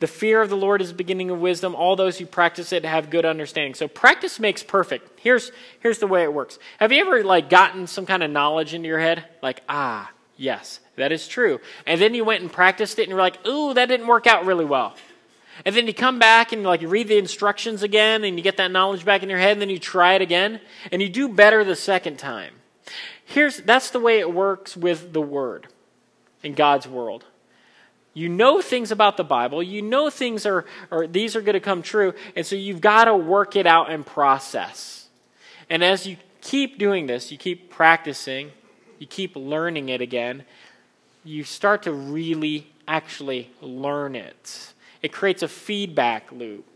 The 0.00 0.06
fear 0.06 0.40
of 0.40 0.48
the 0.48 0.56
Lord 0.56 0.80
is 0.80 0.88
the 0.88 0.94
beginning 0.94 1.30
of 1.30 1.40
wisdom. 1.40 1.74
All 1.74 1.94
those 1.94 2.18
who 2.18 2.24
practice 2.24 2.72
it 2.72 2.86
have 2.86 3.10
good 3.10 3.26
understanding. 3.26 3.74
So 3.74 3.86
practice 3.86 4.40
makes 4.40 4.62
perfect. 4.62 5.20
Here's, 5.20 5.52
here's 5.80 5.98
the 5.98 6.06
way 6.06 6.22
it 6.22 6.32
works. 6.32 6.58
Have 6.78 6.90
you 6.90 7.00
ever 7.02 7.22
like 7.22 7.50
gotten 7.50 7.86
some 7.86 8.06
kind 8.06 8.22
of 8.22 8.30
knowledge 8.30 8.72
into 8.72 8.88
your 8.88 8.98
head? 8.98 9.26
Like, 9.42 9.62
ah, 9.68 10.10
yes, 10.38 10.80
that 10.96 11.12
is 11.12 11.28
true. 11.28 11.60
And 11.86 12.00
then 12.00 12.14
you 12.14 12.24
went 12.24 12.40
and 12.40 12.50
practiced 12.50 12.98
it 12.98 13.02
and 13.02 13.10
you're 13.10 13.20
like, 13.20 13.46
ooh, 13.46 13.74
that 13.74 13.86
didn't 13.86 14.06
work 14.06 14.26
out 14.26 14.46
really 14.46 14.64
well. 14.64 14.94
And 15.66 15.76
then 15.76 15.86
you 15.86 15.92
come 15.92 16.18
back 16.18 16.52
and 16.52 16.62
like 16.62 16.80
you 16.80 16.88
read 16.88 17.08
the 17.08 17.18
instructions 17.18 17.82
again 17.82 18.24
and 18.24 18.38
you 18.38 18.42
get 18.42 18.56
that 18.56 18.70
knowledge 18.70 19.04
back 19.04 19.22
in 19.22 19.28
your 19.28 19.38
head 19.38 19.52
and 19.52 19.60
then 19.60 19.68
you 19.68 19.78
try 19.78 20.14
it 20.14 20.22
again 20.22 20.60
and 20.90 21.02
you 21.02 21.10
do 21.10 21.28
better 21.28 21.62
the 21.62 21.76
second 21.76 22.18
time. 22.18 22.54
Here's 23.22 23.58
that's 23.58 23.90
the 23.90 24.00
way 24.00 24.18
it 24.18 24.32
works 24.32 24.78
with 24.78 25.12
the 25.12 25.20
word 25.20 25.68
in 26.42 26.54
God's 26.54 26.88
world. 26.88 27.26
You 28.12 28.28
know 28.28 28.60
things 28.60 28.90
about 28.90 29.16
the 29.16 29.24
Bible. 29.24 29.62
You 29.62 29.82
know 29.82 30.10
things 30.10 30.44
are, 30.44 30.64
or 30.90 31.06
these 31.06 31.36
are 31.36 31.40
going 31.40 31.54
to 31.54 31.60
come 31.60 31.82
true. 31.82 32.14
And 32.34 32.44
so 32.44 32.56
you've 32.56 32.80
got 32.80 33.04
to 33.04 33.16
work 33.16 33.56
it 33.56 33.66
out 33.66 33.90
and 33.90 34.04
process. 34.04 35.08
And 35.68 35.84
as 35.84 36.06
you 36.06 36.16
keep 36.40 36.78
doing 36.78 37.06
this, 37.06 37.30
you 37.30 37.38
keep 37.38 37.70
practicing, 37.70 38.50
you 38.98 39.06
keep 39.06 39.36
learning 39.36 39.88
it 39.88 40.00
again, 40.00 40.44
you 41.22 41.44
start 41.44 41.84
to 41.84 41.92
really 41.92 42.66
actually 42.88 43.50
learn 43.60 44.16
it. 44.16 44.72
It 45.02 45.12
creates 45.12 45.42
a 45.42 45.48
feedback 45.48 46.32
loop. 46.32 46.66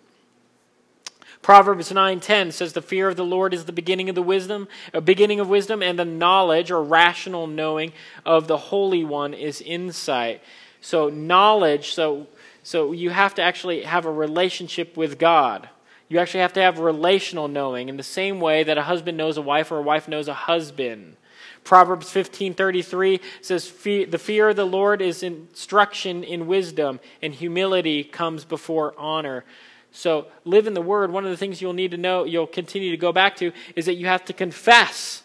Proverbs 1.43 1.93
9:10 1.93 2.53
says 2.53 2.73
the 2.73 2.81
fear 2.81 3.09
of 3.09 3.17
the 3.17 3.25
Lord 3.25 3.53
is 3.53 3.67
the 3.67 3.73
beginning 3.73 4.09
of 4.09 4.15
the 4.15 4.23
wisdom, 4.23 4.67
a 4.95 5.01
beginning 5.03 5.41
of 5.41 5.49
wisdom 5.49 5.83
and 5.83 5.99
the 5.99 6.05
knowledge 6.05 6.71
or 6.71 6.83
rational 6.83 7.47
knowing 7.47 7.93
of 8.25 8.47
the 8.47 8.57
Holy 8.57 9.05
One 9.05 9.35
is 9.35 9.61
insight. 9.61 10.41
So 10.85 11.09
knowledge, 11.09 11.95
so 11.95 12.27
so 12.63 12.93
you 12.93 13.09
have 13.09 13.35
to 13.37 13.43
actually 13.43 13.85
have 13.85 14.05
a 14.05 14.13
relationship 14.13 14.99
with 14.99 15.19
God. 15.19 15.71
You 16.11 16.19
actually 16.19 16.41
have 16.41 16.53
to 16.53 16.61
have 16.61 16.79
relational 16.79 17.49
knowing 17.49 17.89
in 17.89 17.97
the 17.97 18.03
same 18.03 18.39
way 18.39 18.65
that 18.65 18.77
a 18.77 18.83
husband 18.83 19.17
knows 19.17 19.39
a 19.39 19.43
wife 19.43 19.73
or 19.73 19.79
a 19.79 19.83
wife 19.83 20.09
knows 20.09 20.29
a 20.29 20.35
husband. 20.35 21.17
Proverbs 21.65 22.11
15:33 22.11 23.21
says 23.41 23.71
the 23.71 24.19
fear 24.19 24.51
of 24.51 24.57
the 24.57 24.67
Lord 24.67 25.01
is 25.01 25.23
instruction 25.23 26.23
in 26.23 26.47
wisdom 26.47 27.01
and 27.23 27.35
humility 27.35 28.05
comes 28.05 28.45
before 28.45 28.95
honor. 28.99 29.47
So 29.91 30.27
live 30.45 30.67
in 30.67 30.75
the 30.75 30.83
word. 30.83 31.11
One 31.11 31.25
of 31.25 31.31
the 31.31 31.39
things 31.39 31.63
you'll 31.63 31.73
need 31.73 31.93
to 31.93 31.97
know, 31.97 32.25
you'll 32.25 32.47
continue 32.47 32.91
to 32.91 32.99
go 32.99 33.11
back 33.11 33.37
to 33.37 33.53
is 33.75 33.87
that 33.87 33.95
you 33.95 34.05
have 34.05 34.27
to 34.27 34.35
confess 34.35 35.23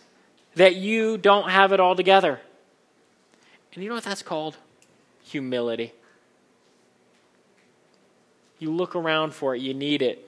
that 0.55 0.75
you 0.75 1.17
don't 1.17 1.49
have 1.49 1.73
it 1.73 1.81
all 1.81 1.97
together. 1.97 2.39
And 3.73 3.83
you 3.83 3.89
know 3.89 3.95
what 3.95 4.05
that's 4.05 4.23
called? 4.23 4.55
Humility. 5.29 5.93
You 8.57 8.71
look 8.71 8.95
around 8.95 9.33
for 9.33 9.55
it, 9.55 9.61
you 9.61 9.73
need 9.73 10.01
it. 10.01 10.25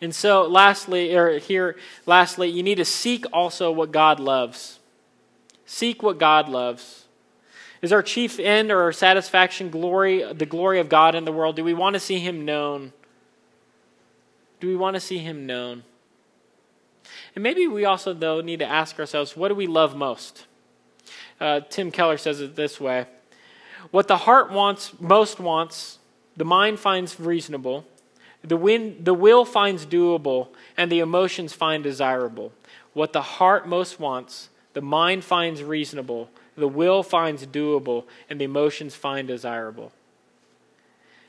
And 0.00 0.14
so, 0.14 0.46
lastly, 0.46 1.14
or 1.14 1.38
here, 1.38 1.76
lastly, 2.06 2.48
you 2.48 2.62
need 2.62 2.76
to 2.76 2.84
seek 2.84 3.24
also 3.32 3.70
what 3.70 3.92
God 3.92 4.20
loves. 4.20 4.78
Seek 5.66 6.02
what 6.02 6.18
God 6.18 6.48
loves. 6.48 7.06
Is 7.82 7.92
our 7.92 8.02
chief 8.02 8.38
end 8.38 8.70
or 8.70 8.82
our 8.82 8.92
satisfaction 8.92 9.70
glory, 9.70 10.32
the 10.32 10.46
glory 10.46 10.80
of 10.80 10.88
God 10.88 11.14
in 11.14 11.24
the 11.24 11.32
world? 11.32 11.56
Do 11.56 11.64
we 11.64 11.74
want 11.74 11.94
to 11.94 12.00
see 12.00 12.18
Him 12.18 12.44
known? 12.44 12.92
Do 14.60 14.68
we 14.68 14.76
want 14.76 14.94
to 14.94 15.00
see 15.00 15.18
Him 15.18 15.46
known? 15.46 15.84
And 17.34 17.42
maybe 17.42 17.66
we 17.66 17.84
also, 17.84 18.12
though, 18.12 18.40
need 18.40 18.58
to 18.60 18.66
ask 18.66 18.98
ourselves 18.98 19.36
what 19.36 19.48
do 19.48 19.54
we 19.54 19.66
love 19.66 19.96
most? 19.96 20.46
Uh, 21.40 21.60
Tim 21.60 21.90
Keller 21.90 22.18
says 22.18 22.40
it 22.40 22.56
this 22.56 22.80
way 22.80 23.06
what 23.90 24.08
the 24.08 24.18
heart 24.18 24.50
wants, 24.50 24.92
most 25.00 25.40
wants, 25.40 25.98
the 26.36 26.44
mind 26.44 26.78
finds 26.78 27.18
reasonable, 27.18 27.86
the, 28.42 28.56
wind, 28.56 29.04
the 29.04 29.14
will 29.14 29.44
finds 29.44 29.84
doable, 29.84 30.48
and 30.76 30.90
the 30.90 31.00
emotions 31.00 31.52
find 31.52 31.82
desirable. 31.82 32.52
What 32.92 33.12
the 33.12 33.22
heart 33.22 33.66
most 33.66 33.98
wants, 33.98 34.48
the 34.72 34.80
mind 34.80 35.24
finds 35.24 35.62
reasonable, 35.62 36.30
the 36.56 36.68
will 36.68 37.02
finds 37.02 37.46
doable, 37.46 38.04
and 38.30 38.40
the 38.40 38.44
emotions 38.44 38.94
find 38.94 39.26
desirable. 39.26 39.92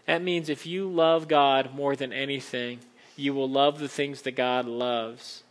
That 0.06 0.24
means 0.24 0.50
if 0.50 0.66
you 0.66 0.90
love 0.90 1.28
God 1.28 1.74
more 1.74 1.96
than 1.96 2.12
anything, 2.12 2.80
you 3.16 3.34
will 3.34 3.50
love 3.50 3.80
the 3.80 3.88
things 3.88 4.24
that 4.24 4.32
God 4.32 4.66
loves. 4.66 5.44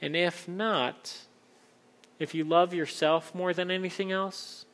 And 0.00 0.14
if 0.14 0.46
not, 0.46 1.18
if 2.18 2.34
you 2.34 2.44
love 2.44 2.72
yourself 2.74 3.34
more 3.34 3.52
than 3.52 3.70
anything 3.70 4.12
else, 4.12 4.66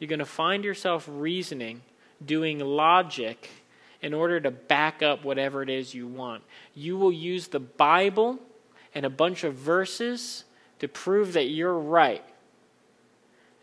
you're 0.00 0.08
going 0.08 0.18
to 0.18 0.24
find 0.24 0.64
yourself 0.64 1.06
reasoning, 1.08 1.82
doing 2.24 2.58
logic 2.58 3.50
in 4.02 4.14
order 4.14 4.40
to 4.40 4.50
back 4.50 5.02
up 5.02 5.24
whatever 5.24 5.62
it 5.62 5.68
is 5.68 5.94
you 5.94 6.06
want. 6.06 6.42
You 6.74 6.96
will 6.96 7.12
use 7.12 7.48
the 7.48 7.60
Bible 7.60 8.38
and 8.94 9.04
a 9.04 9.10
bunch 9.10 9.44
of 9.44 9.54
verses 9.54 10.44
to 10.78 10.88
prove 10.88 11.34
that 11.34 11.48
you're 11.48 11.78
right. 11.78 12.24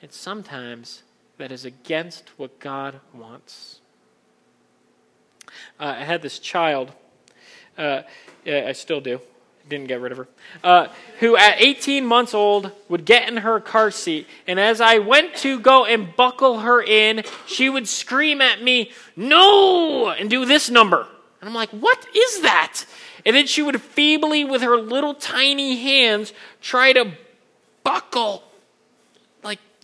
And 0.02 0.14
sometimes 0.14 1.02
that 1.38 1.52
is 1.52 1.66
against 1.66 2.30
what 2.38 2.60
God 2.60 3.00
wants. 3.14 3.82
Uh, 5.80 5.96
I 5.98 6.04
had 6.04 6.22
this 6.22 6.38
child, 6.38 6.92
uh, 7.78 8.04
I 8.46 8.72
still 8.74 9.02
do, 9.02 9.20
didn't 9.70 9.88
get 9.88 10.02
rid 10.02 10.12
of 10.12 10.18
her, 10.18 10.28
uh, 10.64 10.88
who 11.20 11.36
at 11.36 11.62
18 11.62 12.06
months 12.06 12.34
old 12.34 12.72
would 12.90 13.06
get 13.06 13.28
in 13.28 13.38
her 13.38 13.60
car 13.60 13.92
seat. 13.92 14.28
And 14.48 14.60
as 14.60 14.82
I 14.82 15.00
went 15.00 15.36
to 15.38 15.60
go 15.60 15.86
and 15.86 16.16
buckle 16.16 16.60
her 16.60 16.82
in, 16.82 17.24
she 17.46 17.70
would 17.70 17.88
scream 17.88 18.42
at 18.42 18.64
me, 18.64 18.92
No! 19.16 20.10
and 20.10 20.30
do 20.30 20.46
this 20.46 20.70
number. 20.70 21.08
And 21.42 21.50
I'm 21.50 21.56
like, 21.56 21.70
What 21.70 22.06
is 22.16 22.42
that? 22.42 22.86
And 23.26 23.36
then 23.36 23.48
she 23.48 23.62
would 23.62 23.82
feebly, 23.82 24.46
with 24.46 24.62
her 24.62 24.78
little 24.78 25.14
tiny 25.14 25.78
hands, 25.78 26.34
try 26.62 26.94
to 26.94 27.14
buckle 27.84 28.44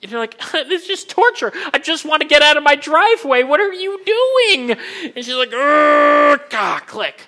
And 0.04 0.12
you're 0.12 0.20
like, 0.20 0.38
this 0.52 0.82
is 0.82 0.88
just 0.88 1.10
torture. 1.10 1.54
I 1.74 1.80
just 1.80 2.04
want 2.04 2.22
to 2.22 2.28
get 2.28 2.42
out 2.42 2.58
of 2.58 2.64
my 2.64 2.76
driveway. 2.76 3.44
What 3.44 3.62
are 3.62 3.72
you 3.72 4.04
doing? 4.06 4.72
And 5.16 5.26
she's 5.26 5.34
like, 5.34 5.54
ah, 5.54 6.84
click. 6.86 7.28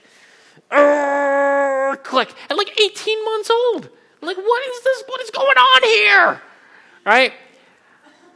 Click. 0.69 2.33
And 2.49 2.57
like 2.57 2.79
18 2.79 3.25
months 3.25 3.49
old. 3.49 3.89
I'm 4.21 4.27
like, 4.27 4.37
what 4.37 4.67
is 4.67 4.83
this? 4.83 5.03
What 5.07 5.21
is 5.21 5.29
going 5.31 5.57
on 5.57 5.83
here? 5.83 6.41
Right? 7.05 7.33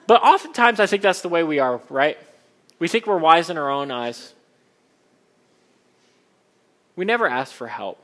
But 0.08 0.24
oftentimes 0.24 0.80
I 0.80 0.86
think 0.86 1.04
that's 1.04 1.22
the 1.22 1.30
way 1.30 1.44
we 1.44 1.60
are, 1.60 1.82
right? 1.90 2.18
We 2.80 2.88
think 2.88 3.06
we're 3.06 3.18
wise 3.18 3.50
in 3.50 3.58
our 3.58 3.70
own 3.70 3.92
eyes. 3.92 4.34
We 6.96 7.06
never 7.06 7.28
ask 7.28 7.54
for 7.54 7.68
help. 7.68 8.02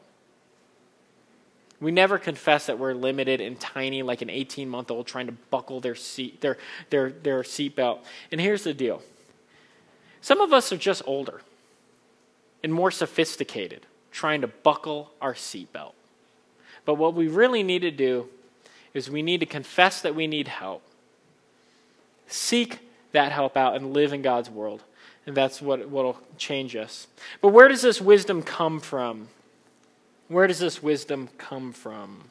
We 1.82 1.92
never 1.92 2.18
confess 2.18 2.68
that 2.68 2.80
we're 2.80 2.94
limited 2.94 3.42
and 3.42 3.60
tiny, 3.60 4.02
like 4.02 4.22
an 4.22 4.30
18 4.30 4.70
month 4.70 4.90
old 4.90 5.08
trying 5.08 5.28
to 5.28 5.34
buckle 5.34 5.82
their 5.82 5.96
seat 5.96 6.42
their 6.42 6.58
their 6.90 7.10
their 7.12 7.42
seatbelt. 7.42 8.00
And 8.32 8.40
here's 8.40 8.64
the 8.64 8.74
deal: 8.74 9.02
some 10.22 10.40
of 10.40 10.54
us 10.54 10.72
are 10.72 10.78
just 10.78 11.02
older 11.06 11.42
and 12.64 12.74
more 12.74 12.92
sophisticated, 12.92 13.86
trying 14.16 14.40
to 14.40 14.48
buckle 14.48 15.12
our 15.22 15.34
seatbelt. 15.34 15.92
But 16.86 16.96
what 16.96 17.16
we 17.16 17.28
really 17.28 17.64
need 17.64 17.82
to 17.82 17.92
do 17.92 18.30
is 18.94 19.10
we 19.10 19.22
need 19.22 19.42
to 19.42 19.46
confess 19.46 20.02
that 20.02 20.16
we 20.16 20.26
need 20.26 20.48
help, 20.48 20.82
seek 22.26 22.80
that 23.12 23.34
help 23.34 23.58
out, 23.58 23.76
and 23.76 23.92
live 23.92 24.14
in 24.14 24.22
God's 24.22 24.50
world. 24.50 24.84
And 25.26 25.36
that's 25.36 25.62
what 25.62 25.90
will 25.90 26.18
change 26.38 26.78
us. 26.78 27.08
But 27.42 27.50
where 27.50 27.68
does 27.68 27.82
this 27.82 28.00
wisdom 28.00 28.42
come 28.42 28.80
from? 28.80 29.28
Where 30.30 30.48
does 30.48 30.60
this 30.60 30.82
wisdom 30.82 31.28
come 31.38 31.74
from? 31.74 32.30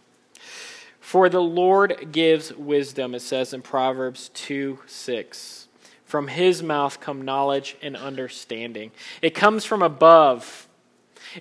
For 1.01 1.29
the 1.29 1.43
Lord 1.43 2.13
gives 2.13 2.55
wisdom, 2.55 3.15
it 3.15 3.21
says 3.21 3.53
in 3.53 3.61
Proverbs 3.61 4.31
2 4.31 4.79
6. 4.87 5.69
From 6.07 6.29
his 6.29 6.63
mouth 6.63 6.99
come 7.01 7.23
knowledge 7.23 7.77
and 7.83 7.95
understanding. 7.95 8.91
It 9.21 9.35
comes 9.35 9.67
from 9.67 9.83
above. 9.83 10.67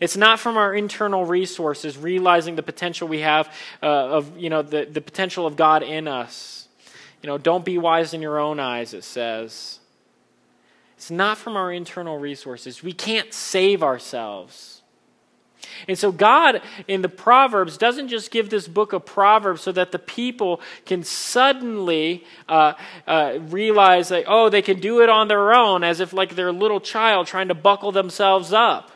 It's 0.02 0.18
not 0.18 0.40
from 0.40 0.58
our 0.58 0.74
internal 0.74 1.26
resources, 1.26 1.98
realizing 1.98 2.56
the 2.56 2.64
potential 2.64 3.08
we 3.08 3.20
have 3.20 3.54
uh, 3.82 3.88
of, 3.88 4.38
you 4.38 4.50
know, 4.50 4.62
the, 4.62 4.86
the 4.86 5.02
potential 5.02 5.46
of 5.46 5.56
God 5.56 5.84
in 5.84 6.08
us. 6.08 6.68
You 7.22 7.28
know, 7.28 7.38
don't 7.38 7.64
be 7.64 7.78
wise 7.78 8.14
in 8.14 8.22
your 8.22 8.40
own 8.40 8.60
eyes, 8.60 8.94
it 8.94 9.04
says. 9.04 9.80
It's 10.98 11.12
not 11.12 11.38
from 11.38 11.56
our 11.56 11.72
internal 11.72 12.18
resources. 12.18 12.84
We 12.84 12.94
can't 12.94 13.34
save 13.34 13.84
ourselves. 13.84 14.82
And 15.88 15.98
so, 15.98 16.12
God 16.12 16.62
in 16.88 17.02
the 17.02 17.10
Proverbs 17.10 17.78
doesn't 17.78 18.10
just 18.10 18.32
give 18.32 18.50
this 18.50 18.68
book 18.68 18.94
of 18.94 19.06
Proverbs 19.06 19.62
so 19.62 19.72
that 19.72 19.92
the 19.92 20.00
people 20.00 20.62
can 20.86 21.04
suddenly 21.04 22.24
uh, 22.48 22.74
uh, 23.08 23.40
realize 23.48 24.10
that, 24.10 24.26
oh, 24.28 24.50
they 24.50 24.62
can 24.62 24.80
do 24.80 25.02
it 25.02 25.10
on 25.10 25.28
their 25.28 25.54
own, 25.54 25.84
as 25.84 26.00
if 26.00 26.14
like 26.14 26.36
they're 26.36 26.50
a 26.50 26.52
little 26.52 26.80
child 26.80 27.28
trying 27.28 27.48
to 27.48 27.56
buckle 27.56 27.92
themselves 27.92 28.54
up. 28.54 28.92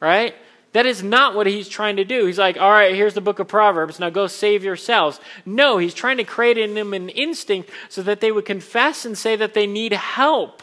Right? 0.00 0.34
That 0.72 0.86
is 0.86 1.02
not 1.02 1.34
what 1.34 1.46
he's 1.46 1.68
trying 1.68 1.96
to 1.96 2.04
do. 2.04 2.26
He's 2.26 2.38
like, 2.38 2.58
all 2.58 2.70
right, 2.70 2.94
here's 2.94 3.14
the 3.14 3.20
book 3.20 3.38
of 3.38 3.48
Proverbs. 3.48 3.98
Now 3.98 4.10
go 4.10 4.26
save 4.26 4.62
yourselves. 4.62 5.18
No, 5.46 5.78
he's 5.78 5.94
trying 5.94 6.18
to 6.18 6.24
create 6.24 6.58
in 6.58 6.74
them 6.74 6.92
an 6.92 7.08
instinct 7.08 7.70
so 7.88 8.02
that 8.02 8.20
they 8.20 8.30
would 8.30 8.44
confess 8.44 9.04
and 9.04 9.16
say 9.16 9.34
that 9.36 9.54
they 9.54 9.66
need 9.66 9.92
help. 9.92 10.62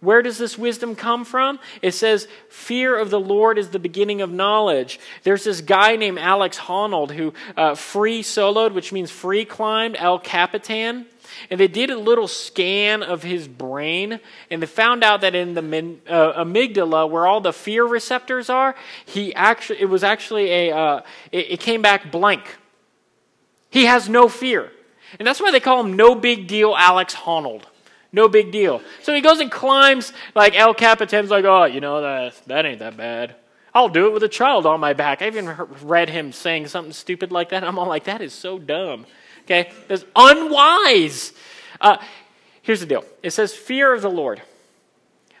Where 0.00 0.22
does 0.22 0.38
this 0.38 0.56
wisdom 0.56 0.96
come 0.96 1.26
from? 1.26 1.60
It 1.82 1.92
says, 1.92 2.26
Fear 2.48 2.98
of 2.98 3.10
the 3.10 3.20
Lord 3.20 3.58
is 3.58 3.68
the 3.68 3.78
beginning 3.78 4.22
of 4.22 4.32
knowledge. 4.32 4.98
There's 5.24 5.44
this 5.44 5.60
guy 5.60 5.96
named 5.96 6.18
Alex 6.18 6.58
Honnold 6.58 7.10
who 7.10 7.34
uh, 7.54 7.74
free 7.74 8.22
soloed, 8.22 8.72
which 8.72 8.92
means 8.92 9.10
free 9.10 9.44
climbed, 9.44 9.96
El 9.98 10.18
Capitan. 10.18 11.04
And 11.48 11.58
they 11.58 11.68
did 11.68 11.90
a 11.90 11.98
little 11.98 12.28
scan 12.28 13.02
of 13.02 13.22
his 13.22 13.48
brain, 13.48 14.20
and 14.50 14.60
they 14.60 14.66
found 14.66 15.04
out 15.04 15.20
that 15.20 15.34
in 15.34 15.54
the 15.54 15.62
uh, 16.08 16.44
amygdala, 16.44 17.08
where 17.08 17.26
all 17.26 17.40
the 17.40 17.52
fear 17.52 17.84
receptors 17.84 18.50
are, 18.50 18.74
he 19.06 19.34
actually 19.34 19.80
it 19.80 19.86
was 19.86 20.04
actually 20.04 20.50
a 20.50 20.76
uh, 20.76 21.02
it, 21.32 21.52
it 21.52 21.60
came 21.60 21.82
back 21.82 22.10
blank. 22.10 22.56
He 23.70 23.84
has 23.84 24.08
no 24.08 24.28
fear, 24.28 24.70
and 25.18 25.26
that's 25.26 25.40
why 25.40 25.50
they 25.50 25.60
call 25.60 25.80
him 25.80 25.94
No 25.94 26.14
Big 26.14 26.46
Deal 26.46 26.74
Alex 26.76 27.14
Honnold. 27.14 27.62
No 28.12 28.28
big 28.28 28.50
deal. 28.50 28.82
So 29.02 29.14
he 29.14 29.20
goes 29.20 29.40
and 29.40 29.50
climbs, 29.50 30.12
like 30.34 30.56
El 30.56 30.74
Capitan's 30.74 31.30
like, 31.30 31.44
oh, 31.44 31.64
you 31.64 31.80
know, 31.80 32.00
that, 32.00 32.40
that 32.46 32.66
ain't 32.66 32.80
that 32.80 32.96
bad. 32.96 33.36
I'll 33.72 33.88
do 33.88 34.06
it 34.06 34.12
with 34.12 34.24
a 34.24 34.28
child 34.28 34.66
on 34.66 34.80
my 34.80 34.94
back. 34.94 35.22
I 35.22 35.28
even 35.28 35.54
read 35.82 36.10
him 36.10 36.32
saying 36.32 36.66
something 36.66 36.92
stupid 36.92 37.30
like 37.30 37.50
that. 37.50 37.62
I'm 37.62 37.78
all 37.78 37.86
like, 37.86 38.04
that 38.04 38.20
is 38.20 38.32
so 38.32 38.58
dumb. 38.58 39.06
Okay? 39.44 39.70
That's 39.88 40.04
unwise. 40.16 41.32
Uh, 41.80 41.98
here's 42.62 42.80
the 42.80 42.86
deal 42.86 43.04
it 43.22 43.30
says, 43.30 43.54
fear 43.54 43.94
of 43.94 44.02
the 44.02 44.10
Lord. 44.10 44.42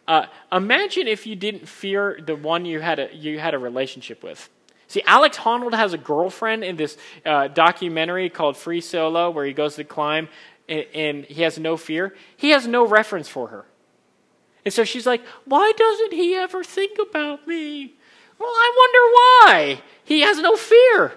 Uh, 0.08 0.26
imagine 0.50 1.06
if 1.06 1.26
you 1.26 1.36
didn't 1.36 1.68
fear 1.68 2.18
the 2.24 2.34
one 2.34 2.64
you 2.64 2.80
had 2.80 2.98
a, 2.98 3.14
you 3.14 3.38
had 3.38 3.54
a 3.54 3.58
relationship 3.58 4.24
with. 4.24 4.48
See, 4.88 5.02
Alex 5.06 5.36
Honnold 5.36 5.72
has 5.72 5.92
a 5.92 5.98
girlfriend 5.98 6.64
in 6.64 6.76
this 6.76 6.98
uh, 7.24 7.46
documentary 7.46 8.28
called 8.28 8.56
Free 8.56 8.80
Solo, 8.80 9.30
where 9.30 9.44
he 9.44 9.52
goes 9.52 9.76
to 9.76 9.84
climb 9.84 10.28
and, 10.68 10.84
and 10.94 11.24
he 11.26 11.42
has 11.42 11.58
no 11.58 11.76
fear, 11.76 12.16
he 12.36 12.50
has 12.50 12.66
no 12.66 12.84
reference 12.84 13.28
for 13.28 13.48
her. 13.48 13.66
And 14.64 14.74
so 14.74 14.84
she's 14.84 15.06
like, 15.06 15.22
Why 15.44 15.72
doesn't 15.76 16.12
he 16.12 16.34
ever 16.34 16.64
think 16.64 16.98
about 16.98 17.46
me? 17.46 17.94
Well, 18.38 18.50
I 18.50 18.72
wonder 18.76 19.78
why. 19.78 19.82
He 20.04 20.22
has 20.22 20.38
no 20.38 20.56
fear. 20.56 21.12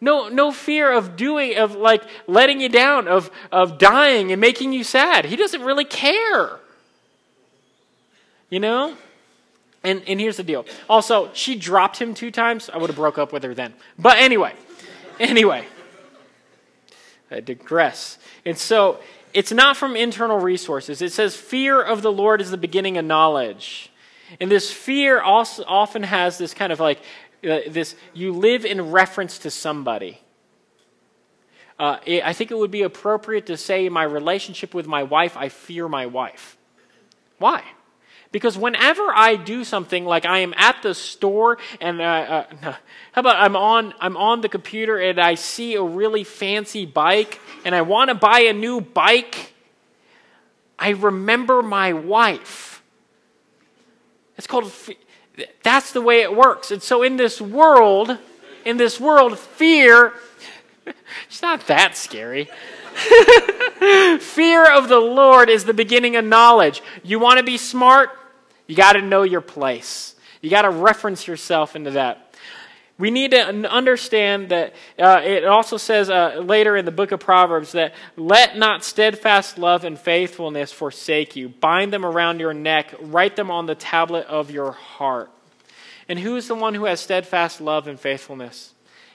No, 0.00 0.28
no 0.28 0.52
fear 0.52 0.92
of 0.92 1.16
doing, 1.16 1.56
of 1.56 1.74
like 1.74 2.02
letting 2.26 2.60
you 2.60 2.68
down, 2.68 3.08
of, 3.08 3.30
of 3.50 3.78
dying 3.78 4.32
and 4.32 4.40
making 4.40 4.72
you 4.72 4.84
sad. 4.84 5.24
He 5.24 5.36
doesn't 5.36 5.62
really 5.62 5.84
care. 5.84 6.58
You 8.50 8.60
know? 8.60 8.96
And, 9.82 10.02
and 10.06 10.18
here's 10.18 10.38
the 10.38 10.42
deal. 10.42 10.64
Also, 10.88 11.30
she 11.34 11.56
dropped 11.56 11.98
him 11.98 12.14
two 12.14 12.30
times. 12.30 12.70
I 12.72 12.78
would 12.78 12.88
have 12.88 12.96
broke 12.96 13.18
up 13.18 13.32
with 13.32 13.42
her 13.42 13.54
then. 13.54 13.74
But 13.98 14.18
anyway, 14.18 14.54
anyway, 15.20 15.66
I 17.30 17.40
digress. 17.40 18.18
And 18.46 18.56
so 18.56 18.98
it's 19.34 19.52
not 19.52 19.76
from 19.76 19.94
internal 19.94 20.38
resources. 20.38 21.02
It 21.02 21.12
says, 21.12 21.36
Fear 21.36 21.82
of 21.82 22.02
the 22.02 22.12
Lord 22.12 22.40
is 22.40 22.50
the 22.50 22.56
beginning 22.56 22.96
of 22.96 23.04
knowledge. 23.04 23.90
And 24.40 24.50
this 24.50 24.72
fear 24.72 25.20
also 25.20 25.64
often 25.66 26.02
has 26.02 26.38
this 26.38 26.54
kind 26.54 26.72
of 26.72 26.80
like, 26.80 27.00
uh, 27.44 27.60
this, 27.68 27.94
you 28.12 28.32
live 28.32 28.64
in 28.64 28.90
reference 28.90 29.38
to 29.40 29.50
somebody. 29.50 30.20
Uh, 31.78 31.98
I 32.06 32.32
think 32.32 32.50
it 32.50 32.56
would 32.56 32.70
be 32.70 32.82
appropriate 32.82 33.46
to 33.46 33.56
say, 33.56 33.86
in 33.86 33.92
my 33.92 34.04
relationship 34.04 34.74
with 34.74 34.86
my 34.86 35.02
wife, 35.02 35.36
I 35.36 35.48
fear 35.48 35.88
my 35.88 36.06
wife. 36.06 36.56
Why? 37.38 37.64
Because 38.30 38.58
whenever 38.58 39.12
I 39.14 39.36
do 39.36 39.62
something 39.62 40.04
like 40.04 40.24
I 40.24 40.40
am 40.40 40.54
at 40.56 40.82
the 40.82 40.94
store 40.94 41.58
and 41.80 42.00
uh, 42.00 42.46
uh, 42.62 42.74
how 43.12 43.20
about 43.20 43.36
I'm 43.36 43.54
on 43.54 43.94
I'm 44.00 44.16
on 44.16 44.40
the 44.40 44.48
computer 44.48 44.98
and 44.98 45.20
I 45.20 45.36
see 45.36 45.74
a 45.76 45.82
really 45.82 46.24
fancy 46.24 46.84
bike 46.84 47.40
and 47.64 47.76
I 47.76 47.82
want 47.82 48.08
to 48.08 48.16
buy 48.16 48.40
a 48.40 48.52
new 48.52 48.80
bike, 48.80 49.52
I 50.76 50.90
remember 50.90 51.62
my 51.62 51.92
wife. 51.92 52.73
It's 54.36 54.46
called 54.46 54.72
that's 55.62 55.92
the 55.92 56.00
way 56.00 56.22
it 56.22 56.34
works. 56.34 56.70
And 56.70 56.82
so 56.82 57.02
in 57.02 57.16
this 57.16 57.40
world, 57.40 58.18
in 58.64 58.76
this 58.76 59.00
world, 59.00 59.38
fear 59.38 60.12
it's 61.28 61.42
not 61.42 61.66
that 61.66 61.96
scary. 61.96 62.48
Fear 64.20 64.72
of 64.72 64.88
the 64.88 65.00
Lord 65.00 65.48
is 65.48 65.64
the 65.64 65.74
beginning 65.74 66.16
of 66.16 66.24
knowledge. 66.24 66.82
You 67.02 67.18
want 67.18 67.38
to 67.38 67.44
be 67.44 67.56
smart? 67.56 68.10
You 68.66 68.76
got 68.76 68.92
to 68.92 69.02
know 69.02 69.22
your 69.22 69.40
place. 69.40 70.14
You 70.40 70.50
got 70.50 70.62
to 70.62 70.70
reference 70.70 71.26
yourself 71.26 71.74
into 71.74 71.92
that. 71.92 72.23
We 72.96 73.10
need 73.10 73.32
to 73.32 73.44
understand 73.44 74.50
that 74.50 74.72
uh, 74.98 75.20
it 75.24 75.44
also 75.44 75.76
says 75.76 76.08
uh, 76.08 76.40
later 76.44 76.76
in 76.76 76.84
the 76.84 76.92
book 76.92 77.10
of 77.10 77.18
Proverbs 77.18 77.72
that 77.72 77.92
let 78.16 78.56
not 78.56 78.84
steadfast 78.84 79.58
love 79.58 79.84
and 79.84 79.98
faithfulness 79.98 80.70
forsake 80.70 81.34
you. 81.34 81.48
Bind 81.48 81.92
them 81.92 82.04
around 82.04 82.38
your 82.38 82.54
neck, 82.54 82.94
write 83.00 83.34
them 83.34 83.50
on 83.50 83.66
the 83.66 83.74
tablet 83.74 84.26
of 84.28 84.52
your 84.52 84.72
heart. 84.72 85.30
And 86.08 86.20
who 86.20 86.36
is 86.36 86.46
the 86.46 86.54
one 86.54 86.74
who 86.74 86.84
has 86.84 87.00
steadfast 87.00 87.60
love 87.60 87.88
and 87.88 87.98
faithfulness? 87.98 88.74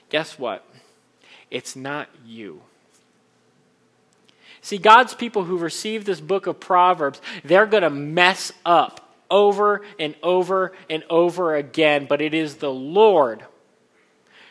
Guess 0.09 0.37
what? 0.37 0.65
It's 1.49 1.75
not 1.75 2.09
you. 2.25 2.61
See, 4.61 4.77
God's 4.77 5.13
people 5.13 5.45
who 5.45 5.57
receive 5.57 6.03
this 6.03 6.19
book 6.19 6.47
of 6.47 6.59
Proverbs, 6.59 7.21
they're 7.45 7.65
going 7.65 7.83
to 7.83 7.89
mess 7.89 8.51
up 8.65 9.15
over 9.31 9.85
and 9.97 10.15
over 10.21 10.73
and 10.89 11.03
over 11.09 11.55
again, 11.55 12.07
but 12.09 12.21
it 12.21 12.33
is 12.33 12.55
the 12.55 12.71
Lord 12.71 13.45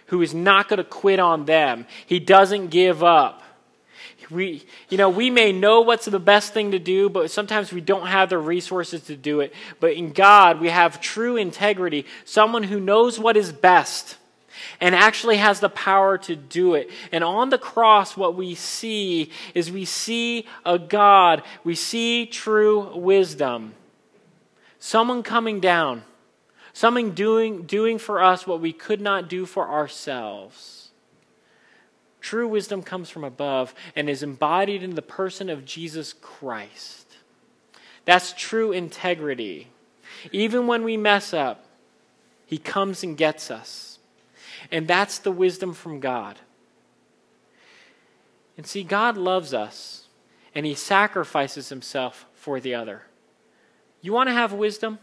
who 0.09 0.21
is 0.21 0.35
not 0.35 0.69
going 0.69 0.79
to 0.79 0.85
quit 0.85 1.19
on 1.19 1.47
them. 1.47 1.87
He 2.07 2.19
doesn't 2.19 2.69
give 2.69 3.03
up. 3.03 3.43
We, 4.31 4.67
you 4.91 4.99
know, 4.99 5.09
we 5.09 5.31
may 5.31 5.53
know 5.53 5.81
what's 5.81 6.05
the 6.05 6.19
best 6.19 6.53
thing 6.53 6.73
to 6.73 6.79
do, 6.79 7.09
but 7.09 7.31
sometimes 7.31 7.73
we 7.73 7.81
don't 7.81 8.09
have 8.09 8.29
the 8.29 8.37
resources 8.37 9.05
to 9.05 9.17
do 9.17 9.41
it. 9.41 9.55
But 9.81 9.95
in 9.95 10.13
God, 10.13 10.61
we 10.61 10.69
have 10.69 11.01
true 11.01 11.39
integrity, 11.39 12.05
someone 12.27 12.65
who 12.65 12.79
knows 12.79 13.19
what 13.19 13.39
is 13.39 13.53
best. 13.53 14.19
and 14.81 14.95
actually 14.95 15.37
has 15.37 15.61
the 15.61 15.69
power 15.69 16.19
to 16.19 16.37
do 16.37 16.75
it. 16.75 16.91
And 17.13 17.25
on 17.25 17.51
the 17.51 17.59
cross, 17.59 18.17
what 18.17 18.35
we 18.35 18.55
see 18.55 19.31
is 19.55 19.71
we 19.71 19.85
see 19.85 20.47
a 20.65 20.79
God, 20.79 21.43
we 21.65 21.75
see 21.75 22.27
true 22.27 22.97
wisdom. 22.97 23.75
Someone 24.79 25.23
coming 25.23 25.61
down, 25.61 26.05
someone 26.79 27.11
doing, 27.11 27.63
doing 27.63 27.99
for 27.99 28.23
us 28.23 28.47
what 28.47 28.61
we 28.61 28.73
could 28.73 29.01
not 29.01 29.29
do 29.29 29.45
for 29.45 29.69
ourselves. 29.69 30.91
True 32.21 32.47
wisdom 32.47 32.85
comes 32.85 33.11
from 33.11 33.25
above 33.25 33.75
and 33.97 34.09
is 34.09 34.23
embodied 34.23 34.85
in 34.85 34.95
the 34.95 35.03
person 35.03 35.51
of 35.51 35.65
Jesus 35.65 36.13
Christ. 36.13 37.17
That's 38.05 38.33
true 38.33 38.71
integrity. 38.71 39.67
Even 40.31 40.69
when 40.69 40.85
we 40.85 40.97
mess 40.97 41.35
up, 41.35 41.65
He 42.47 42.59
comes 42.59 43.03
and 43.03 43.17
gets 43.17 43.51
us. 43.51 43.99
And 44.71 44.87
that's 44.87 45.19
the 45.19 45.33
wisdom 45.33 45.73
from 45.75 45.99
God. 45.99 46.39
And 48.57 48.65
see, 48.65 48.85
God 48.85 49.17
loves 49.17 49.53
us, 49.53 50.07
and 50.55 50.65
He 50.65 50.75
sacrifices 50.75 51.71
Himself 51.71 52.27
for 52.35 52.61
the 52.61 52.77
other. 52.77 53.03
You 54.01 54.13
want 54.13 54.29
to 54.29 54.35
have 54.35 54.53
wisdom? 54.53 55.01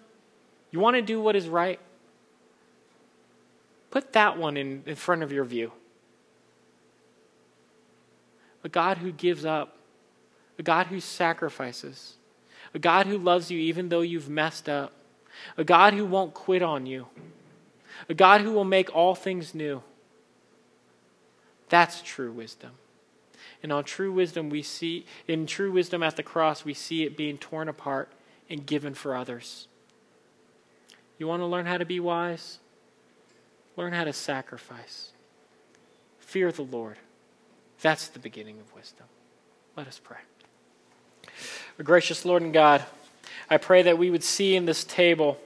You 0.75 0.81
want 0.81 0.97
to 0.97 1.01
do 1.01 1.21
what 1.21 1.35
is 1.37 1.47
right? 1.47 1.79
Put 3.91 4.11
that 4.11 4.37
one 4.37 4.57
in, 4.57 4.83
in 4.85 4.95
front 4.95 5.23
of 5.23 5.31
your 5.31 5.45
view. 5.45 5.71
A 8.63 8.69
God 8.69 8.97
who 8.97 9.11
gives 9.11 9.45
up, 9.45 9.77
a 10.59 10.63
God 10.63 10.87
who 10.87 10.99
sacrifices, 10.99 12.15
a 12.73 12.79
God 12.79 13.07
who 13.07 13.17
loves 13.17 13.49
you 13.49 13.57
even 13.57 13.87
though 13.87 14.01
you've 14.01 14.27
messed 14.29 14.67
up, 14.67 14.91
a 15.57 15.63
God 15.63 15.93
who 15.93 16.05
won't 16.05 16.33
quit 16.33 16.61
on 16.61 16.85
you 16.85 17.07
a 18.09 18.13
God 18.13 18.41
who 18.41 18.51
will 18.51 18.65
make 18.65 18.93
all 18.95 19.15
things 19.15 19.55
new. 19.55 19.81
That's 21.69 22.01
true 22.01 22.31
wisdom. 22.31 22.71
And 23.63 23.71
on 23.71 23.83
true 23.83 24.11
wisdom, 24.11 24.49
we 24.49 24.61
see, 24.61 25.05
in 25.27 25.47
true 25.47 25.71
wisdom 25.71 26.03
at 26.03 26.15
the 26.15 26.23
cross, 26.23 26.65
we 26.65 26.73
see 26.73 27.03
it 27.03 27.17
being 27.17 27.37
torn 27.37 27.67
apart 27.67 28.11
and 28.49 28.65
given 28.65 28.93
for 28.93 29.15
others. 29.15 29.67
You 31.17 31.27
want 31.27 31.41
to 31.41 31.45
learn 31.45 31.65
how 31.65 31.77
to 31.77 31.85
be 31.85 31.99
wise? 31.99 32.59
Learn 33.77 33.93
how 33.93 34.03
to 34.03 34.13
sacrifice. 34.13 35.11
Fear 36.19 36.51
the 36.51 36.63
Lord. 36.63 36.97
That's 37.81 38.07
the 38.07 38.19
beginning 38.19 38.59
of 38.59 38.73
wisdom. 38.73 39.05
Let 39.75 39.87
us 39.87 39.99
pray. 40.03 40.17
Our 41.77 41.83
gracious 41.83 42.25
Lord 42.25 42.41
and 42.41 42.53
God, 42.53 42.83
I 43.49 43.57
pray 43.57 43.83
that 43.83 43.97
we 43.97 44.09
would 44.09 44.23
see 44.23 44.55
in 44.55 44.65
this 44.65 44.83
table 44.83 45.37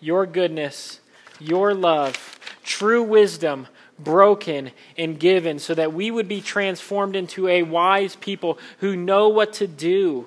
your 0.00 0.26
goodness 0.26 1.00
your 1.40 1.74
love, 1.74 2.38
true 2.62 3.02
wisdom, 3.02 3.66
broken 3.98 4.70
and 4.96 5.18
given, 5.18 5.58
so 5.58 5.74
that 5.74 5.92
we 5.92 6.10
would 6.10 6.28
be 6.28 6.40
transformed 6.40 7.16
into 7.16 7.48
a 7.48 7.62
wise 7.62 8.16
people 8.16 8.58
who 8.78 8.94
know 8.94 9.28
what 9.28 9.54
to 9.54 9.66
do. 9.66 10.26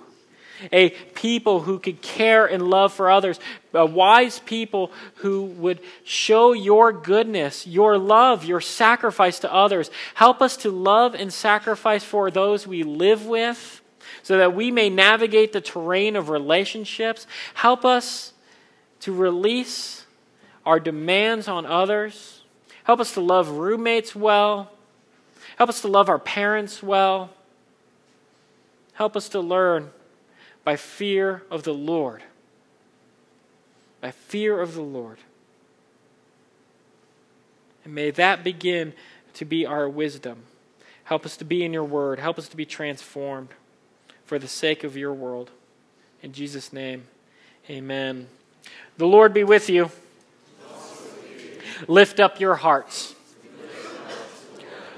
A 0.71 0.89
people 0.89 1.61
who 1.61 1.79
could 1.79 2.01
care 2.01 2.45
and 2.45 2.69
love 2.69 2.93
for 2.93 3.09
others. 3.09 3.39
A 3.73 3.85
wise 3.85 4.39
people 4.39 4.91
who 5.15 5.43
would 5.43 5.79
show 6.03 6.53
your 6.53 6.91
goodness, 6.91 7.65
your 7.65 7.97
love, 7.97 8.45
your 8.45 8.61
sacrifice 8.61 9.39
to 9.39 9.53
others. 9.53 9.89
Help 10.13 10.41
us 10.41 10.57
to 10.57 10.71
love 10.71 11.15
and 11.15 11.33
sacrifice 11.33 12.03
for 12.03 12.29
those 12.31 12.67
we 12.67 12.83
live 12.83 13.25
with 13.25 13.81
so 14.21 14.37
that 14.37 14.55
we 14.55 14.71
may 14.71 14.89
navigate 14.89 15.53
the 15.53 15.61
terrain 15.61 16.15
of 16.15 16.29
relationships. 16.29 17.27
Help 17.55 17.83
us 17.83 18.33
to 19.01 19.13
release 19.13 20.05
our 20.65 20.79
demands 20.79 21.47
on 21.47 21.65
others. 21.65 22.41
Help 22.83 22.99
us 22.99 23.13
to 23.13 23.21
love 23.21 23.49
roommates 23.49 24.15
well. 24.15 24.71
Help 25.57 25.69
us 25.69 25.81
to 25.81 25.87
love 25.87 26.09
our 26.09 26.19
parents 26.19 26.81
well. 26.81 27.29
Help 28.93 29.15
us 29.15 29.29
to 29.29 29.39
learn 29.39 29.91
by 30.63 30.75
fear 30.75 31.43
of 31.51 31.63
the 31.63 31.73
Lord. 31.73 32.23
By 34.01 34.11
fear 34.11 34.59
of 34.59 34.73
the 34.73 34.81
Lord. 34.81 35.19
And 37.83 37.93
may 37.93 38.11
that 38.11 38.43
begin 38.43 38.93
to 39.33 39.45
be 39.45 39.65
our 39.65 39.89
wisdom. 39.89 40.43
Help 41.05 41.25
us 41.25 41.35
to 41.37 41.45
be 41.45 41.63
in 41.63 41.73
your 41.73 41.83
word. 41.83 42.19
Help 42.19 42.37
us 42.37 42.47
to 42.47 42.55
be 42.55 42.65
transformed 42.65 43.49
for 44.25 44.39
the 44.39 44.47
sake 44.47 44.83
of 44.83 44.95
your 44.95 45.13
world. 45.13 45.51
In 46.21 46.31
Jesus' 46.31 46.71
name, 46.71 47.03
amen. 47.69 48.27
The 48.97 49.05
Lord 49.05 49.33
be 49.33 49.43
with 49.43 49.69
you. 49.69 49.91
Lift 51.87 52.19
up 52.19 52.39
your 52.39 52.55
hearts. 52.55 53.15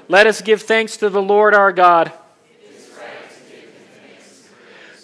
Let 0.07 0.27
us 0.27 0.41
give 0.41 0.61
thanks 0.61 0.97
to 0.97 1.09
the 1.09 1.21
Lord 1.21 1.55
our 1.55 1.71
God. 1.71 2.11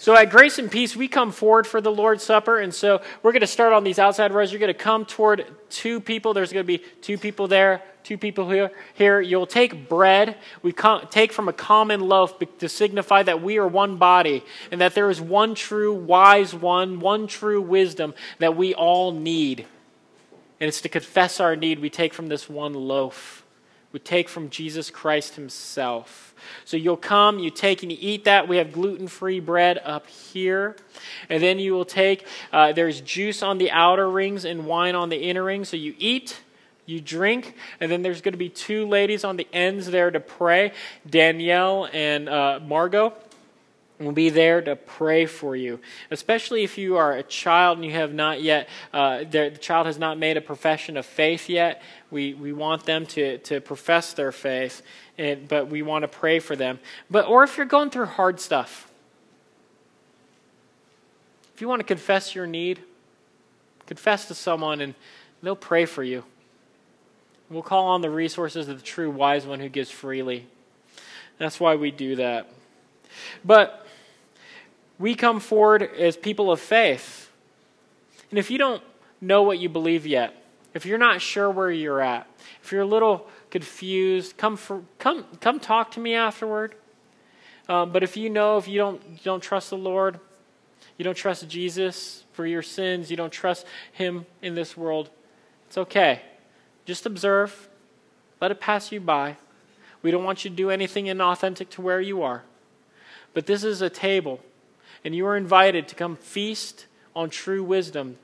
So 0.02 0.16
at 0.16 0.30
Grace 0.30 0.58
and 0.58 0.68
Peace, 0.68 0.96
we 0.96 1.06
come 1.06 1.30
forward 1.30 1.64
for 1.64 1.80
the 1.80 1.92
Lord's 1.92 2.24
Supper, 2.24 2.58
and 2.58 2.74
so 2.74 3.00
we're 3.22 3.30
going 3.30 3.42
to 3.42 3.46
start 3.46 3.72
on 3.72 3.84
these 3.84 4.00
outside 4.00 4.32
rows. 4.32 4.50
You're 4.50 4.58
going 4.58 4.66
to 4.66 4.74
come 4.74 5.04
toward 5.04 5.46
two 5.70 6.00
people. 6.00 6.34
There's 6.34 6.52
going 6.52 6.64
to 6.64 6.66
be 6.66 6.82
two 7.00 7.16
people 7.16 7.46
there, 7.46 7.84
two 8.02 8.18
people 8.18 8.50
here. 8.50 8.72
Here, 8.94 9.20
you'll 9.20 9.46
take 9.46 9.88
bread. 9.88 10.38
We 10.60 10.74
take 11.10 11.32
from 11.32 11.46
a 11.46 11.52
common 11.52 12.00
loaf 12.00 12.34
to 12.58 12.68
signify 12.68 13.22
that 13.22 13.42
we 13.44 13.58
are 13.58 13.68
one 13.68 13.96
body, 13.96 14.42
and 14.72 14.80
that 14.80 14.96
there 14.96 15.08
is 15.08 15.20
one 15.20 15.54
true 15.54 15.94
wise 15.94 16.52
one, 16.52 16.98
one 16.98 17.28
true 17.28 17.62
wisdom 17.62 18.12
that 18.40 18.56
we 18.56 18.74
all 18.74 19.12
need. 19.12 19.66
And 20.58 20.66
it's 20.66 20.80
to 20.80 20.88
confess 20.88 21.38
our 21.38 21.54
need 21.54 21.78
we 21.78 21.90
take 21.90 22.12
from 22.12 22.26
this 22.26 22.48
one 22.48 22.74
loaf. 22.74 23.41
We 23.92 24.00
take 24.00 24.28
from 24.28 24.48
Jesus 24.48 24.90
Christ 24.90 25.34
Himself. 25.34 26.34
So 26.64 26.76
you'll 26.76 26.96
come, 26.96 27.38
you 27.38 27.50
take 27.50 27.82
and 27.82 27.92
you 27.92 27.98
eat 28.00 28.24
that. 28.24 28.48
We 28.48 28.56
have 28.56 28.72
gluten 28.72 29.06
free 29.06 29.38
bread 29.38 29.80
up 29.84 30.08
here. 30.08 30.76
And 31.28 31.42
then 31.42 31.58
you 31.58 31.74
will 31.74 31.84
take, 31.84 32.26
uh, 32.52 32.72
there's 32.72 33.00
juice 33.00 33.42
on 33.42 33.58
the 33.58 33.70
outer 33.70 34.10
rings 34.10 34.44
and 34.44 34.66
wine 34.66 34.94
on 34.94 35.08
the 35.08 35.16
inner 35.16 35.44
rings. 35.44 35.68
So 35.68 35.76
you 35.76 35.94
eat, 35.98 36.40
you 36.86 37.00
drink, 37.00 37.54
and 37.80 37.92
then 37.92 38.02
there's 38.02 38.22
going 38.22 38.32
to 38.32 38.38
be 38.38 38.48
two 38.48 38.86
ladies 38.86 39.24
on 39.24 39.36
the 39.36 39.46
ends 39.52 39.86
there 39.86 40.10
to 40.10 40.20
pray 40.20 40.72
Danielle 41.08 41.88
and 41.92 42.28
uh, 42.28 42.60
Margot 42.66 43.14
will 44.04 44.12
be 44.12 44.30
there 44.30 44.60
to 44.62 44.76
pray 44.76 45.26
for 45.26 45.54
you, 45.54 45.80
especially 46.10 46.64
if 46.64 46.78
you 46.78 46.96
are 46.96 47.12
a 47.12 47.22
child 47.22 47.78
and 47.78 47.84
you 47.84 47.92
have 47.92 48.12
not 48.12 48.42
yet, 48.42 48.68
uh, 48.92 49.18
the, 49.18 49.50
the 49.52 49.58
child 49.58 49.86
has 49.86 49.98
not 49.98 50.18
made 50.18 50.36
a 50.36 50.40
profession 50.40 50.96
of 50.96 51.06
faith 51.06 51.48
yet. 51.48 51.82
We, 52.10 52.34
we 52.34 52.52
want 52.52 52.84
them 52.84 53.06
to, 53.06 53.38
to 53.38 53.60
profess 53.60 54.12
their 54.12 54.32
faith, 54.32 54.82
and, 55.18 55.48
but 55.48 55.68
we 55.68 55.82
want 55.82 56.02
to 56.02 56.08
pray 56.08 56.38
for 56.38 56.56
them. 56.56 56.78
But, 57.10 57.26
or 57.26 57.44
if 57.44 57.56
you're 57.56 57.66
going 57.66 57.90
through 57.90 58.06
hard 58.06 58.40
stuff, 58.40 58.90
if 61.54 61.60
you 61.60 61.68
want 61.68 61.80
to 61.80 61.84
confess 61.84 62.34
your 62.34 62.46
need, 62.46 62.80
confess 63.86 64.26
to 64.28 64.34
someone 64.34 64.80
and 64.80 64.94
they'll 65.42 65.54
pray 65.54 65.84
for 65.84 66.02
you. 66.02 66.24
We'll 67.50 67.62
call 67.62 67.88
on 67.88 68.00
the 68.00 68.08
resources 68.08 68.68
of 68.68 68.78
the 68.78 68.84
true 68.84 69.10
wise 69.10 69.46
one 69.46 69.60
who 69.60 69.68
gives 69.68 69.90
freely. 69.90 70.46
That's 71.36 71.60
why 71.60 71.76
we 71.76 71.90
do 71.90 72.16
that. 72.16 72.48
But 73.44 73.86
we 75.02 75.16
come 75.16 75.40
forward 75.40 75.82
as 75.82 76.16
people 76.16 76.52
of 76.52 76.60
faith. 76.60 77.28
And 78.30 78.38
if 78.38 78.52
you 78.52 78.56
don't 78.56 78.80
know 79.20 79.42
what 79.42 79.58
you 79.58 79.68
believe 79.68 80.06
yet, 80.06 80.32
if 80.74 80.86
you're 80.86 80.96
not 80.96 81.20
sure 81.20 81.50
where 81.50 81.72
you're 81.72 82.00
at, 82.00 82.28
if 82.62 82.70
you're 82.70 82.82
a 82.82 82.86
little 82.86 83.26
confused, 83.50 84.36
come 84.36 84.56
for, 84.56 84.82
come 85.00 85.24
come 85.40 85.58
talk 85.58 85.90
to 85.90 86.00
me 86.00 86.14
afterward. 86.14 86.76
Um, 87.68 87.90
but 87.90 88.04
if 88.04 88.16
you 88.16 88.30
know, 88.30 88.58
if 88.58 88.68
you 88.68 88.78
don't 88.78 89.02
you 89.08 89.18
don't 89.24 89.42
trust 89.42 89.70
the 89.70 89.76
Lord, 89.76 90.20
you 90.96 91.04
don't 91.04 91.16
trust 91.16 91.48
Jesus 91.48 92.22
for 92.32 92.46
your 92.46 92.62
sins, 92.62 93.10
you 93.10 93.16
don't 93.16 93.32
trust 93.32 93.66
Him 93.90 94.24
in 94.40 94.54
this 94.54 94.76
world, 94.76 95.10
it's 95.66 95.78
okay. 95.78 96.22
Just 96.84 97.06
observe, 97.06 97.68
let 98.40 98.52
it 98.52 98.60
pass 98.60 98.92
you 98.92 99.00
by. 99.00 99.36
We 100.00 100.12
don't 100.12 100.22
want 100.22 100.44
you 100.44 100.50
to 100.50 100.56
do 100.56 100.70
anything 100.70 101.06
inauthentic 101.06 101.70
to 101.70 101.82
where 101.82 102.00
you 102.00 102.22
are. 102.22 102.44
But 103.34 103.46
this 103.46 103.64
is 103.64 103.82
a 103.82 103.90
table 103.90 104.38
and 105.04 105.14
you 105.14 105.26
are 105.26 105.36
invited 105.36 105.88
to 105.88 105.94
come 105.94 106.16
feast 106.16 106.86
on 107.14 107.30
true 107.30 107.62
wisdom, 107.62 108.18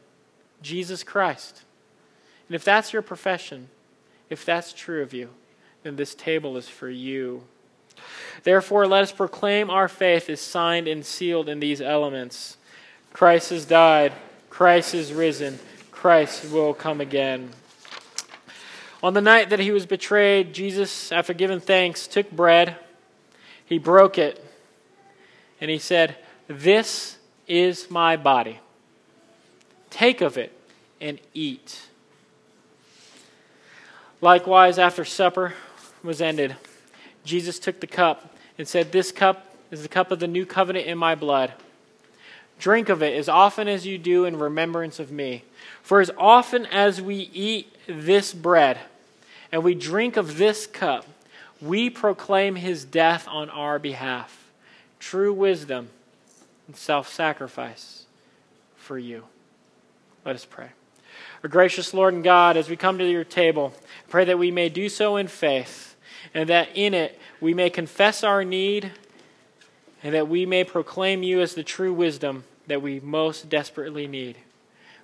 Jesus 0.63 1.03
Christ. 1.03 1.63
And 2.49 2.55
if 2.55 2.65
that's 2.65 2.93
your 2.93 3.03
profession, 3.03 3.69
if 4.31 4.45
that's 4.45 4.73
true 4.73 5.03
of 5.03 5.13
you, 5.13 5.31
then 5.83 5.97
this 5.97 6.15
table 6.15 6.57
is 6.57 6.69
for 6.69 6.89
you. 6.89 7.45
Therefore, 8.45 8.87
let 8.87 9.03
us 9.03 9.13
proclaim 9.13 9.71
our 9.71 9.89
faith 9.89 10.31
is 10.31 10.41
signed 10.41 10.89
and 10.89 11.05
sealed 11.05 11.49
in 11.49 11.61
these 11.61 11.81
elements. 11.81 12.57
Christ 13.13 13.51
has 13.51 13.65
died, 13.65 14.13
Christ 14.51 14.95
is 14.95 15.13
risen, 15.13 15.59
Christ 15.91 16.51
will 16.53 16.75
come 16.75 17.01
again. 17.01 17.51
On 19.03 19.15
the 19.15 19.21
night 19.21 19.51
that 19.51 19.61
he 19.61 19.71
was 19.71 19.87
betrayed, 19.87 20.53
Jesus, 20.53 21.13
after 21.13 21.33
giving 21.33 21.61
thanks, 21.61 22.07
took 22.07 22.31
bread, 22.31 22.77
he 23.65 23.79
broke 23.79 24.19
it, 24.19 24.45
and 25.61 25.71
he 25.71 25.79
said, 25.79 26.17
this 26.49 27.19
is 27.47 27.91
my 27.91 28.17
body. 28.17 28.59
Take 29.91 30.23
of 30.23 30.39
it 30.39 30.53
and 31.01 31.21
eat. 31.35 31.83
Likewise, 34.21 34.79
after 34.79 35.05
supper 35.05 35.55
was 36.03 36.21
ended, 36.21 36.57
Jesus 37.25 37.59
took 37.59 37.81
the 37.81 37.87
cup 37.87 38.35
and 38.57 38.67
said, 38.67 38.91
This 38.91 39.13
cup 39.13 39.47
is 39.71 39.83
the 39.83 39.89
cup 39.89 40.11
of 40.11 40.19
the 40.19 40.27
new 40.27 40.47
covenant 40.47 40.87
in 40.87 40.99
my 40.99 41.15
blood. 41.15 41.53
Drink 42.59 42.89
of 42.89 43.03
it 43.03 43.17
as 43.17 43.29
often 43.29 43.69
as 43.69 43.87
you 43.87 43.99
do 43.99 44.25
in 44.25 44.37
remembrance 44.37 44.99
of 44.99 45.13
me. 45.13 45.45
For 45.83 46.01
as 46.01 46.11
often 46.19 46.67
as 46.67 47.01
we 47.01 47.31
eat 47.33 47.73
this 47.87 48.35
bread 48.35 48.79
and 49.53 49.63
we 49.63 49.75
drink 49.75 50.17
of 50.17 50.39
this 50.39 50.67
cup, 50.67 51.07
we 51.61 51.91
proclaim 51.91 52.57
his 52.57 52.85
death 52.85 53.29
on 53.29 53.51
our 53.51 53.79
behalf. 53.79 54.49
True 54.99 55.33
wisdom 55.33 55.91
and 56.69 56.77
self 56.77 57.13
sacrifice 57.13 58.05
for 58.77 58.97
you. 58.97 59.25
Let 60.25 60.37
us 60.37 60.45
pray. 60.45 60.69
Our 61.43 61.49
gracious 61.49 61.93
Lord 61.93 62.15
and 62.15 62.23
God, 62.23 62.57
as 62.57 62.69
we 62.69 62.77
come 62.77 62.99
to 62.99 63.11
your 63.11 63.25
table, 63.25 63.73
pray 64.09 64.25
that 64.27 64.39
we 64.39 64.53
may 64.53 64.69
do 64.69 64.89
so 64.89 65.17
in 65.17 65.27
faith, 65.27 65.97
and 66.33 66.49
that 66.49 66.69
in 66.75 66.95
it 66.95 67.19
we 67.41 67.55
may 67.55 67.71
confess 67.71 68.23
our 68.23 68.45
need, 68.45 68.93
and 70.03 70.15
that 70.15 70.29
we 70.29 70.47
may 70.47 70.63
proclaim 70.63 71.25
you 71.25 71.41
as 71.41 71.55
the 71.55 71.65
true 71.65 71.93
wisdom 71.93 72.45
that 72.69 72.83
we 72.83 73.01
most 73.01 73.49
desperately 73.49 74.07
need. 74.07 74.37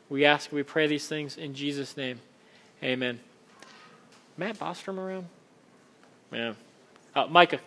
We 0.09 0.25
ask, 0.25 0.53
we 0.53 0.63
pray 0.63 0.87
these 0.87 1.09
things 1.09 1.37
in 1.37 1.55
Jesus' 1.55 1.97
name. 1.97 2.21
Amen. 2.83 3.21
Matt 4.37 4.59
Bostrom 4.59 4.99
around? 4.99 5.27
Yeah. 6.31 6.55
Uh, 7.15 7.27
Micah. 7.27 7.61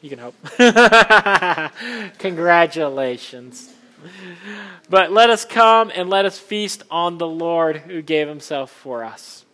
You 0.00 0.10
can 0.10 0.18
help. 0.18 0.34
Congratulations. 2.18 3.74
But 4.88 5.10
let 5.10 5.28
us 5.28 5.44
come 5.44 5.90
and 5.92 6.08
let 6.08 6.24
us 6.24 6.38
feast 6.38 6.84
on 6.90 7.18
the 7.18 7.26
Lord 7.26 7.78
who 7.78 8.00
gave 8.00 8.28
himself 8.28 8.70
for 8.70 9.02
us. 9.02 9.44